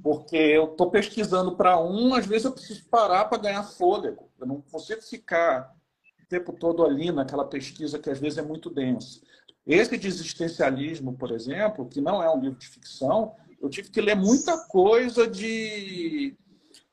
porque 0.03 0.37
eu 0.37 0.65
estou 0.73 0.91
pesquisando 0.91 1.57
para 1.57 1.79
um, 1.79 2.15
às 2.15 2.27
vezes 2.27 2.45
eu 2.45 2.53
preciso 2.53 2.85
parar 2.89 3.25
para 3.25 3.43
ganhar 3.43 3.63
fôlego. 3.63 4.31
Eu 4.39 4.47
não 4.47 4.61
consigo 4.61 5.03
ficar 5.03 5.75
o 6.23 6.27
tempo 6.27 6.53
todo 6.53 6.85
ali 6.85 7.11
naquela 7.11 7.45
pesquisa 7.45 7.99
que 7.99 8.11
às 8.11 8.19
vezes 8.19 8.39
é 8.39 8.43
muito 8.43 8.71
densa. 8.71 9.21
Esse 9.67 9.99
de 9.99 10.09
existencialismo, 10.09 11.13
por 11.15 11.31
exemplo, 11.31 11.89
que 11.89 12.01
não 12.01 12.23
é 12.23 12.31
um 12.31 12.41
livro 12.41 12.59
de 12.59 12.69
ficção, 12.69 13.35
eu 13.61 13.69
tive 13.69 13.91
que 13.91 14.01
ler 14.01 14.15
muita 14.15 14.57
coisa 14.67 15.27
de, 15.27 16.35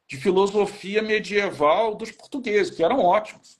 de 0.07 0.17
filosofia 0.17 1.01
medieval 1.01 1.95
dos 1.95 2.11
portugueses, 2.11 2.75
que 2.75 2.83
eram 2.83 2.99
ótimos. 2.99 3.59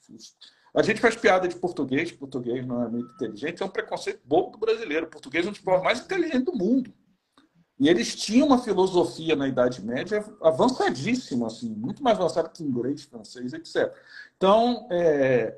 A 0.76 0.84
gente 0.84 1.00
faz 1.00 1.16
piada 1.16 1.48
de 1.48 1.56
português, 1.56 2.12
português 2.12 2.66
não 2.66 2.84
é 2.84 2.88
muito 2.88 3.14
inteligente, 3.14 3.64
é 3.64 3.66
um 3.66 3.70
preconceito 3.70 4.22
bobo 4.26 4.52
do 4.52 4.58
brasileiro. 4.58 5.06
O 5.06 5.10
português 5.10 5.46
é 5.46 5.50
um 5.50 5.52
dos 5.52 5.62
povos 5.62 5.84
mais 5.84 6.02
inteligentes 6.02 6.44
do 6.44 6.54
mundo. 6.54 6.94
E 7.80 7.90
eles 7.90 8.16
tinham 8.16 8.48
uma 8.48 8.58
filosofia 8.58 9.36
na 9.36 9.48
Idade 9.48 9.84
Média 9.84 10.24
avançadíssima, 10.42 11.48
assim, 11.48 11.70
muito 11.70 12.02
mais 12.02 12.18
avançada 12.18 12.50
que 12.50 12.64
inglês, 12.64 13.04
francês, 13.04 13.52
etc. 13.54 13.94
Então, 14.38 14.88
é... 14.92 15.58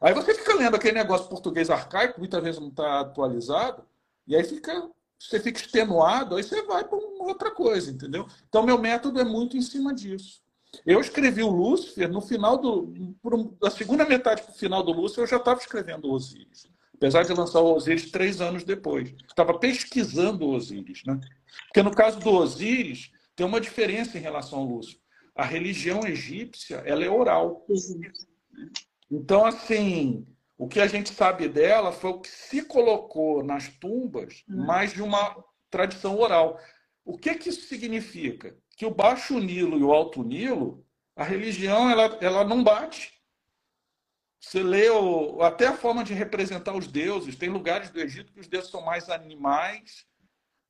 aí 0.00 0.14
você 0.14 0.34
fica 0.34 0.54
lendo 0.54 0.76
aquele 0.76 0.94
negócio 0.94 1.28
português 1.28 1.68
arcaico, 1.68 2.20
muitas 2.20 2.42
vezes 2.42 2.60
não 2.60 2.68
está 2.68 3.00
atualizado, 3.00 3.84
e 4.26 4.34
aí 4.34 4.44
fica, 4.44 4.90
você 5.18 5.40
fica 5.40 5.60
extenuado, 5.60 6.36
aí 6.36 6.42
você 6.42 6.62
vai 6.62 6.84
para 6.84 6.96
outra 6.96 7.50
coisa, 7.50 7.90
entendeu? 7.90 8.26
Então, 8.48 8.62
meu 8.62 8.78
método 8.78 9.20
é 9.20 9.24
muito 9.24 9.56
em 9.56 9.62
cima 9.62 9.92
disso. 9.92 10.40
Eu 10.84 11.00
escrevi 11.00 11.42
o 11.42 11.50
Lúcifer 11.50 12.10
no 12.10 12.20
final 12.20 12.58
do. 12.58 12.92
Da 13.60 13.70
segunda 13.70 14.04
metade 14.04 14.42
para 14.42 14.52
o 14.52 14.56
final 14.56 14.82
do 14.82 14.92
Lúcifer, 14.92 15.24
eu 15.24 15.28
já 15.28 15.36
estava 15.36 15.58
escrevendo 15.58 16.06
o 16.06 16.12
Osíris. 16.12 16.68
Apesar 16.94 17.22
de 17.22 17.32
lançar 17.32 17.60
o 17.60 17.74
Osíris 17.74 18.10
três 18.10 18.40
anos 18.40 18.64
depois. 18.64 19.14
Estava 19.26 19.58
pesquisando 19.58 20.44
o 20.44 20.54
Osíris, 20.54 21.02
né? 21.06 21.18
Porque 21.66 21.82
no 21.82 21.90
caso 21.90 22.18
do 22.20 22.30
Osíris, 22.30 23.10
tem 23.34 23.46
uma 23.46 23.60
diferença 23.60 24.18
em 24.18 24.20
relação 24.20 24.58
ao 24.58 24.66
Lúcio. 24.66 24.98
A 25.34 25.44
religião 25.44 26.06
egípcia, 26.06 26.76
ela 26.84 27.04
é 27.04 27.08
oral. 27.08 27.64
Então, 29.10 29.46
assim, 29.46 30.26
o 30.58 30.66
que 30.66 30.80
a 30.80 30.88
gente 30.88 31.14
sabe 31.14 31.48
dela 31.48 31.92
foi 31.92 32.10
o 32.10 32.20
que 32.20 32.28
se 32.28 32.62
colocou 32.62 33.44
nas 33.44 33.68
tumbas 33.68 34.44
hum. 34.50 34.66
mais 34.66 34.92
de 34.92 35.00
uma 35.00 35.44
tradição 35.70 36.18
oral. 36.18 36.60
O 37.04 37.16
que, 37.16 37.36
que 37.36 37.48
isso 37.48 37.68
significa? 37.68 38.56
Que 38.76 38.84
o 38.84 38.94
Baixo 38.94 39.38
Nilo 39.38 39.78
e 39.78 39.82
o 39.84 39.92
Alto 39.92 40.24
Nilo, 40.24 40.84
a 41.14 41.22
religião 41.22 41.88
ela, 41.88 42.18
ela 42.20 42.44
não 42.44 42.64
bate. 42.64 43.12
Você 44.40 44.62
lê 44.62 44.90
o, 44.90 45.40
até 45.42 45.68
a 45.68 45.76
forma 45.76 46.02
de 46.02 46.12
representar 46.12 46.74
os 46.74 46.88
deuses. 46.88 47.36
Tem 47.36 47.48
lugares 47.48 47.90
do 47.90 48.00
Egito 48.00 48.32
que 48.32 48.40
os 48.40 48.48
deuses 48.48 48.70
são 48.70 48.84
mais 48.84 49.08
animais, 49.08 50.06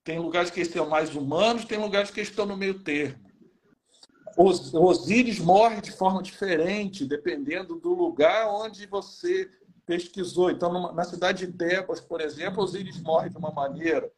tem 0.05 0.18
lugares 0.18 0.51
que 0.51 0.64
são 0.64 0.89
mais 0.89 1.14
humanos, 1.14 1.64
tem 1.64 1.78
lugares 1.78 2.11
que 2.11 2.20
estão 2.20 2.45
no 2.45 2.57
meio 2.57 2.82
termo. 2.82 3.26
Os, 4.36 4.72
Osíris 4.74 5.39
morre 5.39 5.80
de 5.80 5.93
forma 5.93 6.22
diferente, 6.22 7.07
dependendo 7.07 7.76
do 7.76 7.95
lugar 7.95 8.49
onde 8.49 8.86
você 8.86 9.51
pesquisou. 9.89 10.51
Então, 10.51 10.70
numa, 10.70 10.93
na 10.93 11.03
cidade 11.03 11.47
de 11.47 11.53
Tebas, 11.55 11.99
por 11.99 12.20
exemplo, 12.20 12.62
Osíris 12.62 13.01
morre 13.01 13.30
de 13.30 13.39
uma 13.39 13.51
maneira. 13.51 14.12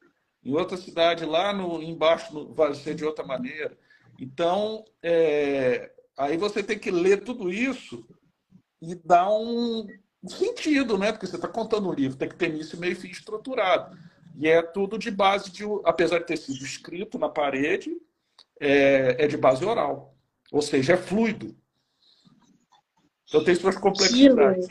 Em 0.44 0.52
outra 0.52 0.76
cidade, 0.76 1.24
lá 1.24 1.52
no, 1.52 1.80
embaixo, 1.80 2.34
no, 2.34 2.52
vai 2.52 2.74
ser 2.74 2.96
de 2.96 3.04
outra 3.04 3.24
maneira. 3.24 3.78
Então, 4.18 4.84
é, 5.00 5.92
aí 6.18 6.36
você 6.36 6.60
tem 6.60 6.76
que 6.76 6.90
ler 6.90 7.22
tudo 7.22 7.52
isso 7.52 8.04
e 8.82 8.96
dar 8.96 9.30
um, 9.30 9.86
sentido, 10.26 10.98
né? 10.98 11.12
Porque 11.12 11.26
você 11.26 11.36
está 11.36 11.46
contando 11.46 11.88
um 11.88 11.92
livro, 11.92 12.18
tem 12.18 12.28
que 12.28 12.36
ter 12.36 12.50
início, 12.50 12.78
meio 12.78 12.96
fim 12.96 13.08
estruturado. 13.08 13.96
E 14.36 14.48
é 14.48 14.60
tudo 14.60 14.98
de 14.98 15.10
base 15.10 15.52
de, 15.52 15.62
apesar 15.84 16.18
de 16.18 16.26
ter 16.26 16.36
sido 16.36 16.64
escrito 16.64 17.18
na 17.18 17.28
parede, 17.28 17.96
é, 18.58 19.24
é 19.24 19.28
de 19.28 19.36
base 19.36 19.64
oral. 19.64 20.16
Ou 20.50 20.62
seja, 20.62 20.94
é 20.94 20.96
fluido. 20.96 21.56
Então 23.30 23.44
tem 23.44 23.54
suas 23.54 23.78
complexidades. 23.78 24.66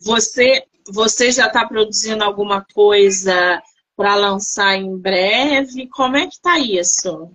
Você, 0.00 0.64
você 0.88 1.30
já 1.30 1.46
está 1.46 1.68
produzindo 1.68 2.24
alguma 2.24 2.64
coisa 2.72 3.62
para 3.94 4.14
lançar 4.14 4.76
em 4.76 4.96
breve? 4.96 5.88
Como 5.88 6.16
é 6.16 6.26
que 6.26 6.32
está 6.32 6.58
isso? 6.58 7.30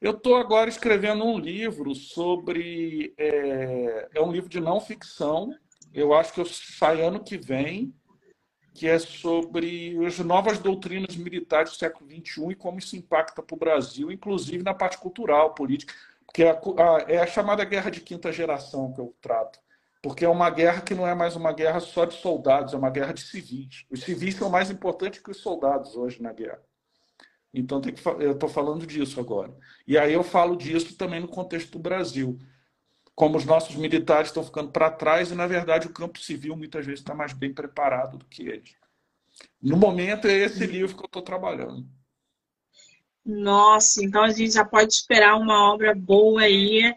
Eu 0.00 0.12
estou 0.12 0.36
agora 0.36 0.70
escrevendo 0.70 1.24
um 1.24 1.36
livro 1.36 1.96
sobre. 1.96 3.12
É, 3.18 4.08
é, 4.14 4.22
um 4.22 4.30
livro 4.30 4.48
de 4.48 4.60
não 4.60 4.80
ficção. 4.80 5.52
Eu 5.92 6.14
acho 6.14 6.32
que 6.32 6.40
eu 6.40 6.46
sai 6.46 7.02
ano 7.02 7.22
que 7.22 7.36
vem 7.36 7.92
que 8.72 8.86
é 8.86 8.96
sobre 8.96 9.98
as 10.06 10.20
novas 10.20 10.60
doutrinas 10.60 11.16
militares 11.16 11.72
do 11.72 11.76
século 11.76 12.08
XXI 12.08 12.52
e 12.52 12.54
como 12.54 12.78
isso 12.78 12.94
impacta 12.94 13.42
para 13.42 13.56
o 13.56 13.58
Brasil, 13.58 14.12
inclusive 14.12 14.62
na 14.62 14.72
parte 14.72 14.98
cultural, 14.98 15.52
política, 15.52 15.92
porque 16.28 16.44
é 16.44 16.50
a, 16.50 16.54
a, 16.54 17.00
é 17.08 17.18
a 17.18 17.26
chamada 17.26 17.64
guerra 17.64 17.90
de 17.90 18.02
quinta 18.02 18.30
geração 18.30 18.92
que 18.92 19.00
eu 19.00 19.16
trato, 19.20 19.58
porque 20.02 20.24
é 20.24 20.28
uma 20.28 20.50
guerra 20.50 20.82
que 20.82 20.94
não 20.94 21.06
é 21.06 21.14
mais 21.14 21.34
uma 21.34 21.52
guerra 21.52 21.80
só 21.80 22.04
de 22.04 22.14
soldados, 22.14 22.74
é 22.74 22.76
uma 22.76 22.90
guerra 22.90 23.14
de 23.14 23.22
civis. 23.22 23.86
Os 23.90 24.02
civis 24.02 24.36
são 24.36 24.50
mais 24.50 24.70
importantes 24.70 25.20
que 25.20 25.30
os 25.30 25.38
soldados 25.38 25.96
hoje 25.96 26.22
na 26.22 26.32
guerra. 26.32 26.62
Então 27.52 27.80
que, 27.80 27.94
eu 28.20 28.32
estou 28.32 28.48
falando 28.48 28.86
disso 28.86 29.18
agora. 29.18 29.56
E 29.86 29.96
aí 29.96 30.12
eu 30.12 30.22
falo 30.22 30.54
disso 30.54 30.96
também 30.96 31.18
no 31.18 31.28
contexto 31.28 31.72
do 31.72 31.78
Brasil 31.78 32.38
como 33.14 33.36
os 33.36 33.44
nossos 33.44 33.74
militares 33.74 34.28
estão 34.28 34.44
ficando 34.44 34.70
para 34.70 34.92
trás 34.92 35.32
e, 35.32 35.34
na 35.34 35.44
verdade, 35.44 35.88
o 35.88 35.92
campo 35.92 36.20
civil 36.20 36.56
muitas 36.56 36.86
vezes 36.86 37.00
está 37.00 37.16
mais 37.16 37.32
bem 37.32 37.52
preparado 37.52 38.16
do 38.16 38.24
que 38.24 38.46
eles. 38.46 38.76
No 39.60 39.76
momento, 39.76 40.28
é 40.28 40.34
esse 40.34 40.64
livro 40.64 40.94
que 40.96 41.02
eu 41.02 41.06
estou 41.06 41.22
trabalhando. 41.22 41.84
Nossa, 43.28 44.02
então 44.02 44.22
a 44.22 44.30
gente 44.30 44.54
já 44.54 44.64
pode 44.64 44.94
esperar 44.94 45.36
uma 45.36 45.70
obra 45.70 45.94
boa 45.94 46.40
aí 46.40 46.94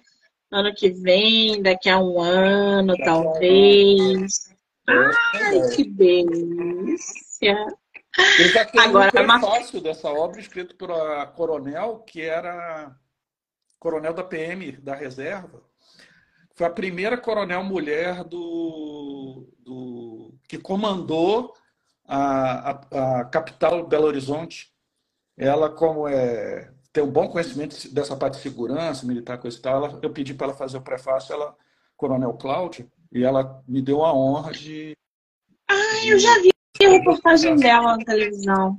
ano 0.50 0.74
que 0.74 0.90
vem, 0.90 1.62
daqui 1.62 1.90
a 1.90 2.00
um 2.00 2.22
ano, 2.22 2.88
daqui 2.88 3.04
talvez. 3.04 4.50
Um 4.88 4.94
ano. 4.94 5.12
Ai, 5.36 5.60
é 5.60 5.70
que 5.76 5.84
delícia! 5.84 7.56
Já 8.54 8.66
tenho 8.66 8.84
Agora, 8.84 9.08
um 9.08 9.12
prefácio 9.12 9.80
uma... 9.80 9.84
dessa 9.84 10.10
obra 10.10 10.40
escrito 10.40 10.76
por 10.78 10.92
a 10.92 11.26
coronel, 11.26 12.00
que 12.00 12.22
era 12.22 12.96
coronel 13.78 14.14
da 14.14 14.24
PM 14.24 14.72
da 14.74 14.96
reserva, 14.96 15.62
foi 16.56 16.66
a 16.66 16.72
primeira 16.72 17.18
coronel 17.18 17.64
mulher 17.64 18.24
do, 18.24 19.50
do 19.60 20.34
que 20.48 20.58
comandou 20.58 21.54
a, 22.06 22.72
a, 22.72 23.20
a, 23.20 23.26
capital 23.26 23.86
Belo 23.86 24.08
Horizonte. 24.08 24.71
Ela, 25.38 25.70
como 25.70 26.08
é, 26.08 26.72
tem 26.94 27.04
um 27.04 27.12
bom 27.12 27.28
conhecimento 27.28 27.92
dessa 27.94 28.16
parte 28.16 28.36
de 28.36 28.42
segurança, 28.42 29.06
militar, 29.06 29.38
coisa 29.38 29.58
e 29.58 29.62
tal, 29.62 29.86
ela, 29.86 30.00
eu 30.02 30.10
pedi 30.12 30.34
para 30.34 30.48
ela 30.48 30.56
fazer 30.56 30.78
o 30.78 30.82
prefácio, 30.82 31.34
ela, 31.34 31.56
Coronel 31.96 32.34
Cláudia, 32.34 32.88
e 33.12 33.24
ela 33.24 33.64
me 33.68 33.82
deu 33.82 34.04
a 34.04 34.14
honra 34.14 34.52
de. 34.52 34.96
Ah, 35.70 36.06
eu 36.06 36.20
já 36.20 36.40
vi 36.42 36.52
a 36.86 36.90
reportagem 36.90 37.56
dela 37.56 37.98
na 37.98 38.06
televisão. 38.06 38.78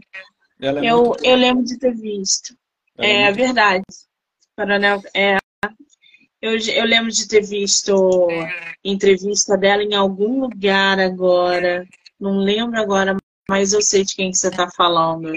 É 0.60 0.68
eu, 0.68 1.16
eu 1.22 1.36
lembro 1.36 1.64
de 1.64 1.78
ter 1.78 1.94
visto. 1.94 2.56
é, 2.98 3.22
é 3.24 3.32
verdade. 3.32 3.82
Coronel, 4.56 5.02
é, 5.14 5.38
eu, 6.40 6.58
eu 6.58 6.84
lembro 6.84 7.10
de 7.10 7.26
ter 7.26 7.42
visto 7.42 8.28
entrevista 8.84 9.56
dela 9.56 9.82
em 9.82 9.94
algum 9.94 10.40
lugar 10.40 10.98
agora. 10.98 11.86
Não 12.20 12.38
lembro 12.38 12.78
agora, 12.80 13.16
mas 13.48 13.72
eu 13.72 13.80
sei 13.80 14.04
de 14.04 14.14
quem 14.14 14.30
que 14.30 14.36
você 14.36 14.48
está 14.48 14.68
falando. 14.70 15.32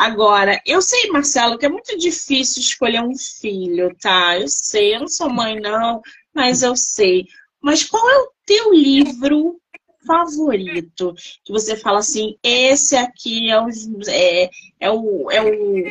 Agora, 0.00 0.58
eu 0.64 0.80
sei, 0.80 1.10
Marcelo, 1.10 1.58
que 1.58 1.66
é 1.66 1.68
muito 1.68 1.94
difícil 1.98 2.62
escolher 2.62 3.02
um 3.02 3.14
filho, 3.14 3.94
tá? 4.00 4.38
Eu 4.38 4.48
sei, 4.48 4.94
eu 4.94 5.00
não 5.00 5.08
sou 5.08 5.28
mãe, 5.28 5.60
não, 5.60 6.00
mas 6.34 6.62
eu 6.62 6.74
sei. 6.74 7.26
Mas 7.60 7.84
qual 7.84 8.08
é 8.08 8.18
o 8.20 8.32
teu 8.46 8.72
livro 8.72 9.60
favorito? 10.06 11.14
Que 11.44 11.52
você 11.52 11.76
fala 11.76 11.98
assim, 11.98 12.34
esse 12.42 12.96
aqui 12.96 13.50
é 13.50 13.60
o, 13.60 13.68
é, 14.08 14.50
é 14.80 14.90
o, 14.90 15.30
é 15.30 15.42
o, 15.42 15.84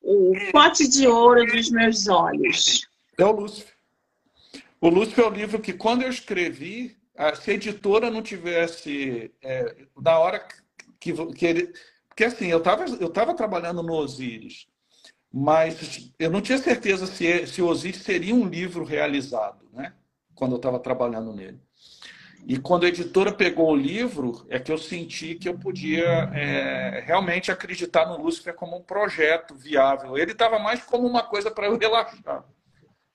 o 0.00 0.52
pote 0.52 0.86
de 0.86 1.08
ouro 1.08 1.44
dos 1.44 1.68
meus 1.68 2.06
olhos. 2.06 2.86
É 3.18 3.24
o 3.24 3.32
Lúcifer. 3.32 3.74
O 4.80 4.88
Lúcifer 4.88 5.24
é 5.24 5.28
o 5.28 5.32
livro 5.32 5.58
que, 5.58 5.72
quando 5.72 6.02
eu 6.02 6.08
escrevi, 6.08 6.96
se 7.42 7.50
a 7.50 7.54
editora 7.54 8.12
não 8.12 8.22
tivesse, 8.22 9.32
é, 9.42 9.74
na 10.00 10.16
hora 10.20 10.46
que, 11.00 11.12
que 11.34 11.46
ele. 11.46 11.72
Porque 12.16 12.24
assim, 12.24 12.46
eu 12.46 12.56
estava 12.56 12.86
eu 12.86 13.10
tava 13.10 13.34
trabalhando 13.34 13.82
no 13.82 13.92
Osíris, 13.92 14.66
mas 15.30 16.10
eu 16.18 16.30
não 16.30 16.40
tinha 16.40 16.56
certeza 16.56 17.06
se, 17.06 17.46
se 17.46 17.60
Osiris 17.60 18.00
seria 18.02 18.34
um 18.34 18.48
livro 18.48 18.86
realizado, 18.86 19.68
né? 19.70 19.92
quando 20.34 20.52
eu 20.52 20.56
estava 20.56 20.78
trabalhando 20.78 21.34
nele. 21.34 21.60
E 22.46 22.58
quando 22.58 22.84
a 22.84 22.88
editora 22.88 23.34
pegou 23.34 23.70
o 23.70 23.76
livro, 23.76 24.46
é 24.48 24.58
que 24.58 24.72
eu 24.72 24.78
senti 24.78 25.34
que 25.34 25.46
eu 25.46 25.58
podia 25.58 26.06
é, 26.32 27.02
realmente 27.04 27.52
acreditar 27.52 28.06
no 28.06 28.22
Lúcifer 28.22 28.54
como 28.54 28.78
um 28.78 28.82
projeto 28.82 29.54
viável. 29.54 30.16
Ele 30.16 30.32
estava 30.32 30.58
mais 30.58 30.82
como 30.84 31.06
uma 31.06 31.22
coisa 31.22 31.50
para 31.50 31.66
eu 31.66 31.76
relaxar, 31.76 32.46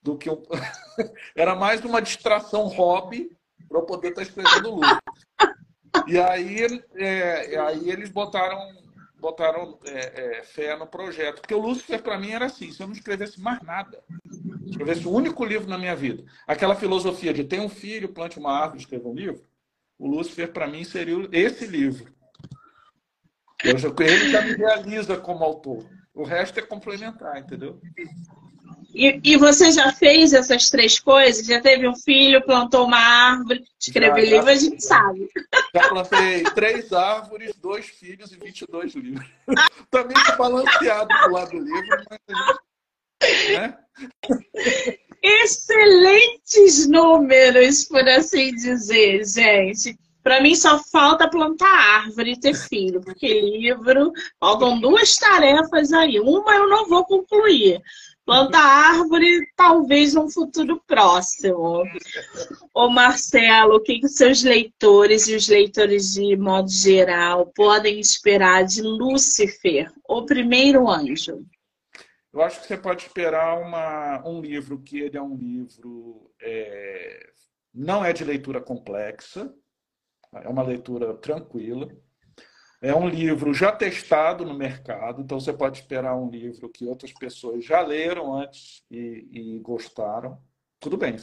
do 0.00 0.16
que 0.16 0.30
um... 0.30 0.40
era 1.34 1.56
mais 1.56 1.84
uma 1.84 2.00
distração 2.00 2.68
hobby 2.68 3.36
para 3.68 3.78
eu 3.80 3.84
poder 3.84 4.10
estar 4.10 4.20
tá 4.20 4.28
escrevendo 4.28 4.76
Lúcifer. 4.76 5.00
E 6.06 6.18
aí, 6.18 6.84
é, 6.94 7.58
aí 7.58 7.90
eles 7.90 8.08
botaram 8.08 8.81
botaram 9.22 9.78
é, 9.84 10.38
é, 10.38 10.42
fé 10.42 10.76
no 10.76 10.84
projeto. 10.84 11.40
Porque 11.40 11.54
o 11.54 11.60
Lúcifer, 11.60 12.02
para 12.02 12.18
mim, 12.18 12.32
era 12.32 12.46
assim: 12.46 12.72
se 12.72 12.82
eu 12.82 12.88
não 12.88 12.94
escrevesse 12.94 13.40
mais 13.40 13.62
nada, 13.62 14.02
escrevesse 14.66 15.06
um 15.06 15.12
único 15.12 15.44
livro 15.44 15.70
na 15.70 15.78
minha 15.78 15.94
vida, 15.94 16.24
aquela 16.44 16.74
filosofia 16.74 17.32
de 17.32 17.44
ter 17.44 17.60
um 17.60 17.68
filho, 17.68 18.12
plante 18.12 18.40
uma 18.40 18.52
árvore, 18.52 18.80
escreva 18.80 19.08
um 19.08 19.14
livro, 19.14 19.44
o 19.96 20.08
Lúcifer, 20.08 20.52
para 20.52 20.66
mim, 20.66 20.82
seria 20.82 21.28
esse 21.30 21.64
livro. 21.66 22.12
Eu 23.64 23.78
já, 23.78 23.88
ele 23.88 24.28
já 24.30 24.42
me 24.42 24.54
realiza 24.54 25.16
como 25.16 25.44
autor. 25.44 25.88
O 26.12 26.24
resto 26.24 26.58
é 26.58 26.62
complementar, 26.62 27.38
entendeu? 27.38 27.80
E, 28.94 29.20
e, 29.24 29.36
você 29.38 29.70
já 29.70 29.90
fez 29.90 30.34
essas 30.34 30.68
três 30.68 30.98
coisas? 30.98 31.46
Já 31.46 31.60
teve 31.60 31.88
um 31.88 31.96
filho, 31.96 32.44
plantou 32.44 32.86
uma 32.86 32.98
árvore, 32.98 33.64
escreveu 33.80 34.22
livro, 34.22 34.50
a 34.50 34.54
gente 34.54 34.84
sabe. 34.84 35.28
Já 35.74 35.88
plantei 35.88 36.44
três 36.54 36.92
árvores, 36.92 37.54
dois 37.56 37.86
filhos 37.86 38.32
e 38.32 38.36
22 38.36 38.94
livros. 38.94 39.26
Também 39.90 40.16
estou 40.16 40.36
balanceado 40.36 41.08
pro 41.08 41.32
lado 41.32 41.50
do 41.50 41.58
livro, 41.58 42.04
mas 42.10 42.20
a 42.28 43.26
gente, 43.26 43.52
né? 43.54 43.78
Excelentes 45.22 46.86
números, 46.86 47.84
por 47.84 48.06
assim 48.08 48.54
dizer, 48.54 49.24
gente. 49.24 49.96
Para 50.22 50.40
mim 50.40 50.54
só 50.54 50.78
falta 50.84 51.28
plantar 51.28 52.04
árvore 52.04 52.32
e 52.32 52.40
ter 52.40 52.54
filho, 52.54 53.00
porque 53.00 53.40
livro, 53.40 54.12
faltam 54.38 54.80
duas 54.80 55.16
tarefas 55.16 55.92
aí. 55.92 56.20
Uma 56.20 56.54
eu 56.54 56.68
não 56.68 56.88
vou 56.88 57.04
concluir, 57.04 57.80
Planta 58.24 58.58
árvore, 58.58 59.46
talvez 59.56 60.14
num 60.14 60.30
futuro 60.30 60.80
próximo. 60.86 61.82
Ô 62.72 62.88
Marcelo, 62.88 63.76
o 63.76 63.80
que, 63.80 64.00
os 64.04 64.14
seus 64.14 64.44
leitores 64.44 65.26
e 65.26 65.34
os 65.34 65.48
leitores 65.48 66.12
de 66.12 66.36
modo 66.36 66.70
geral 66.70 67.52
podem 67.54 67.98
esperar 67.98 68.64
de 68.64 68.80
Lúcifer, 68.80 69.92
o 70.08 70.24
primeiro 70.24 70.88
anjo? 70.88 71.44
Eu 72.32 72.40
acho 72.42 72.60
que 72.60 72.68
você 72.68 72.76
pode 72.76 73.06
esperar 73.06 73.58
uma, 73.58 74.26
um 74.26 74.40
livro 74.40 74.80
que 74.80 75.00
ele 75.00 75.18
é 75.18 75.22
um 75.22 75.36
livro 75.36 76.30
é, 76.40 77.32
não 77.74 78.04
é 78.04 78.12
de 78.12 78.24
leitura 78.24 78.60
complexa, 78.60 79.52
é 80.34 80.48
uma 80.48 80.62
leitura 80.62 81.14
tranquila. 81.14 81.88
É 82.82 82.92
um 82.92 83.08
livro 83.08 83.54
já 83.54 83.70
testado 83.70 84.44
no 84.44 84.54
mercado, 84.54 85.22
então 85.22 85.38
você 85.38 85.52
pode 85.52 85.78
esperar 85.78 86.16
um 86.16 86.28
livro 86.28 86.68
que 86.68 86.84
outras 86.84 87.12
pessoas 87.12 87.64
já 87.64 87.80
leram 87.80 88.34
antes 88.34 88.82
e, 88.90 89.28
e 89.30 89.58
gostaram. 89.60 90.36
Tudo 90.80 90.96
bem, 90.96 91.14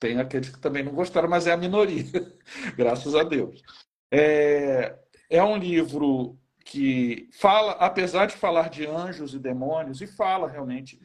tem 0.00 0.18
aqueles 0.18 0.48
que 0.48 0.58
também 0.58 0.82
não 0.82 0.92
gostaram, 0.92 1.28
mas 1.28 1.46
é 1.46 1.52
a 1.52 1.56
minoria, 1.56 2.04
graças 2.76 3.14
a 3.14 3.22
Deus. 3.22 3.62
É, 4.10 4.98
é 5.30 5.40
um 5.40 5.56
livro 5.56 6.36
que 6.64 7.28
fala, 7.32 7.72
apesar 7.74 8.26
de 8.26 8.34
falar 8.34 8.68
de 8.68 8.84
anjos 8.84 9.34
e 9.34 9.38
demônios, 9.38 10.00
e 10.00 10.06
fala 10.08 10.48
realmente 10.48 11.00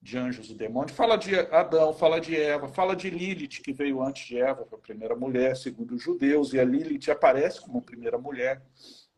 de 0.00 0.18
anjos 0.18 0.50
e 0.50 0.54
demônios, 0.54 0.92
fala 0.92 1.16
de 1.16 1.34
Adão, 1.34 1.94
fala 1.94 2.20
de 2.20 2.36
Eva, 2.36 2.68
fala 2.68 2.94
de 2.94 3.08
Lilith, 3.08 3.62
que 3.62 3.72
veio 3.72 4.02
antes 4.02 4.26
de 4.26 4.38
Eva, 4.38 4.68
a 4.70 4.76
primeira 4.76 5.16
mulher, 5.16 5.56
segundo 5.56 5.94
os 5.94 6.02
judeus, 6.02 6.52
e 6.52 6.60
a 6.60 6.64
Lilith 6.64 7.10
aparece 7.10 7.62
como 7.62 7.80
primeira 7.80 8.18
mulher 8.18 8.62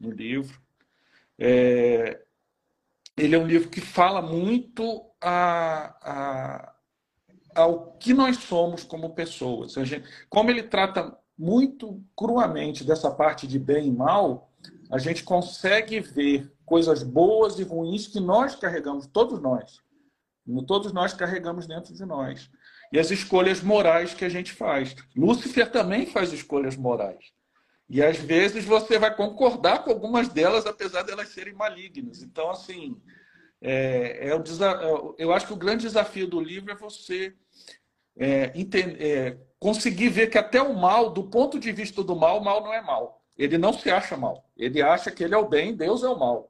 no 0.01 0.11
livro. 0.11 0.59
É, 1.39 2.23
ele 3.17 3.35
é 3.35 3.39
um 3.39 3.47
livro 3.47 3.69
que 3.69 3.81
fala 3.81 4.23
muito 4.23 5.05
a, 5.21 5.95
a, 6.03 6.75
ao 7.55 7.93
que 7.99 8.15
nós 8.15 8.39
somos 8.39 8.83
como 8.83 9.15
pessoas. 9.15 9.73
Gente, 9.73 10.05
como 10.29 10.51
ele 10.51 10.63
trata 10.63 11.17
muito 11.39 12.03
cruamente 12.17 12.85
dessa 12.85 13.11
parte 13.11 13.47
de 13.47 13.59
bem 13.59 13.89
e 13.89 13.93
mal, 13.93 14.51
a 14.91 14.99
gente 14.99 15.23
consegue 15.23 16.01
ver 16.01 16.51
coisas 16.65 17.03
boas 17.03 17.59
e 17.59 17.63
ruins 17.63 18.07
que 18.07 18.21
nós 18.21 18.55
carregamos, 18.55 19.07
todos 19.07 19.41
nós. 19.41 19.81
Todos 20.67 20.93
nós 20.93 21.13
carregamos 21.13 21.67
dentro 21.67 21.95
de 21.95 22.05
nós. 22.05 22.51
E 22.93 22.99
as 22.99 23.11
escolhas 23.11 23.63
morais 23.63 24.15
que 24.15 24.25
a 24.25 24.29
gente 24.29 24.53
faz. 24.53 24.97
Lúcifer 25.15 25.71
também 25.71 26.07
faz 26.07 26.33
escolhas 26.33 26.77
morais. 26.77 27.33
E 27.91 28.01
às 28.01 28.17
vezes 28.19 28.65
você 28.65 29.01
vai 29.01 29.13
concordar 29.13 29.83
com 29.83 29.91
algumas 29.91 30.29
delas, 30.29 30.65
apesar 30.65 31.03
delas 31.03 31.29
serem 31.31 31.53
malignas. 31.53 32.23
Então, 32.23 32.49
assim, 32.49 32.97
é, 33.61 34.29
é 34.29 34.35
o 34.35 34.39
é 34.39 35.25
eu 35.25 35.33
acho 35.33 35.49
que 35.49 35.53
o 35.53 35.57
grande 35.57 35.83
desafio 35.83 36.29
do 36.29 36.41
livro 36.41 36.71
é 36.71 36.77
você 36.77 37.35
é, 38.17 38.53
entender, 38.55 39.03
é, 39.03 39.39
conseguir 39.59 40.09
ver 40.09 40.29
que 40.29 40.39
até 40.39 40.63
o 40.63 40.73
mal, 40.73 41.11
do 41.11 41.25
ponto 41.25 41.59
de 41.59 41.73
vista 41.73 42.05
do 42.05 42.15
mal, 42.15 42.39
o 42.39 42.45
mal 42.45 42.63
não 42.63 42.73
é 42.73 42.81
mal. 42.81 43.25
Ele 43.37 43.59
não 43.59 43.73
se 43.73 43.91
acha 43.91 44.17
mal. 44.17 44.49
Ele 44.57 44.81
acha 44.81 45.11
que 45.11 45.25
ele 45.25 45.35
é 45.35 45.39
o 45.39 45.49
bem, 45.49 45.75
Deus 45.75 46.05
é 46.05 46.09
o 46.09 46.19
mal. 46.19 46.49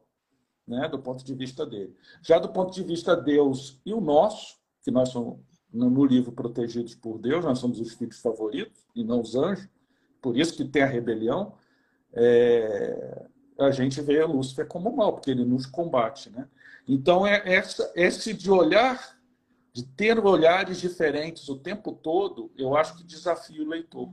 Né, 0.68 0.88
do 0.88 0.98
ponto 0.98 1.24
de 1.24 1.34
vista 1.34 1.64
dele. 1.64 1.96
Já 2.22 2.38
do 2.38 2.50
ponto 2.50 2.72
de 2.72 2.84
vista 2.84 3.16
Deus 3.16 3.80
e 3.84 3.94
o 3.94 4.00
nosso, 4.00 4.58
que 4.84 4.90
nós 4.90 5.08
somos 5.08 5.40
no 5.72 6.04
livro 6.04 6.32
protegidos 6.32 6.94
por 6.94 7.18
Deus, 7.18 7.44
nós 7.44 7.58
somos 7.58 7.80
os 7.80 7.94
filhos 7.94 8.20
favoritos 8.20 8.84
e 8.94 9.02
não 9.02 9.20
os 9.20 9.34
anjos, 9.34 9.68
por 10.20 10.36
isso 10.36 10.56
que 10.56 10.64
tem 10.64 10.82
a 10.82 10.86
rebelião, 10.86 11.54
é, 12.12 13.26
a 13.58 13.70
gente 13.70 14.00
vê 14.00 14.20
a 14.20 14.26
Lúcifer 14.26 14.66
como 14.66 14.94
mal, 14.94 15.12
porque 15.12 15.30
ele 15.30 15.44
nos 15.44 15.66
combate. 15.66 16.30
Né? 16.30 16.48
Então, 16.86 17.26
é 17.26 17.42
essa, 17.44 17.92
esse 17.94 18.32
de 18.32 18.50
olhar, 18.50 19.18
de 19.72 19.84
ter 19.84 20.18
olhares 20.18 20.80
diferentes 20.80 21.48
o 21.48 21.56
tempo 21.56 21.92
todo, 21.92 22.50
eu 22.56 22.76
acho 22.76 22.96
que 22.96 23.04
desafia 23.04 23.62
o 23.62 23.68
leitor. 23.68 24.10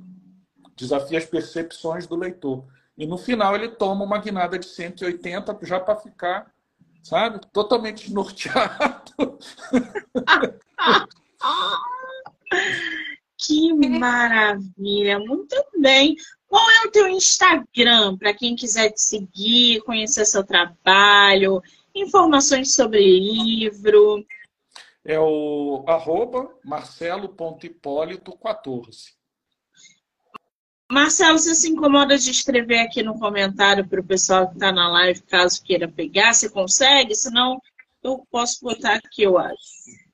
Desafia 0.75 1.17
as 1.17 1.25
percepções 1.25 2.05
do 2.05 2.15
leitor. 2.15 2.65
E 2.97 3.05
no 3.05 3.17
final 3.17 3.55
ele 3.55 3.69
toma 3.69 4.03
uma 4.03 4.19
guinada 4.19 4.57
de 4.59 4.65
180 4.65 5.57
já 5.63 5.79
para 5.79 5.95
ficar, 5.95 6.53
sabe, 7.03 7.39
totalmente 7.51 8.05
desnorteado. 8.05 9.37
Que 13.37 13.73
maravilha! 13.73 15.19
Muito 15.19 15.55
bem. 15.79 16.15
Qual 16.47 16.67
é 16.69 16.87
o 16.87 16.91
teu 16.91 17.07
Instagram 17.07 18.17
para 18.17 18.33
quem 18.33 18.55
quiser 18.55 18.89
te 18.91 19.01
seguir, 19.01 19.81
conhecer 19.81 20.25
seu 20.25 20.43
trabalho, 20.43 21.61
informações 21.93 22.73
sobre 22.73 22.99
livro? 22.99 24.25
É 25.05 25.19
o 25.19 25.85
arroba 25.87 26.49
marcelo.hipólito14. 26.63 29.15
Marcelo, 30.89 31.37
você 31.37 31.53
se 31.53 31.69
incomoda 31.69 32.17
de 32.17 32.31
escrever 32.31 32.79
aqui 32.79 33.03
no 33.03 33.19
comentário 33.19 33.85
para 33.87 33.99
o 33.99 34.05
pessoal 34.05 34.47
que 34.47 34.53
está 34.53 34.71
na 34.71 34.89
live, 34.89 35.21
caso 35.23 35.61
queira 35.61 35.85
pegar? 35.87 36.33
Você 36.33 36.49
consegue? 36.49 37.13
Senão 37.13 37.61
eu 38.01 38.25
posso 38.31 38.63
botar 38.63 38.95
aqui, 38.95 39.23
eu 39.23 39.37
acho. 39.37 40.06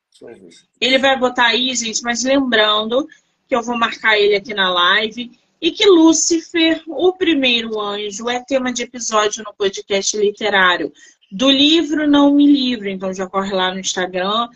Ele 0.80 0.98
vai 0.98 1.18
botar 1.18 1.48
aí, 1.48 1.76
gente, 1.76 2.02
mas 2.04 2.24
lembrando 2.24 3.08
que 3.48 3.56
eu 3.56 3.62
vou 3.62 3.78
marcar 3.78 4.18
ele 4.18 4.36
aqui 4.36 4.54
na 4.54 4.70
live 4.70 5.32
e 5.62 5.72
que 5.72 5.86
Lúcifer, 5.86 6.84
o 6.88 7.14
primeiro 7.14 7.80
anjo, 7.80 8.30
é 8.30 8.44
tema 8.44 8.74
de 8.74 8.84
episódio 8.84 9.44
no 9.44 9.54
podcast 9.54 10.18
literário 10.18 10.92
do 11.32 11.50
livro 11.50 12.08
Não 12.08 12.34
Me 12.34 12.46
Livro. 12.46 12.90
Então 12.90 13.14
já 13.14 13.28
corre 13.28 13.54
lá 13.54 13.74
no 13.74 13.80
Instagram, 13.80 14.50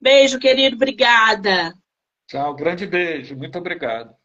beijo, 0.00 0.38
querido, 0.38 0.76
obrigada. 0.76 1.74
Tchau, 2.30 2.54
grande 2.54 2.86
beijo, 2.86 3.36
muito 3.36 3.58
obrigado. 3.58 4.16